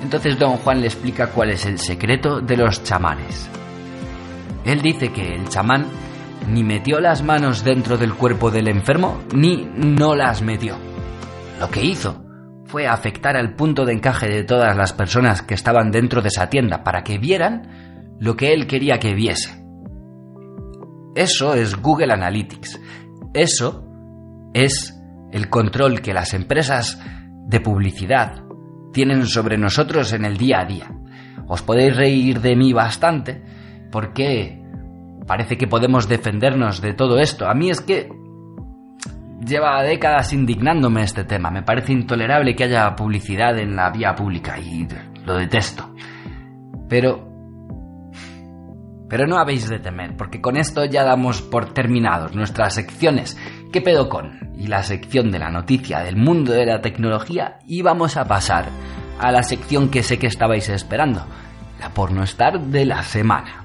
Entonces 0.02 0.38
don 0.38 0.58
Juan 0.58 0.82
le 0.82 0.88
explica 0.88 1.28
cuál 1.32 1.52
es 1.52 1.66
el 1.66 1.80
secreto 1.80 2.40
de 2.40 2.58
los 2.58 2.84
chamanes. 2.84 3.50
Él 4.64 4.82
dice 4.82 5.12
que 5.12 5.34
el 5.34 5.48
chamán 5.50 5.88
ni 6.48 6.64
metió 6.64 7.00
las 7.00 7.24
manos 7.24 7.64
dentro 7.64 7.98
del 7.98 8.14
cuerpo 8.14 8.52
del 8.52 8.68
enfermo, 8.68 9.22
ni 9.34 9.68
no 9.76 10.16
las 10.16 10.42
metió. 10.42 10.78
Lo 11.60 11.70
que 11.70 11.84
hizo 11.84 12.24
fue 12.66 12.88
afectar 12.88 13.36
al 13.36 13.56
punto 13.56 13.86
de 13.86 13.94
encaje 13.94 14.28
de 14.28 14.44
todas 14.44 14.76
las 14.76 14.94
personas 14.94 15.42
que 15.42 15.54
estaban 15.54 15.92
dentro 15.92 16.22
de 16.22 16.28
esa 16.28 16.50
tienda 16.50 16.84
para 16.84 17.04
que 17.04 17.18
vieran 17.18 18.16
lo 18.20 18.36
que 18.36 18.54
él 18.54 18.68
quería 18.68 19.00
que 19.00 19.14
viese. 19.14 19.64
Eso 21.16 21.54
es 21.54 21.76
Google 21.76 22.14
Analytics. 22.14 22.80
Eso 23.34 23.86
es 24.54 24.94
el 25.32 25.50
control 25.50 26.02
que 26.02 26.14
las 26.14 26.34
empresas 26.34 27.00
de 27.48 27.60
publicidad 27.60 28.47
tienen 28.98 29.28
sobre 29.28 29.60
nosotros 29.60 30.12
en 30.14 30.26
el 30.26 30.38
día 30.38 30.62
a 30.62 30.66
día. 30.66 30.92
Os 31.46 31.62
podéis 31.62 31.96
reír 31.96 32.42
de 32.42 32.56
mí 32.56 32.74
bastante 32.74 33.44
porque 33.92 34.60
parece 35.28 35.56
que 35.56 35.68
podemos 35.68 36.10
defendernos 36.10 36.82
de 36.82 36.96
todo 36.96 37.20
esto. 37.20 37.48
A 37.48 37.54
mí 37.54 37.70
es 37.70 37.80
que 37.80 38.10
lleva 39.46 39.84
décadas 39.84 40.34
indignándome 40.34 41.04
este 41.04 41.26
tema. 41.26 41.52
Me 41.52 41.62
parece 41.62 41.94
intolerable 41.94 42.56
que 42.56 42.64
haya 42.64 42.96
publicidad 42.96 43.60
en 43.60 43.76
la 43.76 43.92
vía 43.92 44.16
pública 44.16 44.58
y 44.58 44.88
lo 45.24 45.36
detesto. 45.36 45.94
Pero... 46.90 47.28
Pero 49.10 49.28
no 49.28 49.38
habéis 49.38 49.70
de 49.70 49.78
temer, 49.78 50.18
porque 50.18 50.42
con 50.42 50.58
esto 50.58 50.86
ya 50.86 51.04
damos 51.04 51.44
por 51.44 51.72
terminados 51.72 52.36
nuestras 52.36 52.74
secciones 52.74 53.38
¿Qué 53.72 53.82
pedo 53.82 54.10
con? 54.10 54.48
y 54.58 54.68
la 54.68 54.84
sección 54.84 55.32
de 55.32 55.40
la 55.40 55.52
noticia 55.52 56.00
del 56.00 56.16
mundo 56.16 56.52
de 56.52 56.66
la 56.66 56.82
tecnología 56.82 57.60
y 57.68 57.84
vamos 57.84 58.18
a 58.18 58.26
pasar 58.26 58.70
a 59.20 59.32
la 59.32 59.44
sección 59.44 59.90
que 59.90 60.04
sé 60.04 60.18
que 60.18 60.28
estabais 60.28 60.68
esperando, 60.70 61.26
la 61.80 61.90
pornostar 61.90 62.60
de 62.60 62.86
la 62.86 63.04
semana. 63.04 63.64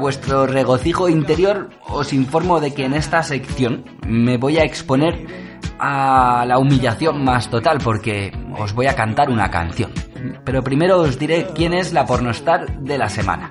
Vuestro 0.00 0.46
regocijo 0.46 1.08
interior, 1.08 1.70
os 1.86 2.12
informo 2.12 2.58
de 2.58 2.74
que 2.74 2.86
en 2.86 2.94
esta 2.94 3.22
sección 3.22 3.84
me 4.06 4.36
voy 4.38 4.58
a 4.58 4.64
exponer 4.64 5.26
a 5.78 6.44
la 6.46 6.58
humillación 6.58 7.24
más 7.24 7.48
total 7.48 7.78
porque 7.82 8.32
os 8.58 8.72
voy 8.72 8.86
a 8.86 8.96
cantar 8.96 9.30
una 9.30 9.50
canción. 9.50 9.92
Pero 10.44 10.62
primero 10.62 11.00
os 11.00 11.18
diré 11.18 11.48
quién 11.54 11.72
es 11.72 11.92
la 11.92 12.04
pornostar 12.06 12.80
de 12.80 12.98
la 12.98 13.08
semana. 13.08 13.50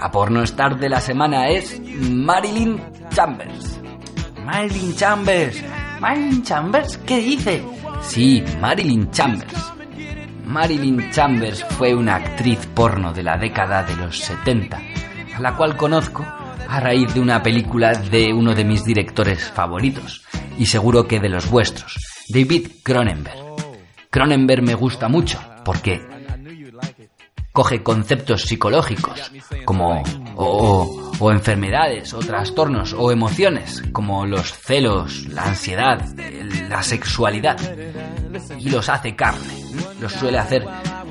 La 0.00 0.10
pornostar 0.10 0.78
de 0.78 0.88
la 0.88 1.00
semana 1.00 1.48
es 1.48 1.80
Marilyn 2.10 2.80
Chambers. 3.10 3.80
Marilyn 4.44 4.96
Chambers. 4.96 5.64
Marilyn 6.00 6.42
Chambers, 6.42 6.98
¿qué 6.98 7.18
dice? 7.18 7.62
Sí, 8.00 8.42
Marilyn 8.60 9.10
Chambers. 9.10 9.72
Marilyn 10.50 11.10
Chambers 11.12 11.64
fue 11.64 11.94
una 11.94 12.16
actriz 12.16 12.66
porno 12.74 13.12
de 13.12 13.22
la 13.22 13.36
década 13.36 13.84
de 13.84 13.94
los 13.94 14.18
70, 14.18 14.76
a 14.76 14.89
la 15.40 15.56
cual 15.56 15.76
conozco 15.76 16.24
a 16.68 16.80
raíz 16.80 17.12
de 17.14 17.20
una 17.20 17.42
película 17.42 17.92
de 17.92 18.32
uno 18.32 18.54
de 18.54 18.64
mis 18.64 18.84
directores 18.84 19.50
favoritos, 19.50 20.22
y 20.58 20.66
seguro 20.66 21.08
que 21.08 21.20
de 21.20 21.28
los 21.28 21.50
vuestros, 21.50 21.98
David 22.28 22.68
Cronenberg. 22.82 23.38
Cronenberg 24.10 24.62
me 24.62 24.74
gusta 24.74 25.08
mucho 25.08 25.40
porque 25.64 26.00
coge 27.52 27.82
conceptos 27.82 28.42
psicológicos 28.42 29.32
como 29.64 30.02
o, 30.36 31.12
o 31.18 31.32
enfermedades 31.32 32.14
o 32.14 32.18
trastornos 32.20 32.92
o 32.92 33.10
emociones 33.10 33.82
como 33.92 34.26
los 34.26 34.52
celos, 34.52 35.26
la 35.26 35.44
ansiedad, 35.44 36.04
la 36.68 36.82
sexualidad 36.82 37.58
y 38.58 38.70
los 38.70 38.88
hace 38.88 39.16
carne. 39.16 39.54
Los 40.00 40.12
suele 40.12 40.38
hacer 40.38 40.66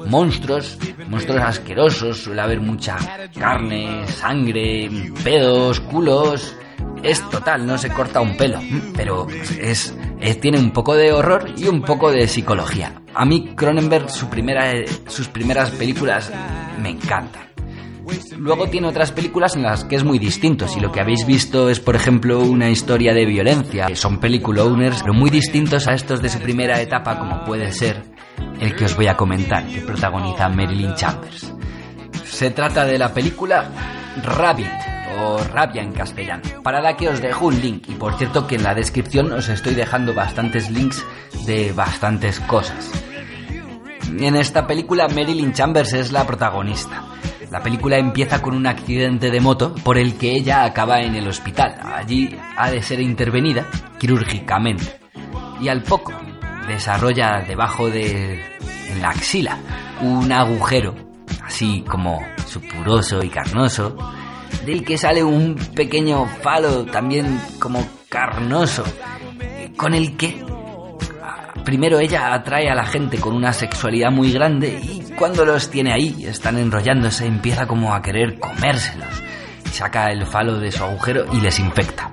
monstruos, 0.07 0.77
monstruos 1.09 1.41
asquerosos, 1.41 2.23
suele 2.23 2.41
haber 2.41 2.61
mucha 2.61 2.97
carne, 3.37 4.07
sangre, 4.07 4.89
pedos, 5.23 5.79
culos. 5.81 6.55
Es 7.03 7.27
total, 7.29 7.65
no 7.65 7.77
se 7.77 7.89
corta 7.89 8.21
un 8.21 8.37
pelo, 8.37 8.59
pero 8.95 9.27
es, 9.59 9.95
tiene 10.41 10.59
un 10.59 10.71
poco 10.71 10.95
de 10.95 11.11
horror 11.11 11.53
y 11.57 11.65
un 11.65 11.81
poco 11.81 12.11
de 12.11 12.27
psicología. 12.27 13.01
A 13.13 13.25
mí 13.25 13.53
Cronenberg 13.55 14.09
sus 14.09 15.27
primeras 15.29 15.71
películas 15.71 16.31
me 16.81 16.89
encantan. 16.89 17.49
Luego 18.37 18.67
tiene 18.67 18.87
otras 18.87 19.11
películas 19.11 19.55
en 19.55 19.63
las 19.63 19.83
que 19.83 19.95
es 19.95 20.03
muy 20.03 20.19
distinto. 20.19 20.67
Si 20.67 20.79
lo 20.79 20.91
que 20.91 20.99
habéis 20.99 21.25
visto 21.25 21.69
es, 21.69 21.79
por 21.79 21.95
ejemplo, 21.95 22.39
una 22.39 22.69
historia 22.69 23.13
de 23.13 23.25
violencia, 23.25 23.87
son 23.95 24.19
peliculowners, 24.19 25.01
pero 25.01 25.13
muy 25.13 25.29
distintos 25.29 25.87
a 25.87 25.93
estos 25.93 26.21
de 26.21 26.29
su 26.29 26.39
primera 26.39 26.81
etapa, 26.81 27.19
como 27.19 27.43
puede 27.43 27.71
ser 27.71 28.03
el 28.59 28.75
que 28.75 28.85
os 28.85 28.95
voy 28.95 29.07
a 29.07 29.17
comentar, 29.17 29.65
que 29.67 29.81
protagoniza 29.81 30.49
Marilyn 30.49 30.95
Chambers. 30.95 31.53
Se 32.25 32.51
trata 32.51 32.85
de 32.85 32.97
la 32.97 33.13
película 33.13 33.69
Rabbit, 34.23 34.89
o 35.19 35.37
Rabia 35.43 35.81
en 35.81 35.91
castellano, 35.91 36.43
para 36.63 36.81
la 36.81 36.95
que 36.95 37.09
os 37.09 37.21
dejo 37.21 37.47
un 37.47 37.59
link. 37.59 37.89
Y 37.89 37.95
por 37.95 38.17
cierto 38.17 38.47
que 38.47 38.55
en 38.55 38.63
la 38.63 38.75
descripción 38.75 39.31
os 39.31 39.49
estoy 39.49 39.75
dejando 39.75 40.13
bastantes 40.13 40.69
links 40.69 41.05
de 41.45 41.71
bastantes 41.73 42.39
cosas. 42.41 42.91
En 44.17 44.35
esta 44.35 44.65
película 44.65 45.07
Marilyn 45.07 45.53
Chambers 45.53 45.93
es 45.93 46.11
la 46.11 46.25
protagonista. 46.25 47.03
La 47.51 47.61
película 47.61 47.97
empieza 47.97 48.41
con 48.41 48.55
un 48.55 48.67
accidente 48.67 49.31
de 49.31 49.41
moto 49.41 49.73
por 49.83 49.97
el 49.97 50.17
que 50.17 50.35
ella 50.35 50.63
acaba 50.63 51.01
en 51.01 51.15
el 51.15 51.27
hospital. 51.27 51.79
Allí 51.81 52.37
ha 52.55 52.69
de 52.69 52.81
ser 52.81 52.99
intervenida 52.99 53.65
quirúrgicamente. 53.97 54.99
Y 55.59 55.67
al 55.67 55.81
poco 55.83 56.13
desarrolla 56.69 57.43
debajo 57.45 57.89
de 57.89 58.41
la 59.01 59.09
axila 59.09 59.57
un 60.01 60.31
agujero, 60.31 60.95
así 61.43 61.83
como 61.87 62.21
supuroso 62.45 63.21
y 63.21 63.29
carnoso, 63.29 63.97
del 64.65 64.83
que 64.85 64.97
sale 64.97 65.23
un 65.23 65.55
pequeño 65.75 66.25
falo 66.41 66.85
también 66.85 67.39
como 67.59 67.85
carnoso, 68.07 68.83
con 69.75 69.93
el 69.93 70.15
que 70.15 70.43
Primero 71.63 71.99
ella 71.99 72.33
atrae 72.33 72.67
a 72.67 72.73
la 72.73 72.85
gente 72.85 73.19
con 73.19 73.35
una 73.35 73.53
sexualidad 73.53 74.11
muy 74.11 74.31
grande 74.31 74.79
y 74.81 75.13
cuando 75.15 75.45
los 75.45 75.69
tiene 75.69 75.93
ahí, 75.93 76.25
están 76.25 76.57
enrollándose, 76.57 77.27
empieza 77.27 77.67
como 77.67 77.93
a 77.93 78.01
querer 78.01 78.39
comérselos. 78.39 79.21
Saca 79.71 80.09
el 80.09 80.25
falo 80.25 80.57
de 80.57 80.71
su 80.71 80.83
agujero 80.83 81.25
y 81.31 81.41
les 81.41 81.59
infecta. 81.59 82.11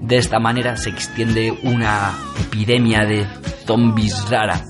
De 0.00 0.16
esta 0.16 0.38
manera 0.38 0.76
se 0.76 0.90
extiende 0.90 1.56
una 1.62 2.12
epidemia 2.40 3.04
de 3.04 3.26
zombies 3.66 4.28
rara 4.28 4.64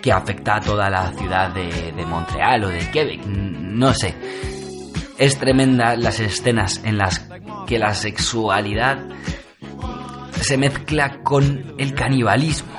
que 0.00 0.12
afecta 0.12 0.56
a 0.56 0.60
toda 0.60 0.90
la 0.90 1.12
ciudad 1.12 1.52
de, 1.52 1.92
de 1.92 2.06
Montreal 2.06 2.64
o 2.64 2.68
de 2.68 2.90
Quebec, 2.90 3.24
no 3.26 3.94
sé. 3.94 4.14
Es 5.18 5.38
tremenda 5.38 5.94
las 5.96 6.18
escenas 6.18 6.80
en 6.84 6.98
las 6.98 7.28
que 7.66 7.78
la 7.78 7.94
sexualidad 7.94 8.98
se 10.40 10.56
mezcla 10.56 11.22
con 11.22 11.74
el 11.78 11.94
canibalismo. 11.94 12.72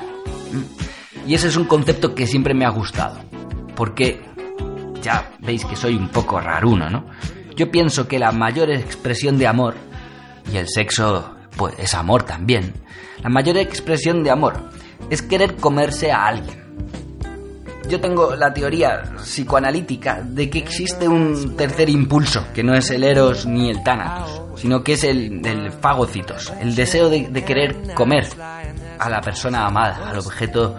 Y 1.26 1.34
ese 1.34 1.48
es 1.48 1.56
un 1.56 1.64
concepto 1.64 2.14
que 2.14 2.26
siempre 2.26 2.52
me 2.52 2.66
ha 2.66 2.70
gustado. 2.70 3.18
Porque 3.74 4.20
ya 5.02 5.30
veis 5.40 5.64
que 5.64 5.76
soy 5.76 5.94
un 5.94 6.08
poco 6.08 6.40
raruno, 6.40 6.90
¿no? 6.90 7.06
Yo 7.56 7.70
pienso 7.70 8.06
que 8.06 8.18
la 8.18 8.32
mayor 8.32 8.70
expresión 8.70 9.38
de 9.38 9.46
amor, 9.46 9.76
y 10.52 10.56
el 10.56 10.68
sexo, 10.68 11.36
pues 11.56 11.74
es 11.78 11.94
amor 11.94 12.24
también, 12.24 12.72
la 13.22 13.30
mayor 13.30 13.56
expresión 13.56 14.22
de 14.22 14.30
amor 14.30 14.70
es 15.10 15.22
querer 15.22 15.56
comerse 15.56 16.12
a 16.12 16.26
alguien. 16.26 16.62
Yo 17.88 18.00
tengo 18.00 18.34
la 18.34 18.52
teoría 18.52 19.02
psicoanalítica 19.16 20.22
de 20.22 20.48
que 20.48 20.58
existe 20.58 21.06
un 21.06 21.54
tercer 21.54 21.90
impulso, 21.90 22.46
que 22.54 22.62
no 22.62 22.74
es 22.74 22.90
el 22.90 23.04
eros 23.04 23.44
ni 23.44 23.70
el 23.70 23.82
tánatos, 23.82 24.42
sino 24.56 24.82
que 24.82 24.94
es 24.94 25.04
el 25.04 25.42
del 25.42 25.70
fagocitos, 25.70 26.52
el 26.60 26.74
deseo 26.74 27.10
de, 27.10 27.28
de 27.28 27.44
querer 27.44 27.94
comer 27.94 28.26
a 28.98 29.10
la 29.10 29.20
persona 29.20 29.66
amada, 29.66 30.10
al 30.10 30.18
objeto. 30.18 30.76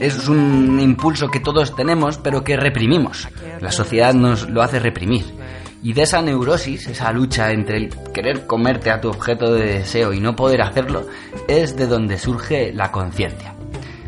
Es 0.00 0.28
un 0.28 0.80
impulso 0.80 1.28
que 1.28 1.40
todos 1.40 1.74
tenemos, 1.76 2.18
pero 2.18 2.42
que 2.42 2.56
reprimimos. 2.56 3.28
La 3.60 3.70
sociedad 3.70 4.12
nos 4.12 4.48
lo 4.48 4.62
hace 4.62 4.80
reprimir. 4.80 5.39
Y 5.82 5.94
de 5.94 6.02
esa 6.02 6.20
neurosis, 6.20 6.86
esa 6.86 7.10
lucha 7.12 7.50
entre 7.52 7.78
el 7.78 7.88
querer 8.12 8.46
comerte 8.46 8.90
a 8.90 9.00
tu 9.00 9.08
objeto 9.08 9.52
de 9.52 9.78
deseo 9.78 10.12
y 10.12 10.20
no 10.20 10.36
poder 10.36 10.62
hacerlo, 10.62 11.06
es 11.48 11.76
de 11.76 11.86
donde 11.86 12.18
surge 12.18 12.72
la 12.72 12.92
conciencia. 12.92 13.54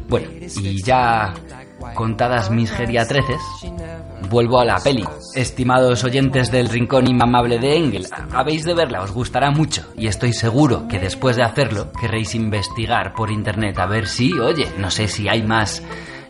Bueno, 0.08 0.28
y 0.38 0.82
ya 0.82 1.32
contadas 1.94 2.50
mis 2.50 2.70
geriatreces, 2.70 3.40
vuelvo 4.28 4.60
a 4.60 4.64
la 4.64 4.76
peli. 4.76 5.04
Estimados 5.34 6.04
oyentes 6.04 6.50
del 6.50 6.68
rincón 6.68 7.06
inmamable 7.06 7.58
de 7.58 7.76
Engel, 7.76 8.06
habéis 8.32 8.64
de 8.64 8.74
verla, 8.74 9.02
os 9.02 9.12
gustará 9.12 9.50
mucho 9.50 9.84
y 9.96 10.06
estoy 10.06 10.32
seguro 10.32 10.86
que 10.88 10.98
después 10.98 11.36
de 11.36 11.44
hacerlo 11.44 11.90
querréis 11.98 12.34
investigar 12.34 13.14
por 13.14 13.30
internet 13.30 13.78
a 13.78 13.86
ver 13.86 14.06
si, 14.06 14.32
oye, 14.38 14.68
no 14.78 14.90
sé 14.90 15.08
si 15.08 15.28
hay 15.28 15.42
más 15.42 15.82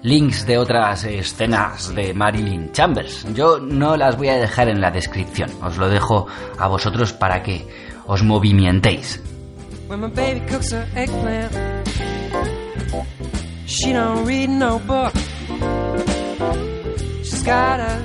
links 0.03 0.47
de 0.47 0.59
otras 0.59 1.05
escenas 1.05 1.95
de 1.95 2.13
Marilyn 2.13 2.73
Chambers. 2.73 3.27
Yo 3.35 3.59
no 3.59 3.97
las 3.97 4.17
voy 4.17 4.29
a 4.29 4.37
dejar 4.37 4.69
en 4.69 4.81
la 4.81 4.91
descripción, 4.91 5.51
os 5.63 5.79
lo 5.79 5.89
dejo 5.89 6.27
a 6.59 6.69
vosotros 6.69 7.13
para 7.13 7.43
que 7.43 7.67
os 8.07 8.23
movimentéis. 8.23 9.21
She's 17.33 17.45
got 17.45 17.81
a 17.81 17.99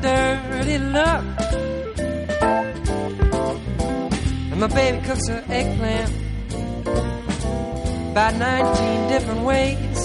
dirty 0.00 0.78
look. 0.78 1.24
My 4.56 4.68
baby 4.68 5.00
cooks 5.04 5.28
eggplant 5.28 6.22
about 8.12 8.34
19 8.38 9.08
different 9.08 9.42
ways. 9.42 9.98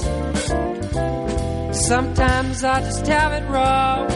Sometimes 1.88 2.64
I 2.64 2.80
just 2.80 3.06
have 3.08 3.34
it 3.34 3.44
with. 3.50 4.08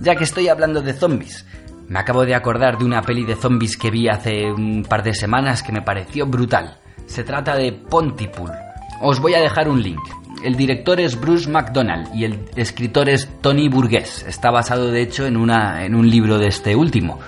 Ya 0.00 0.14
que 0.14 0.22
estoy 0.22 0.46
hablando 0.46 0.82
de 0.82 0.92
zombies, 0.92 1.44
me 1.88 1.98
acabo 1.98 2.24
de 2.24 2.36
acordar 2.36 2.78
de 2.78 2.84
una 2.84 3.02
peli 3.02 3.24
de 3.24 3.34
zombies 3.34 3.76
que 3.76 3.90
vi 3.90 4.08
hace 4.08 4.52
un 4.52 4.84
par 4.88 5.02
de 5.02 5.12
semanas 5.14 5.64
que 5.64 5.72
me 5.72 5.82
pareció 5.82 6.26
brutal. 6.26 6.78
Se 7.06 7.24
trata 7.24 7.56
de 7.56 7.72
Pontypool. 7.72 8.52
Os 9.00 9.18
voy 9.18 9.34
a 9.34 9.40
dejar 9.40 9.68
un 9.68 9.82
link. 9.82 9.98
El 10.44 10.54
director 10.54 11.00
es 11.00 11.20
Bruce 11.20 11.50
McDonald 11.50 12.14
y 12.14 12.24
el 12.24 12.38
escritor 12.54 13.08
es 13.08 13.28
Tony 13.40 13.68
Burgess. 13.68 14.24
Está 14.28 14.52
basado 14.52 14.92
de 14.92 15.02
hecho 15.02 15.26
en, 15.26 15.36
una, 15.36 15.84
en 15.84 15.96
un 15.96 16.08
libro 16.08 16.38
de 16.38 16.46
este 16.46 16.76
último. 16.76 17.18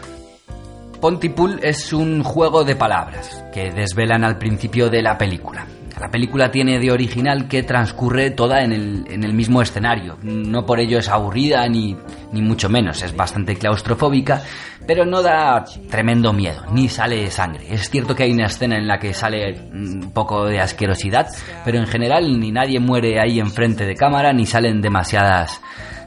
Pontypool 1.00 1.60
es 1.62 1.92
un 1.92 2.24
juego 2.24 2.64
de 2.64 2.74
palabras 2.74 3.44
que 3.52 3.70
desvelan 3.70 4.24
al 4.24 4.36
principio 4.36 4.90
de 4.90 5.00
la 5.00 5.16
película. 5.16 5.64
La 6.00 6.10
película 6.10 6.50
tiene 6.50 6.78
de 6.78 6.90
original 6.90 7.48
que 7.48 7.62
transcurre 7.62 8.30
toda 8.30 8.62
en 8.62 8.72
el, 8.72 9.04
en 9.08 9.22
el 9.24 9.32
mismo 9.32 9.62
escenario. 9.62 10.18
No 10.22 10.66
por 10.66 10.80
ello 10.80 10.98
es 10.98 11.08
aburrida 11.08 11.68
ni, 11.68 11.96
ni 12.32 12.42
mucho 12.42 12.68
menos, 12.68 13.02
es 13.02 13.16
bastante 13.16 13.56
claustrofóbica, 13.56 14.42
pero 14.86 15.04
no 15.04 15.22
da 15.22 15.64
tremendo 15.88 16.32
miedo, 16.32 16.64
ni 16.72 16.88
sale 16.88 17.30
sangre. 17.30 17.72
Es 17.72 17.90
cierto 17.90 18.14
que 18.14 18.24
hay 18.24 18.32
una 18.32 18.46
escena 18.46 18.76
en 18.76 18.88
la 18.88 18.98
que 18.98 19.14
sale 19.14 19.68
un 19.72 20.10
poco 20.12 20.46
de 20.46 20.60
asquerosidad, 20.60 21.28
pero 21.64 21.78
en 21.78 21.86
general 21.86 22.40
ni 22.40 22.50
nadie 22.50 22.80
muere 22.80 23.20
ahí 23.20 23.38
enfrente 23.38 23.84
de 23.84 23.94
cámara, 23.94 24.32
ni 24.32 24.46
salen 24.46 24.80
demasiadas, 24.80 25.60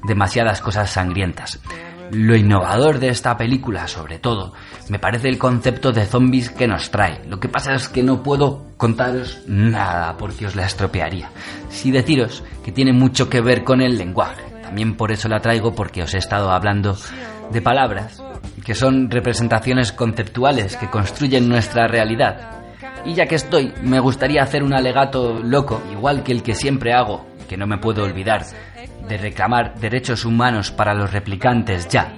demasiadas 0.04 0.62
cosas 0.62 0.90
sangrientas. 0.90 1.60
Lo 2.12 2.36
innovador 2.36 3.00
de 3.00 3.10
esta 3.10 3.38
película, 3.38 3.88
sobre 3.88 4.20
todo, 4.20 4.54
me 4.90 5.00
parece 5.00 5.30
el 5.30 5.38
concepto 5.38 5.94
de 5.94 6.06
zombies 6.06 6.50
que 6.50 6.68
nos 6.68 6.92
trae. 6.92 7.22
Lo 7.28 7.40
que 7.40 7.48
pasa 7.48 7.74
es 7.74 7.88
que 7.88 8.04
no 8.04 8.22
puedo 8.22 8.66
contaros 8.76 9.42
nada 9.48 10.18
porque 10.18 10.46
os 10.46 10.56
la 10.56 10.66
estropearía. 10.66 11.30
Si 11.70 11.90
deciros 11.90 12.44
que 12.64 12.74
tiene 12.74 12.92
mucho 12.92 13.30
que 13.30 13.40
ver 13.40 13.64
con 13.64 13.82
el 13.82 13.98
lenguaje. 13.98 14.44
También 14.62 14.98
por 14.98 15.12
eso 15.12 15.30
la 15.30 15.40
traigo 15.40 15.74
porque 15.74 16.04
os 16.04 16.14
he 16.14 16.18
estado 16.18 16.52
hablando 16.52 16.98
de 17.52 17.62
palabras 17.62 18.22
que 18.66 18.76
son 18.76 19.10
representaciones 19.10 19.92
conceptuales 19.92 20.78
que 20.78 20.90
construyen 20.90 21.48
nuestra 21.48 21.88
realidad. 21.88 22.62
Y 23.06 23.14
ya 23.14 23.26
que 23.26 23.36
estoy, 23.36 23.74
me 23.84 24.00
gustaría 24.00 24.44
hacer 24.44 24.64
un 24.64 24.74
alegato 24.74 25.40
loco, 25.40 25.82
igual 25.92 26.24
que 26.24 26.32
el 26.32 26.44
que 26.44 26.56
siempre 26.56 26.94
hago, 26.94 27.26
que 27.50 27.58
no 27.58 27.66
me 27.68 27.78
puedo 27.78 28.04
olvidar, 28.04 28.46
de 29.08 29.18
reclamar 29.18 29.76
derechos 29.80 30.26
humanos 30.26 30.72
para 30.72 30.94
los 30.94 31.12
replicantes 31.12 31.88
ya. 31.88 32.14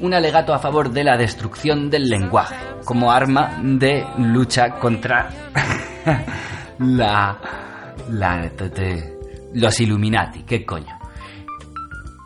Un 0.00 0.14
alegato 0.14 0.52
a 0.52 0.58
favor 0.58 0.90
de 0.90 1.04
la 1.04 1.16
destrucción 1.16 1.88
del 1.90 2.08
lenguaje, 2.08 2.56
como 2.84 3.10
arma 3.10 3.58
de 3.62 4.04
lucha 4.18 4.70
contra 4.72 5.30
la... 6.78 7.38
la... 8.10 8.50
los 9.54 9.80
Illuminati, 9.80 10.42
¿qué 10.42 10.64
coño? 10.64 10.98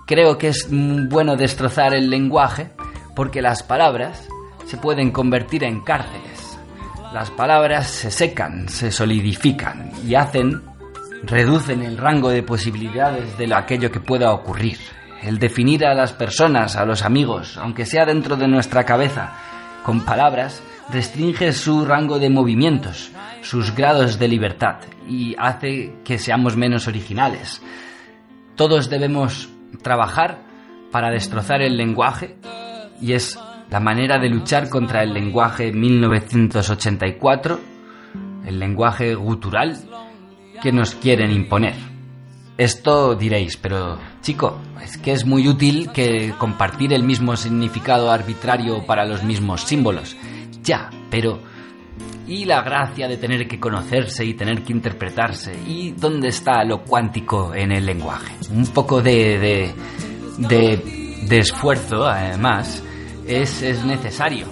Creo 0.07 0.37
que 0.37 0.49
es 0.49 0.69
bueno 0.71 1.37
destrozar 1.37 1.95
el 1.95 2.11
lenguaje 2.11 2.71
porque 3.15 3.41
las 3.41 3.63
palabras 3.63 4.27
se 4.67 4.77
pueden 4.77 5.11
convertir 5.11 5.65
en 5.65 5.81
cárceles. 5.81 6.59
Las 7.13 7.31
palabras 7.31 7.89
se 7.89 8.11
secan, 8.11 8.69
se 8.69 8.93
solidifican 8.93 9.91
y 10.07 10.15
hacen, 10.15 10.63
reducen 11.23 11.83
el 11.83 11.97
rango 11.97 12.31
de 12.31 12.43
posibilidades 12.43 13.37
de 13.37 13.47
lo 13.47 13.57
aquello 13.57 13.91
que 13.91 14.01
pueda 14.01 14.33
ocurrir. 14.33 14.79
El 15.23 15.39
definir 15.39 15.85
a 15.85 15.95
las 15.95 16.13
personas, 16.13 16.77
a 16.77 16.87
los 16.87 17.03
amigos, 17.05 17.59
aunque 17.59 17.85
sea 17.85 18.07
dentro 18.07 18.37
de 18.37 18.49
nuestra 18.49 18.85
cabeza, 18.85 19.35
con 19.85 20.05
palabras, 20.05 20.63
restringe 20.91 21.53
su 21.53 21.85
rango 21.85 22.19
de 22.19 22.31
movimientos, 22.31 23.13
sus 23.43 23.75
grados 23.75 24.19
de 24.19 24.29
libertad 24.29 24.77
y 25.09 25.35
hace 25.39 25.95
que 26.05 26.19
seamos 26.19 26.57
menos 26.57 26.89
originales. 26.89 27.63
Todos 28.57 28.89
debemos 28.89 29.51
trabajar 29.83 30.43
para 30.91 31.11
destrozar 31.11 31.63
el 31.63 31.77
lenguaje 31.77 32.37
y 33.01 33.13
es 33.13 33.39
la 33.71 33.81
manera 33.81 34.19
de 34.19 34.29
luchar 34.29 34.69
contra 34.69 35.03
el 35.03 35.13
lenguaje 35.13 35.73
1984, 35.73 37.61
el 38.47 38.59
lenguaje 38.59 39.15
gutural 39.15 39.77
que 40.63 40.73
nos 40.73 40.95
quieren 40.95 41.31
imponer. 41.31 41.75
Esto 42.57 43.15
diréis, 43.15 43.57
pero 43.57 43.99
chico, 44.21 44.61
es 44.83 44.99
que 44.99 45.13
es 45.13 45.25
muy 45.25 45.49
útil 45.49 45.91
que 45.93 46.35
compartir 46.37 46.93
el 46.93 47.03
mismo 47.03 47.35
significado 47.37 48.11
arbitrario 48.11 48.85
para 48.85 49.07
los 49.07 49.23
mismos 49.23 49.63
símbolos. 49.63 50.15
Ya, 50.63 50.91
pero 51.11 51.41
¿y 52.27 52.45
la 52.45 52.61
gracia 52.63 53.09
de 53.09 53.17
tener 53.17 53.49
que 53.49 53.59
conocerse 53.59 54.27
y 54.27 54.35
tener 54.35 54.63
que 54.63 54.75
interpretarse? 54.75 55.55
¿Y 55.67 55.93
dónde 55.93 56.29
está 56.29 56.63
lo 56.65 56.83
cuántico 56.83 57.55
en 57.55 57.73
el 57.73 57.87
lenguaje? 57.87 58.35
Un 58.51 58.67
poco 58.67 59.01
de, 59.01 59.39
de, 59.39 59.75
de, 60.37 61.21
de 61.27 61.39
esfuerzo, 61.39 62.07
además, 62.07 62.85
es, 63.27 63.63
es, 63.63 63.85
necesario. 63.85 64.47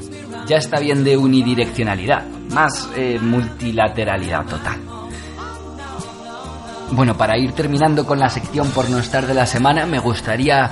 Ya 0.47 0.57
está 0.57 0.81
bien 0.81 1.05
de 1.05 1.17
unidireccionalidad, 1.17 2.27
más 2.55 2.91
eh, 2.97 3.19
multilateralidad 3.21 4.47
total. 4.47 4.98
Bueno, 6.91 7.17
para 7.17 7.37
ir 7.39 7.53
terminando 7.53 8.07
con 8.07 8.19
la 8.19 8.29
sección 8.31 8.71
por 8.71 8.89
no 8.89 8.99
estar 8.99 9.27
de 9.27 9.35
la 9.35 9.47
semana, 9.47 9.87
me 9.87 9.99
gustaría 9.99 10.71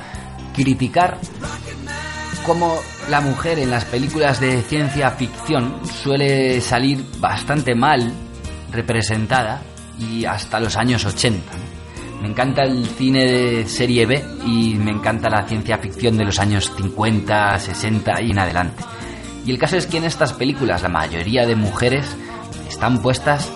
criticar 0.54 1.18
cómo 2.44 2.74
la 3.10 3.20
mujer 3.20 3.58
en 3.58 3.70
las 3.70 3.84
películas 3.84 4.40
de 4.40 4.62
ciencia 4.62 5.10
ficción 5.10 5.80
suele 5.86 6.60
salir 6.60 7.04
bastante 7.18 7.74
mal 7.74 8.12
representada 8.72 9.62
y 9.98 10.24
hasta 10.24 10.58
los 10.58 10.76
años 10.76 11.04
80. 11.04 11.52
Me 12.22 12.28
encanta 12.28 12.62
el 12.62 12.86
cine 12.86 13.24
de 13.24 13.66
serie 13.66 14.06
B 14.06 14.24
y 14.46 14.74
me 14.74 14.90
encanta 14.90 15.28
la 15.28 15.46
ciencia 15.46 15.78
ficción 15.78 16.16
de 16.16 16.24
los 16.24 16.38
años 16.38 16.72
50, 16.76 17.58
60 17.58 18.22
y 18.22 18.30
en 18.30 18.38
adelante. 18.38 18.82
Y 19.44 19.50
el 19.50 19.58
caso 19.58 19.76
es 19.76 19.86
que 19.86 19.98
en 19.98 20.04
estas 20.04 20.32
películas 20.32 20.82
la 20.82 20.88
mayoría 20.88 21.46
de 21.46 21.54
mujeres 21.54 22.16
están 22.68 23.02
puestas 23.02 23.50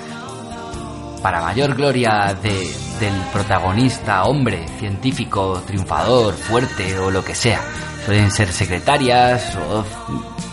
para 1.23 1.43
mayor 1.43 1.75
gloria 1.75 2.37
de, 2.41 2.71
del 2.99 3.15
protagonista 3.33 4.25
hombre, 4.25 4.67
científico, 4.79 5.63
triunfador, 5.67 6.35
fuerte 6.35 6.99
o 6.99 7.11
lo 7.11 7.25
que 7.25 7.35
sea. 7.35 7.61
Suelen 8.05 8.31
ser 8.31 8.49
secretarias 8.49 9.57
o 9.57 9.85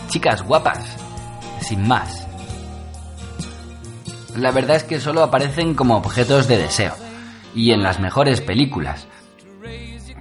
chicas 0.08 0.42
guapas, 0.42 0.96
sin 1.60 1.86
más. 1.86 2.26
La 4.36 4.50
verdad 4.52 4.76
es 4.76 4.84
que 4.84 5.00
solo 5.00 5.22
aparecen 5.22 5.74
como 5.74 5.96
objetos 5.96 6.46
de 6.46 6.58
deseo, 6.58 6.94
y 7.54 7.72
en 7.72 7.82
las 7.82 7.98
mejores 7.98 8.40
películas. 8.40 9.08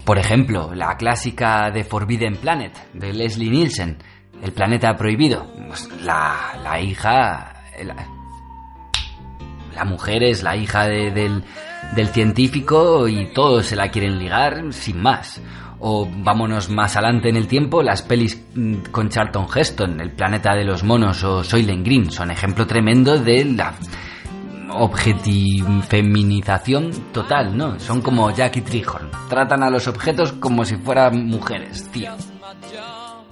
Por 0.05 0.17
ejemplo, 0.17 0.73
la 0.73 0.95
clásica 0.95 1.69
de 1.69 1.83
Forbidden 1.83 2.37
Planet, 2.37 2.73
de 2.93 3.13
Leslie 3.13 3.49
Nielsen, 3.49 3.97
El 4.41 4.53
planeta 4.53 4.95
prohibido. 4.95 5.47
Pues 5.67 5.89
la, 6.01 6.57
la 6.63 6.79
hija... 6.79 7.53
la 9.77 9.85
mujer 9.85 10.23
es 10.23 10.41
la 10.41 10.57
hija 10.57 10.87
de, 10.87 11.11
del, 11.11 12.07
científico 12.09 13.07
y 13.07 13.27
todos 13.27 13.67
se 13.67 13.75
la 13.75 13.89
quieren 13.89 14.17
ligar 14.17 14.73
sin 14.73 14.99
más. 14.99 15.39
O 15.79 16.09
vámonos 16.11 16.71
más 16.71 16.95
adelante 16.95 17.29
en 17.29 17.35
el 17.35 17.47
tiempo, 17.47 17.83
las 17.83 18.01
pelis 18.01 18.43
con 18.91 19.09
Charlton 19.09 19.45
Heston, 19.53 20.01
El 20.01 20.11
planeta 20.11 20.55
de 20.55 20.63
los 20.63 20.83
monos 20.83 21.23
o 21.23 21.43
Soylent 21.43 21.85
Green 21.85 22.09
son 22.09 22.31
ejemplo 22.31 22.65
tremendo 22.65 23.19
de 23.19 23.45
la 23.45 23.75
feminización 25.87 26.91
total, 27.11 27.55
¿no? 27.55 27.79
Son 27.79 28.01
como 28.01 28.31
Jackie 28.31 28.61
Trihorn. 28.61 29.11
Tratan 29.29 29.61
a 29.61 29.69
los 29.69 29.87
objetos 29.87 30.33
como 30.33 30.65
si 30.65 30.77
fueran 30.77 31.27
mujeres, 31.27 31.87
tío. 31.91 32.11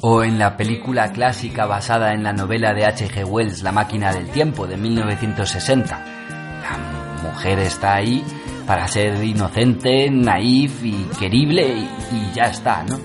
O 0.01 0.23
en 0.23 0.37
la 0.37 0.55
película 0.55 1.11
clásica 1.11 1.65
basada 1.65 2.13
en 2.13 2.23
la 2.23 2.33
novela 2.33 2.73
de 2.73 2.85
H.G. 2.85 3.25
Wells, 3.25 3.63
La 3.63 3.71
máquina 3.71 4.13
del 4.13 4.29
tiempo, 4.29 4.67
de 4.67 4.77
1960. 4.77 6.05
La 6.69 7.21
mujer 7.21 7.59
está 7.59 7.95
ahí 7.95 8.23
para 8.65 8.87
ser 8.87 9.23
inocente, 9.23 10.09
naif 10.09 10.83
y 10.83 11.05
querible 11.19 11.87
y, 12.11 12.35
ya 12.35 12.45
está, 12.45 12.83
¿no? 12.83 12.99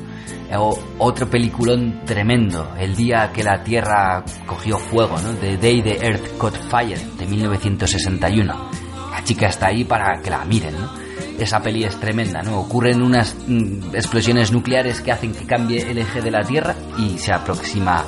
O 0.58 0.76
otro 0.98 1.28
peliculón 1.30 2.00
tremendo, 2.04 2.74
El 2.76 2.96
día 2.96 3.30
que 3.32 3.44
la 3.44 3.62
Tierra 3.62 4.24
cogió 4.46 4.78
fuego, 4.78 5.16
¿no? 5.20 5.34
The 5.34 5.58
Day 5.58 5.82
the 5.82 6.04
Earth 6.04 6.38
Caught 6.38 6.56
Fire, 6.68 6.98
de 6.98 7.26
1961. 7.26 8.70
La 9.12 9.22
chica 9.22 9.46
está 9.48 9.68
ahí 9.68 9.84
para 9.84 10.20
que 10.20 10.30
la 10.30 10.44
miren, 10.44 10.80
¿no? 10.80 10.90
Esa 11.38 11.62
peli 11.62 11.84
es 11.84 11.98
tremenda, 12.00 12.42
¿no? 12.42 12.58
Ocurren 12.58 13.00
unas 13.00 13.36
mm, 13.46 13.94
explosiones 13.94 14.50
nucleares 14.50 15.00
que 15.00 15.12
hacen 15.12 15.32
que 15.32 15.46
cambie 15.46 15.88
el 15.88 15.98
eje 15.98 16.20
de 16.20 16.30
la 16.30 16.42
Tierra 16.42 16.74
y 16.98 17.18
se 17.18 17.32
aproxima 17.32 18.04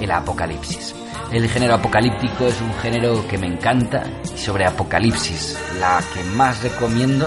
el 0.00 0.10
apocalipsis. 0.10 0.94
El 1.32 1.48
género 1.48 1.76
apocalíptico 1.76 2.46
es 2.46 2.60
un 2.60 2.74
género 2.74 3.26
que 3.26 3.38
me 3.38 3.46
encanta 3.46 4.04
y 4.34 4.38
sobre 4.38 4.66
apocalipsis 4.66 5.58
la 5.80 6.02
que 6.12 6.22
más 6.24 6.62
recomiendo 6.62 7.26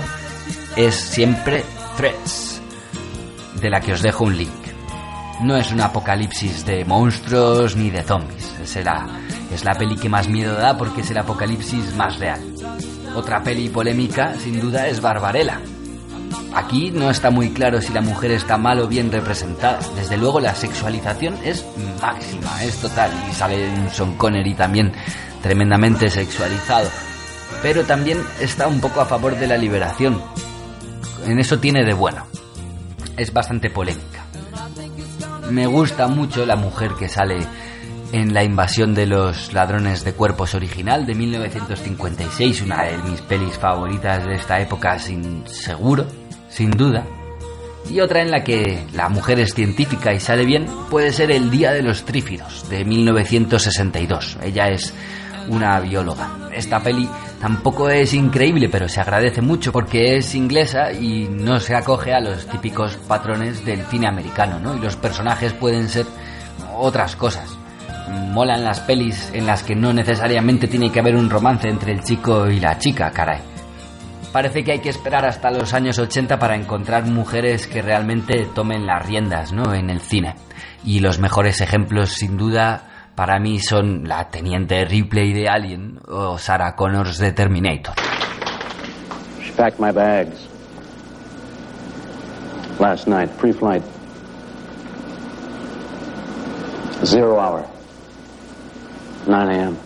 es 0.76 0.93
siempre 0.93 1.64
Threats, 1.97 2.62
de 3.60 3.70
la 3.72 3.82
que 3.82 3.93
os 3.93 4.03
dejo 4.03 4.26
un 4.26 4.38
link. 4.38 4.51
No 5.41 5.58
es 5.58 5.72
un 5.72 5.82
apocalipsis 5.82 6.68
de 6.68 6.86
monstruos 6.86 7.76
ni 7.76 7.89
de 7.89 8.03
zombies, 8.03 8.53
es 8.62 8.86
la, 8.86 9.08
es 9.51 9.66
la 9.66 9.74
peli 9.74 9.95
que 9.95 10.08
más 10.08 10.30
miedo 10.30 10.53
da 10.53 10.78
porque 10.78 11.01
es 11.01 11.10
el 11.10 11.18
apocalipsis 11.18 11.95
más 11.95 12.20
real. 12.20 12.41
Otra 13.16 13.41
peli 13.41 13.70
polémica, 13.70 14.36
sin 14.36 14.60
duda, 14.60 14.88
es 14.88 15.01
Barbarella. 15.01 15.60
Aquí 16.53 16.91
no 16.91 17.09
está 17.09 17.30
muy 17.32 17.49
claro 17.51 17.82
si 17.82 17.91
la 17.91 18.01
mujer 18.01 18.32
está 18.32 18.57
mal 18.57 18.80
o 18.80 18.88
bien 18.88 19.11
representada. 19.11 19.80
Desde 19.95 20.17
luego 20.17 20.39
la 20.39 20.55
sexualización 20.55 21.38
es 21.43 21.65
máxima, 22.01 22.63
es 22.63 22.78
total. 22.78 23.11
Y 23.30 23.34
sale 23.34 23.89
Son 23.91 24.15
Connery 24.15 24.53
también 24.53 24.93
tremendamente 25.41 26.09
sexualizado. 26.09 26.89
Pero 27.61 27.84
también 27.84 28.19
está 28.39 28.67
un 28.67 28.80
poco 28.80 29.01
a 29.01 29.05
favor 29.05 29.38
de 29.38 29.47
la 29.47 29.57
liberación. 29.57 30.21
En 31.26 31.39
eso 31.39 31.59
tiene 31.59 31.84
de 31.84 31.93
bueno. 31.93 32.26
Es 33.17 33.34
bastante 33.34 33.69
polémica. 33.69 34.26
Me 35.49 35.67
gusta 35.67 36.07
mucho 36.07 36.45
la 36.45 36.55
mujer 36.55 36.93
que 36.97 37.07
sale 37.07 37.45
en 38.16 38.34
La 38.34 38.45
invasión 38.45 38.95
de 38.95 39.07
los 39.07 39.51
ladrones 39.51 40.05
de 40.05 40.13
cuerpos 40.13 40.55
original 40.55 41.05
de 41.05 41.16
1956, 41.16 42.61
una 42.61 42.84
de 42.84 42.97
mis 42.99 43.20
pelis 43.22 43.57
favoritas 43.57 44.26
de 44.26 44.36
esta 44.36 44.61
época 44.61 44.97
sin 44.99 45.45
seguro, 45.45 46.05
sin 46.49 46.72
duda. 46.72 47.05
Y 47.89 47.99
otra 47.99 48.22
en 48.22 48.32
la 48.32 48.41
que 48.43 48.86
la 48.93 49.09
mujer 49.09 49.39
es 49.41 49.53
científica 49.53 50.13
y 50.13 50.22
sale 50.22 50.45
bien 50.45 50.66
puede 50.89 51.11
ser 51.11 51.30
El 51.30 51.51
Día 51.51 51.74
de 51.74 51.84
los 51.84 52.05
Trífidos 52.05 52.70
de 52.70 52.86
1962. 52.86 54.38
Ella 54.41 54.70
es 54.70 54.93
una 55.49 55.82
bióloga. 55.82 56.30
Esta 56.53 56.80
peli 56.80 57.09
Tampoco 57.41 57.89
es 57.89 58.13
increíble, 58.13 58.70
pero 58.70 58.88
se 58.88 59.01
agradece 59.01 59.41
mucho 59.41 59.72
porque 59.72 60.16
es 60.16 60.34
inglesa 60.34 60.93
y 60.93 61.28
no 61.30 61.59
se 61.59 61.76
acoge 61.76 62.13
a 62.13 62.22
los 62.22 62.47
típicos 62.47 62.95
patrones 63.07 63.63
del 63.66 63.84
cine 63.86 64.07
americano, 64.07 64.57
¿no? 64.59 64.74
Y 64.74 64.80
los 64.80 64.95
personajes 64.95 65.51
pueden 65.53 65.89
ser 65.89 66.05
otras 66.76 67.16
cosas. 67.16 67.55
Molan 68.10 68.64
las 68.64 68.80
pelis 68.82 69.32
en 69.34 69.45
las 69.45 69.64
que 69.64 69.76
no 69.76 69.93
necesariamente 69.93 70.68
tiene 70.68 70.91
que 70.91 70.99
haber 70.99 71.16
un 71.16 71.30
romance 71.30 71.68
entre 71.68 71.91
el 71.91 72.03
chico 72.03 72.47
y 72.47 72.60
la 72.60 72.78
chica, 72.78 73.12
caray. 73.12 73.39
Parece 74.32 74.64
que 74.64 74.74
hay 74.74 74.80
que 74.80 74.89
esperar 74.89 75.26
hasta 75.26 75.49
los 75.49 75.74
años 75.74 75.97
80 75.97 76.38
para 76.38 76.56
encontrar 76.56 77.06
mujeres 77.06 77.68
que 77.68 77.82
realmente 77.82 78.47
tomen 78.53 78.86
las 78.86 79.06
riendas, 79.06 79.53
¿no? 79.53 79.74
En 79.74 79.89
el 79.89 80.01
cine. 80.01 80.36
Y 80.84 80.99
los 80.99 81.20
mejores 81.20 81.62
ejemplos, 81.62 82.10
sin 82.10 82.36
duda, 82.36 82.84
para 83.16 83.39
mí 83.39 83.60
son 83.60 84.03
la 84.03 84.30
teniente 84.30 84.84
Ripley 84.84 85.32
de 85.32 85.47
Alien 85.47 85.99
o 86.08 86.38
Sarah 86.38 86.76
Connors 86.76 87.18
de 87.18 87.32
Terminator. 87.32 87.95
She 89.41 89.53
packed 89.53 89.80
my 89.80 89.91
bags. 89.91 90.49
Last 92.78 93.08
night, 93.08 93.30
pre-flight. 93.38 93.84
Zero 97.06 97.39
hour. 97.39 97.74
9 99.28 99.49
a.m. 99.49 99.78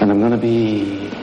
And 0.00 0.10
I'm 0.10 0.20
gonna 0.20 0.36
be 0.36 1.15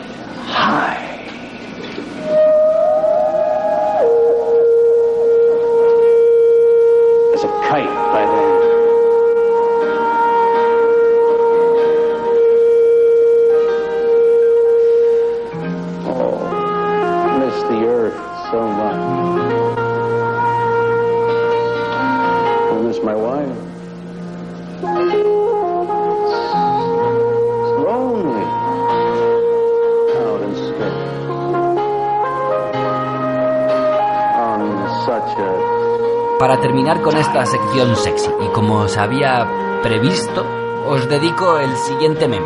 con 36.83 37.15
esta 37.15 37.45
sección 37.45 37.95
sexy, 37.95 38.29
y 38.41 38.47
como 38.51 38.81
os 38.81 38.97
había 38.97 39.79
previsto, 39.81 40.45
os 40.85 41.07
dedico 41.07 41.57
el 41.57 41.73
siguiente 41.77 42.27
meme, 42.27 42.45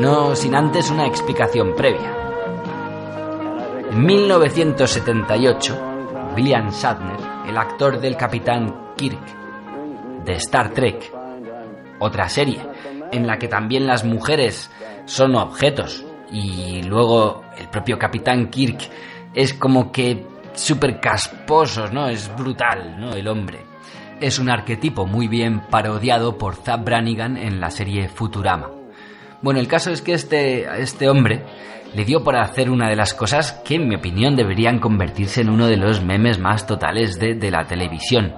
no 0.00 0.34
sin 0.34 0.54
antes 0.54 0.90
una 0.90 1.06
explicación 1.06 1.74
previa. 1.76 2.10
En 3.90 4.02
1978, 4.02 5.78
William 6.34 6.70
Shatner, 6.70 7.18
el 7.46 7.58
actor 7.58 8.00
del 8.00 8.16
Capitán 8.16 8.94
Kirk 8.96 9.20
de 10.24 10.32
Star 10.36 10.70
Trek, 10.70 11.12
otra 12.00 12.30
serie 12.30 12.62
en 13.12 13.26
la 13.26 13.38
que 13.38 13.46
también 13.46 13.86
las 13.86 14.04
mujeres 14.04 14.70
son 15.04 15.34
objetos 15.34 16.02
y 16.32 16.82
luego 16.82 17.42
el 17.58 17.68
propio 17.68 17.98
Capitán 17.98 18.48
Kirk 18.48 18.88
es 19.34 19.52
como 19.52 19.92
que 19.92 20.24
súper 20.56 21.00
casposo, 21.00 21.88
¿no? 21.88 22.08
Es 22.08 22.34
brutal, 22.36 22.98
¿no? 22.98 23.14
El 23.14 23.28
hombre. 23.28 23.60
Es 24.20 24.38
un 24.38 24.50
arquetipo 24.50 25.06
muy 25.06 25.28
bien 25.28 25.60
parodiado 25.70 26.38
por 26.38 26.56
Zap 26.56 26.84
Brannigan 26.84 27.36
en 27.36 27.60
la 27.60 27.70
serie 27.70 28.08
Futurama. 28.08 28.70
Bueno, 29.42 29.60
el 29.60 29.68
caso 29.68 29.90
es 29.90 30.02
que 30.02 30.14
este, 30.14 30.66
este 30.80 31.08
hombre 31.08 31.44
le 31.94 32.04
dio 32.04 32.24
por 32.24 32.36
hacer 32.36 32.70
una 32.70 32.88
de 32.88 32.96
las 32.96 33.14
cosas 33.14 33.52
que, 33.64 33.76
en 33.76 33.88
mi 33.88 33.94
opinión, 33.94 34.34
deberían 34.34 34.78
convertirse 34.78 35.42
en 35.42 35.50
uno 35.50 35.66
de 35.66 35.76
los 35.76 36.02
memes 36.02 36.38
más 36.38 36.66
totales 36.66 37.18
de, 37.18 37.34
de 37.34 37.50
la 37.50 37.64
televisión, 37.64 38.34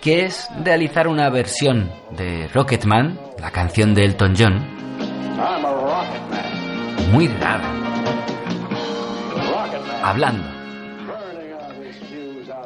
que 0.00 0.24
es 0.24 0.48
realizar 0.64 1.08
una 1.08 1.28
versión 1.30 1.90
de 2.16 2.48
Rocketman, 2.48 3.18
la 3.40 3.50
canción 3.50 3.94
de 3.94 4.04
Elton 4.04 4.34
John, 4.38 4.74
muy 7.12 7.28
rara, 7.28 7.70
hablando. 10.02 10.53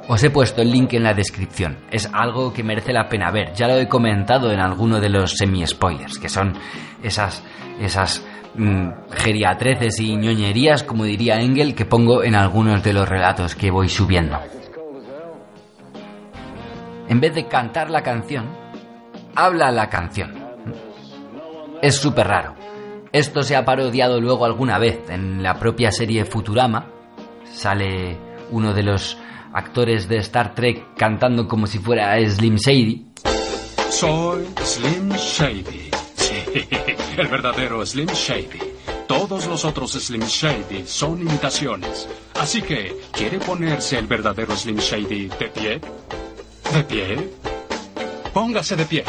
Os 0.09 0.24
he 0.24 0.30
puesto 0.30 0.62
el 0.62 0.70
link 0.70 0.94
en 0.94 1.02
la 1.02 1.12
descripción. 1.12 1.76
Es 1.90 2.09
algo 2.14 2.50
que 2.50 2.64
merece 2.64 2.94
la 2.94 3.11
pena 3.11 3.30
ver. 3.30 3.52
Ya 3.52 3.68
lo 3.68 3.76
he 3.76 3.86
comentado 3.86 4.50
en 4.50 4.59
alguno 4.59 5.00
de 5.00 5.11
los 5.11 5.36
semi-spoilers, 5.36 6.18
que 6.18 6.30
son 6.30 6.54
esas, 7.02 7.44
esas 7.78 8.26
mm, 8.54 8.88
y 9.98 10.16
ñoñerías, 10.16 10.82
como 10.82 11.04
diría 11.04 11.36
Engel, 11.40 11.74
que 11.74 11.84
pongo 11.84 12.24
en 12.24 12.34
algunos 12.34 12.82
de 12.82 12.94
los 12.94 13.06
relatos 13.06 13.54
que 13.54 13.70
voy 13.70 13.90
subiendo. 13.90 14.38
En 17.06 17.20
vez 17.20 17.34
de 17.34 17.46
cantar 17.46 17.90
la 17.90 18.02
canción, 18.02 18.46
habla 19.34 19.70
la 19.70 19.90
canción. 19.90 20.34
Es 21.82 21.96
súper 21.96 22.28
raro. 22.28 22.54
Esto 23.12 23.42
se 23.42 23.56
ha 23.56 23.64
parodiado 23.66 24.22
luego 24.22 24.46
alguna 24.46 24.78
vez 24.78 25.00
en 25.11 25.42
la 25.42 25.59
propia 25.59 25.92
serie 25.92 26.24
Futurama. 26.24 26.86
Sale 27.44 28.16
uno 28.50 28.72
de 28.72 28.82
los 28.82 29.18
actores 29.53 30.09
de 30.09 30.18
Star 30.18 30.55
Trek 30.55 30.94
cantando 30.96 31.49
como 31.49 31.66
si 31.66 31.78
fuera 31.78 32.16
Slim 32.28 32.57
Shady. 32.57 33.07
Soy 33.90 34.46
Slim 34.62 35.11
Shady. 35.11 35.90
Sí, 36.16 36.68
el 37.16 37.28
verdadero 37.28 37.84
Slim 37.84 38.09
Shady. 38.09 38.61
Todos 39.07 39.46
los 39.46 39.64
otros 39.64 39.92
Slim 39.92 40.22
Shady 40.22 40.84
son 40.86 41.20
imitaciones. 41.22 42.09
Así 42.34 42.61
que, 42.61 42.94
¿quiere 43.12 43.38
ponerse 43.38 43.99
el 43.99 44.07
verdadero 44.07 44.55
Slim 44.55 44.76
Shady 44.76 45.28
de 45.28 45.49
pie? 45.49 45.80
¿De 46.72 46.84
pie? 46.84 47.30
Póngase 48.34 48.76
de 48.76 48.84
pie. 48.84 49.05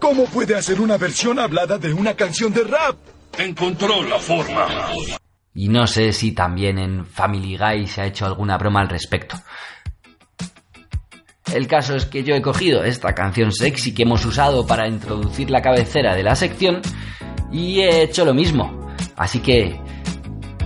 ¿Cómo 0.00 0.26
puede 0.26 0.54
hacer 0.54 0.80
una 0.80 0.96
versión 0.96 1.38
hablada 1.38 1.78
de 1.78 1.92
una 1.92 2.14
canción 2.14 2.52
de 2.52 2.62
rap? 2.64 2.96
Encontró 3.38 4.02
la 4.02 4.18
forma. 4.18 4.68
Y 5.54 5.68
no 5.68 5.86
sé 5.86 6.12
si 6.12 6.32
también 6.32 6.78
en 6.78 7.06
Family 7.06 7.56
Guy 7.56 7.86
se 7.86 8.00
ha 8.00 8.06
hecho 8.06 8.26
alguna 8.26 8.58
broma 8.58 8.80
al 8.80 8.88
respecto. 8.88 9.36
El 11.52 11.68
caso 11.68 11.94
es 11.94 12.06
que 12.06 12.24
yo 12.24 12.34
he 12.34 12.42
cogido 12.42 12.82
esta 12.82 13.14
canción 13.14 13.52
sexy 13.52 13.94
que 13.94 14.02
hemos 14.02 14.24
usado 14.24 14.66
para 14.66 14.88
introducir 14.88 15.50
la 15.50 15.62
cabecera 15.62 16.14
de 16.14 16.22
la 16.22 16.34
sección 16.34 16.80
y 17.52 17.80
he 17.80 18.02
hecho 18.02 18.24
lo 18.24 18.34
mismo. 18.34 18.88
Así 19.16 19.40
que, 19.40 19.78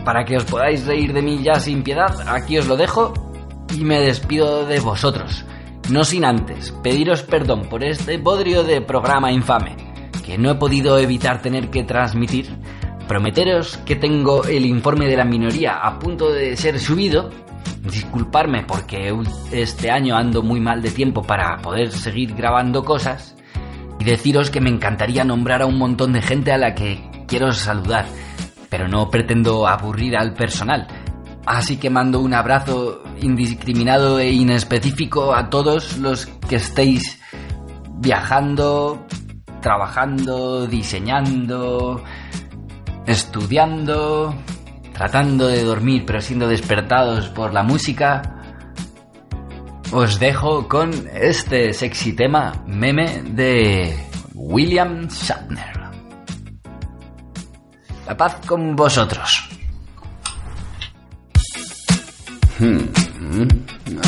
para 0.04 0.24
que 0.24 0.36
os 0.36 0.44
podáis 0.44 0.86
reír 0.86 1.12
de 1.12 1.20
mí 1.20 1.40
ya 1.42 1.60
sin 1.60 1.82
piedad, 1.82 2.26
aquí 2.28 2.56
os 2.56 2.66
lo 2.66 2.76
dejo 2.76 3.12
y 3.74 3.84
me 3.84 4.00
despido 4.00 4.64
de 4.64 4.80
vosotros. 4.80 5.44
No 5.90 6.04
sin 6.04 6.24
antes 6.24 6.70
pediros 6.82 7.22
perdón 7.22 7.68
por 7.68 7.84
este 7.84 8.16
bodrio 8.16 8.62
de 8.62 8.80
programa 8.80 9.32
infame 9.32 9.88
que 10.28 10.36
no 10.36 10.50
he 10.50 10.54
podido 10.56 10.98
evitar 10.98 11.40
tener 11.40 11.70
que 11.70 11.84
transmitir. 11.84 12.54
Prometeros 13.08 13.78
que 13.78 13.96
tengo 13.96 14.44
el 14.44 14.66
informe 14.66 15.06
de 15.06 15.16
la 15.16 15.24
minoría 15.24 15.78
a 15.78 15.98
punto 15.98 16.30
de 16.30 16.54
ser 16.58 16.78
subido. 16.78 17.30
Disculparme 17.82 18.64
porque 18.64 19.16
este 19.50 19.90
año 19.90 20.14
ando 20.14 20.42
muy 20.42 20.60
mal 20.60 20.82
de 20.82 20.90
tiempo 20.90 21.22
para 21.22 21.56
poder 21.56 21.90
seguir 21.90 22.34
grabando 22.34 22.84
cosas. 22.84 23.34
Y 23.98 24.04
deciros 24.04 24.50
que 24.50 24.60
me 24.60 24.68
encantaría 24.68 25.24
nombrar 25.24 25.62
a 25.62 25.66
un 25.66 25.78
montón 25.78 26.12
de 26.12 26.20
gente 26.20 26.52
a 26.52 26.58
la 26.58 26.74
que 26.74 27.02
quiero 27.26 27.50
saludar. 27.52 28.04
Pero 28.68 28.88
no 28.88 29.08
pretendo 29.08 29.66
aburrir 29.66 30.14
al 30.14 30.34
personal. 30.34 30.86
Así 31.46 31.78
que 31.78 31.88
mando 31.88 32.20
un 32.20 32.34
abrazo 32.34 33.02
indiscriminado 33.22 34.20
e 34.20 34.32
inespecífico 34.32 35.34
a 35.34 35.48
todos 35.48 35.96
los 35.96 36.26
que 36.26 36.56
estéis 36.56 37.18
viajando, 38.00 39.06
trabajando, 39.62 40.66
diseñando, 40.66 42.04
estudiando, 43.08 44.34
tratando 44.92 45.48
de 45.48 45.64
dormir 45.64 46.04
pero 46.06 46.20
siendo 46.20 46.46
despertados 46.46 47.28
por 47.30 47.52
la 47.52 47.62
música. 47.62 48.34
Os 49.90 50.20
dejo 50.20 50.68
con 50.68 50.90
este 51.14 51.72
sexy 51.72 52.12
tema 52.12 52.62
meme 52.66 53.22
de 53.22 53.96
William 54.34 55.08
Shatner. 55.08 55.78
La 58.06 58.16
paz 58.16 58.36
con 58.46 58.76
vosotros. 58.76 59.48
Hmm. 62.58 62.78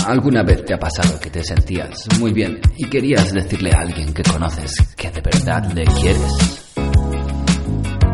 ¿Alguna 0.07 0.43
vez 0.43 0.65
te 0.65 0.75
ha 0.75 0.79
pasado 0.79 1.19
que 1.21 1.31
te 1.31 1.43
sentías 1.43 2.07
muy 2.19 2.33
bien 2.33 2.61
y 2.77 2.89
querías 2.89 3.33
decirle 3.33 3.71
a 3.73 3.81
alguien 3.81 4.13
que 4.13 4.23
conoces 4.23 4.95
que 4.97 5.11
de 5.11 5.21
verdad 5.21 5.73
le 5.73 5.85
quieres? 5.85 6.60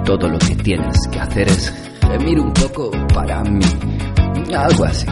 Todo 0.06 0.28
lo 0.28 0.38
que 0.38 0.54
tienes 0.56 0.96
que 1.10 1.18
hacer 1.18 1.48
es 1.48 1.74
gemir 2.00 2.40
un 2.40 2.52
poco 2.52 2.90
para 3.12 3.42
mí. 3.42 3.66
Algo 4.56 4.84
así. 4.84 5.06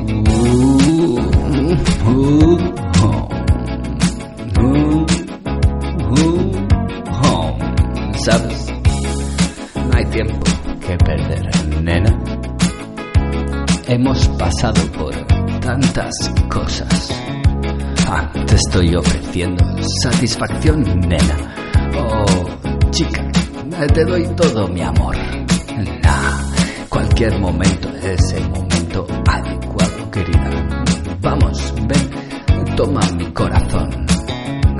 Uh, 0.00 1.20
uh. 2.06 2.16
Uh. 2.16 2.70
¿sabes? 8.24 8.66
No 9.74 9.96
hay 9.96 10.04
tiempo 10.06 10.38
que 10.86 10.96
perder, 10.98 11.50
nena. 11.82 12.18
Hemos 13.86 14.28
pasado 14.28 14.82
por 14.92 15.14
tantas 15.60 16.12
cosas. 16.48 17.10
Ah, 18.06 18.30
te 18.46 18.54
estoy 18.54 18.94
ofreciendo 18.94 19.64
satisfacción, 20.02 20.82
nena. 21.00 21.54
Oh, 21.96 22.24
chica, 22.90 23.29
te 23.88 24.04
doy 24.04 24.26
todo 24.36 24.68
mi 24.68 24.82
amor. 24.82 25.16
Nah, 26.02 26.86
cualquier 26.88 27.38
momento 27.38 27.88
es 27.96 28.32
el 28.32 28.48
momento 28.50 29.06
adecuado, 29.26 30.10
querida. 30.10 30.84
Vamos, 31.20 31.74
ven, 31.86 32.76
toma 32.76 33.00
mi 33.16 33.24
corazón. 33.32 34.06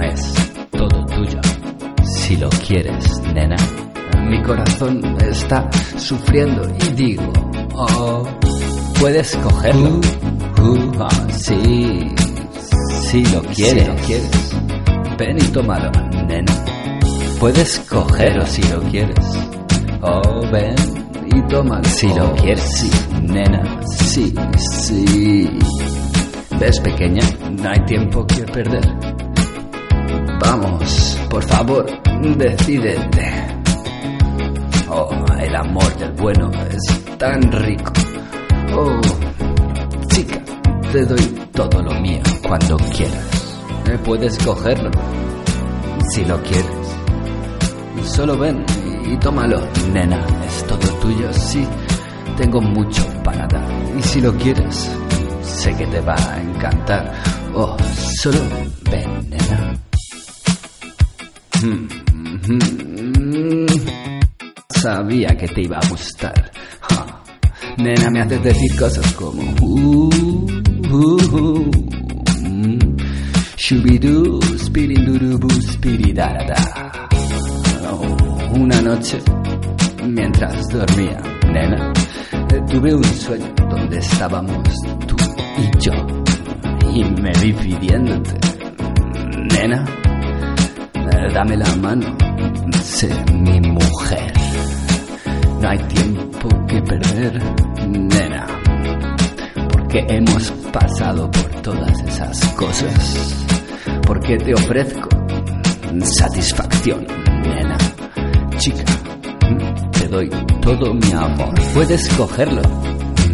Es 0.02 0.32
todo 0.70 1.06
tuyo. 1.06 1.40
Si 2.04 2.36
lo 2.36 2.48
quieres, 2.50 3.22
nena. 3.34 3.56
Mi 4.28 4.42
corazón 4.42 5.02
está 5.20 5.68
sufriendo 5.96 6.62
y 6.80 6.92
digo, 6.92 7.32
oh, 7.74 8.28
puedes 8.98 9.34
cogerlo. 9.36 10.00
Uh, 10.62 10.92
ah, 11.00 11.26
sí, 11.30 12.06
si 13.02 13.24
lo 13.26 13.42
quieres. 13.42 13.82
Si 13.82 13.88
lo 13.88 13.96
quieres. 14.06 14.56
Ven 15.18 15.38
y 15.38 15.52
tómalo, 15.52 15.90
nena. 16.26 16.79
Puedes 17.40 17.78
cogerlo 17.88 18.44
si 18.44 18.62
lo 18.64 18.80
quieres. 18.90 19.38
Oh, 20.02 20.46
ven 20.52 20.74
y 21.24 21.40
tómalo. 21.48 21.84
Si 21.84 22.06
lo 22.08 22.34
quieres, 22.34 22.62
sí, 22.62 22.90
nena. 23.22 23.80
Sí, 23.86 24.34
sí. 24.58 25.58
¿Ves, 26.60 26.80
pequeña? 26.80 27.22
No 27.50 27.70
hay 27.70 27.80
tiempo 27.86 28.26
que 28.26 28.42
perder. 28.42 28.86
Vamos, 30.38 31.18
por 31.30 31.42
favor, 31.44 31.86
decídete. 32.36 33.32
Oh, 34.90 35.08
el 35.40 35.56
amor 35.56 35.96
del 35.96 36.12
bueno 36.12 36.50
es 36.70 37.16
tan 37.16 37.40
rico. 37.52 37.90
Oh, 38.74 39.00
chica, 40.08 40.42
te 40.92 41.06
doy 41.06 41.22
todo 41.54 41.82
lo 41.82 41.94
mío 42.02 42.20
cuando 42.46 42.76
quieras. 42.76 43.56
Eh, 43.86 43.98
Puedes 44.04 44.36
cogerlo 44.44 44.90
si 46.12 46.22
lo 46.26 46.38
quieres. 46.42 46.79
Solo 48.14 48.36
ven 48.36 48.64
y 49.06 49.16
tómalo, 49.16 49.60
nena. 49.92 50.26
Es 50.46 50.66
todo 50.66 50.86
tuyo, 51.00 51.32
sí. 51.32 51.66
Tengo 52.36 52.60
mucho 52.60 53.04
para 53.22 53.46
dar. 53.46 53.68
Y 53.98 54.02
si 54.02 54.20
lo 54.20 54.36
quieres, 54.36 54.90
sé 55.42 55.74
que 55.76 55.86
te 55.86 56.00
va 56.00 56.14
a 56.14 56.40
encantar. 56.40 57.12
Oh, 57.54 57.76
solo 58.20 58.38
ven, 58.90 59.30
nena. 59.30 59.78
Mm, 61.62 61.88
mm, 62.52 63.66
Sabía 64.70 65.28
que 65.36 65.48
te 65.48 65.62
iba 65.62 65.78
a 65.78 65.88
gustar. 65.88 66.50
Nena, 67.76 68.10
me 68.10 68.20
haces 68.20 68.42
decir 68.42 68.76
cosas 68.78 69.12
como... 69.14 69.42
Uh, 69.62 70.10
uh, 70.90 71.36
uh, 71.36 71.70
mm. 72.42 72.96
Shubidoo. 73.56 74.40
Una 78.52 78.80
noche, 78.82 79.18
mientras 80.04 80.68
dormía, 80.68 81.20
nena, 81.52 81.92
eh, 82.32 82.60
tuve 82.68 82.94
un 82.94 83.04
sueño 83.04 83.46
donde 83.70 83.98
estábamos 83.98 84.74
tú 85.06 85.16
y 85.56 85.78
yo. 85.78 85.92
Y 86.92 87.04
me 87.04 87.30
vi 87.40 87.52
pidiéndote, 87.52 88.34
nena, 89.52 89.84
eh, 90.94 91.32
dame 91.32 91.56
la 91.56 91.76
mano, 91.76 92.16
sé 92.82 93.08
mi 93.32 93.60
mujer. 93.60 94.32
No 95.60 95.68
hay 95.68 95.78
tiempo 95.78 96.48
que 96.66 96.82
perder, 96.82 97.40
nena, 97.88 98.46
porque 99.70 100.04
hemos 100.08 100.50
pasado 100.72 101.30
por 101.30 101.62
todas 101.62 102.00
esas 102.04 102.44
cosas. 102.54 103.46
Porque 104.06 104.36
te 104.38 104.54
ofrezco 104.54 105.08
satisfacción. 106.04 107.29
Chica, 108.60 108.84
te 109.92 110.06
doy 110.08 110.28
todo 110.60 110.92
mi 110.92 111.12
amor. 111.12 111.54
Puedes 111.72 112.06
cogerlo. 112.10 112.60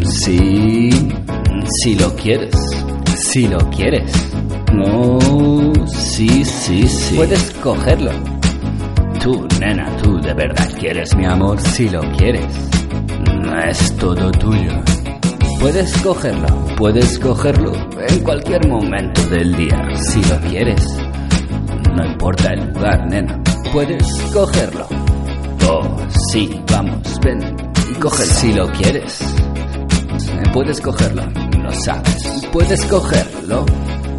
Sí, 0.05 0.89
si 1.81 1.95
lo 1.95 2.15
quieres. 2.15 2.55
Si 3.13 3.45
lo 3.45 3.57
quieres. 3.69 4.09
No, 4.73 5.19
sí, 5.85 6.45
sí, 6.45 6.87
sí. 6.87 7.15
Puedes 7.17 7.51
cogerlo. 7.61 8.11
Tú, 9.21 9.45
nena, 9.59 9.93
tú 9.97 10.17
de 10.21 10.33
verdad 10.33 10.69
quieres 10.79 11.13
mi 11.17 11.25
amor. 11.25 11.59
Si 11.59 11.89
lo 11.89 11.99
quieres. 12.15 12.45
Es 13.67 13.97
todo 13.97 14.31
tuyo. 14.31 14.71
Puedes 15.59 15.91
cogerlo, 16.03 16.47
puedes 16.77 17.19
cogerlo 17.19 17.73
en 18.07 18.23
cualquier 18.23 18.65
momento 18.69 19.27
del 19.27 19.53
día, 19.57 19.89
si 19.95 20.23
lo 20.23 20.39
quieres. 20.49 20.87
No 21.95 22.05
importa 22.05 22.53
el 22.53 22.71
lugar, 22.71 23.07
nena, 23.09 23.41
puedes 23.73 24.07
cogerlo. 24.31 24.87
Oh, 26.07 26.19
sí, 26.31 26.49
vamos, 26.71 27.19
ven 27.21 27.39
y 27.91 27.93
cógelo 27.95 28.33
si 28.33 28.53
lo 28.53 28.71
quieres. 28.71 29.21
Eh, 29.21 30.43
Puedes 30.53 30.81
cogerlo, 30.81 31.23
lo 31.61 31.71
sabes. 31.71 32.47
Puedes 32.51 32.85
cogerlo 32.85 33.65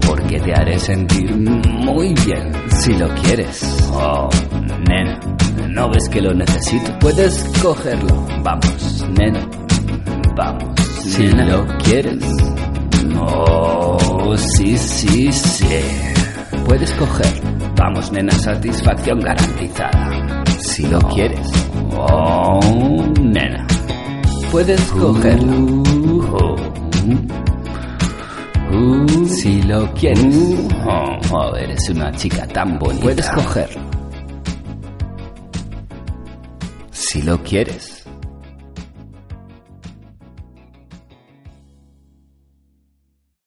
porque 0.07 0.41
te 0.41 0.55
haré 0.55 0.78
sentir 0.78 1.34
muy 1.36 2.14
bien 2.26 2.53
si 2.70 2.93
lo 2.95 3.09
quieres. 3.16 3.62
Oh, 3.93 4.28
nena, 4.89 5.18
¿no 5.68 5.91
ves 5.91 6.09
que 6.09 6.20
lo 6.20 6.34
necesito? 6.34 6.99
Puedes 6.99 7.45
cogerlo, 7.62 8.26
vamos, 8.43 9.07
nena, 9.18 9.41
vamos. 10.36 10.80
Si 11.05 11.26
lo 11.28 11.66
quieres. 11.78 12.24
Oh, 13.20 14.36
sí, 14.36 14.76
sí, 14.76 15.32
sí. 15.32 15.66
Puedes 16.66 16.93
coger. 16.93 17.43
Vamos, 17.76 18.12
nena, 18.12 18.32
satisfacción 18.32 19.20
garantizada. 19.20 20.45
Si 20.61 20.86
lo 20.86 20.99
quieres. 21.01 21.49
Oh, 21.97 22.61
nena. 23.20 23.66
Puedes 24.51 24.80
cogerlo. 24.93 25.82
si 29.28 29.62
lo 29.62 29.93
quieres. 29.95 30.34
Oh, 31.30 31.55
eres 31.57 31.89
una 31.91 32.12
chica 32.12 32.47
tan 32.47 32.78
bonita. 32.78 33.03
Puedes 33.03 33.28
cogerlo. 33.30 33.80
Si 36.91 37.22
lo 37.22 37.43
quieres. 37.43 37.97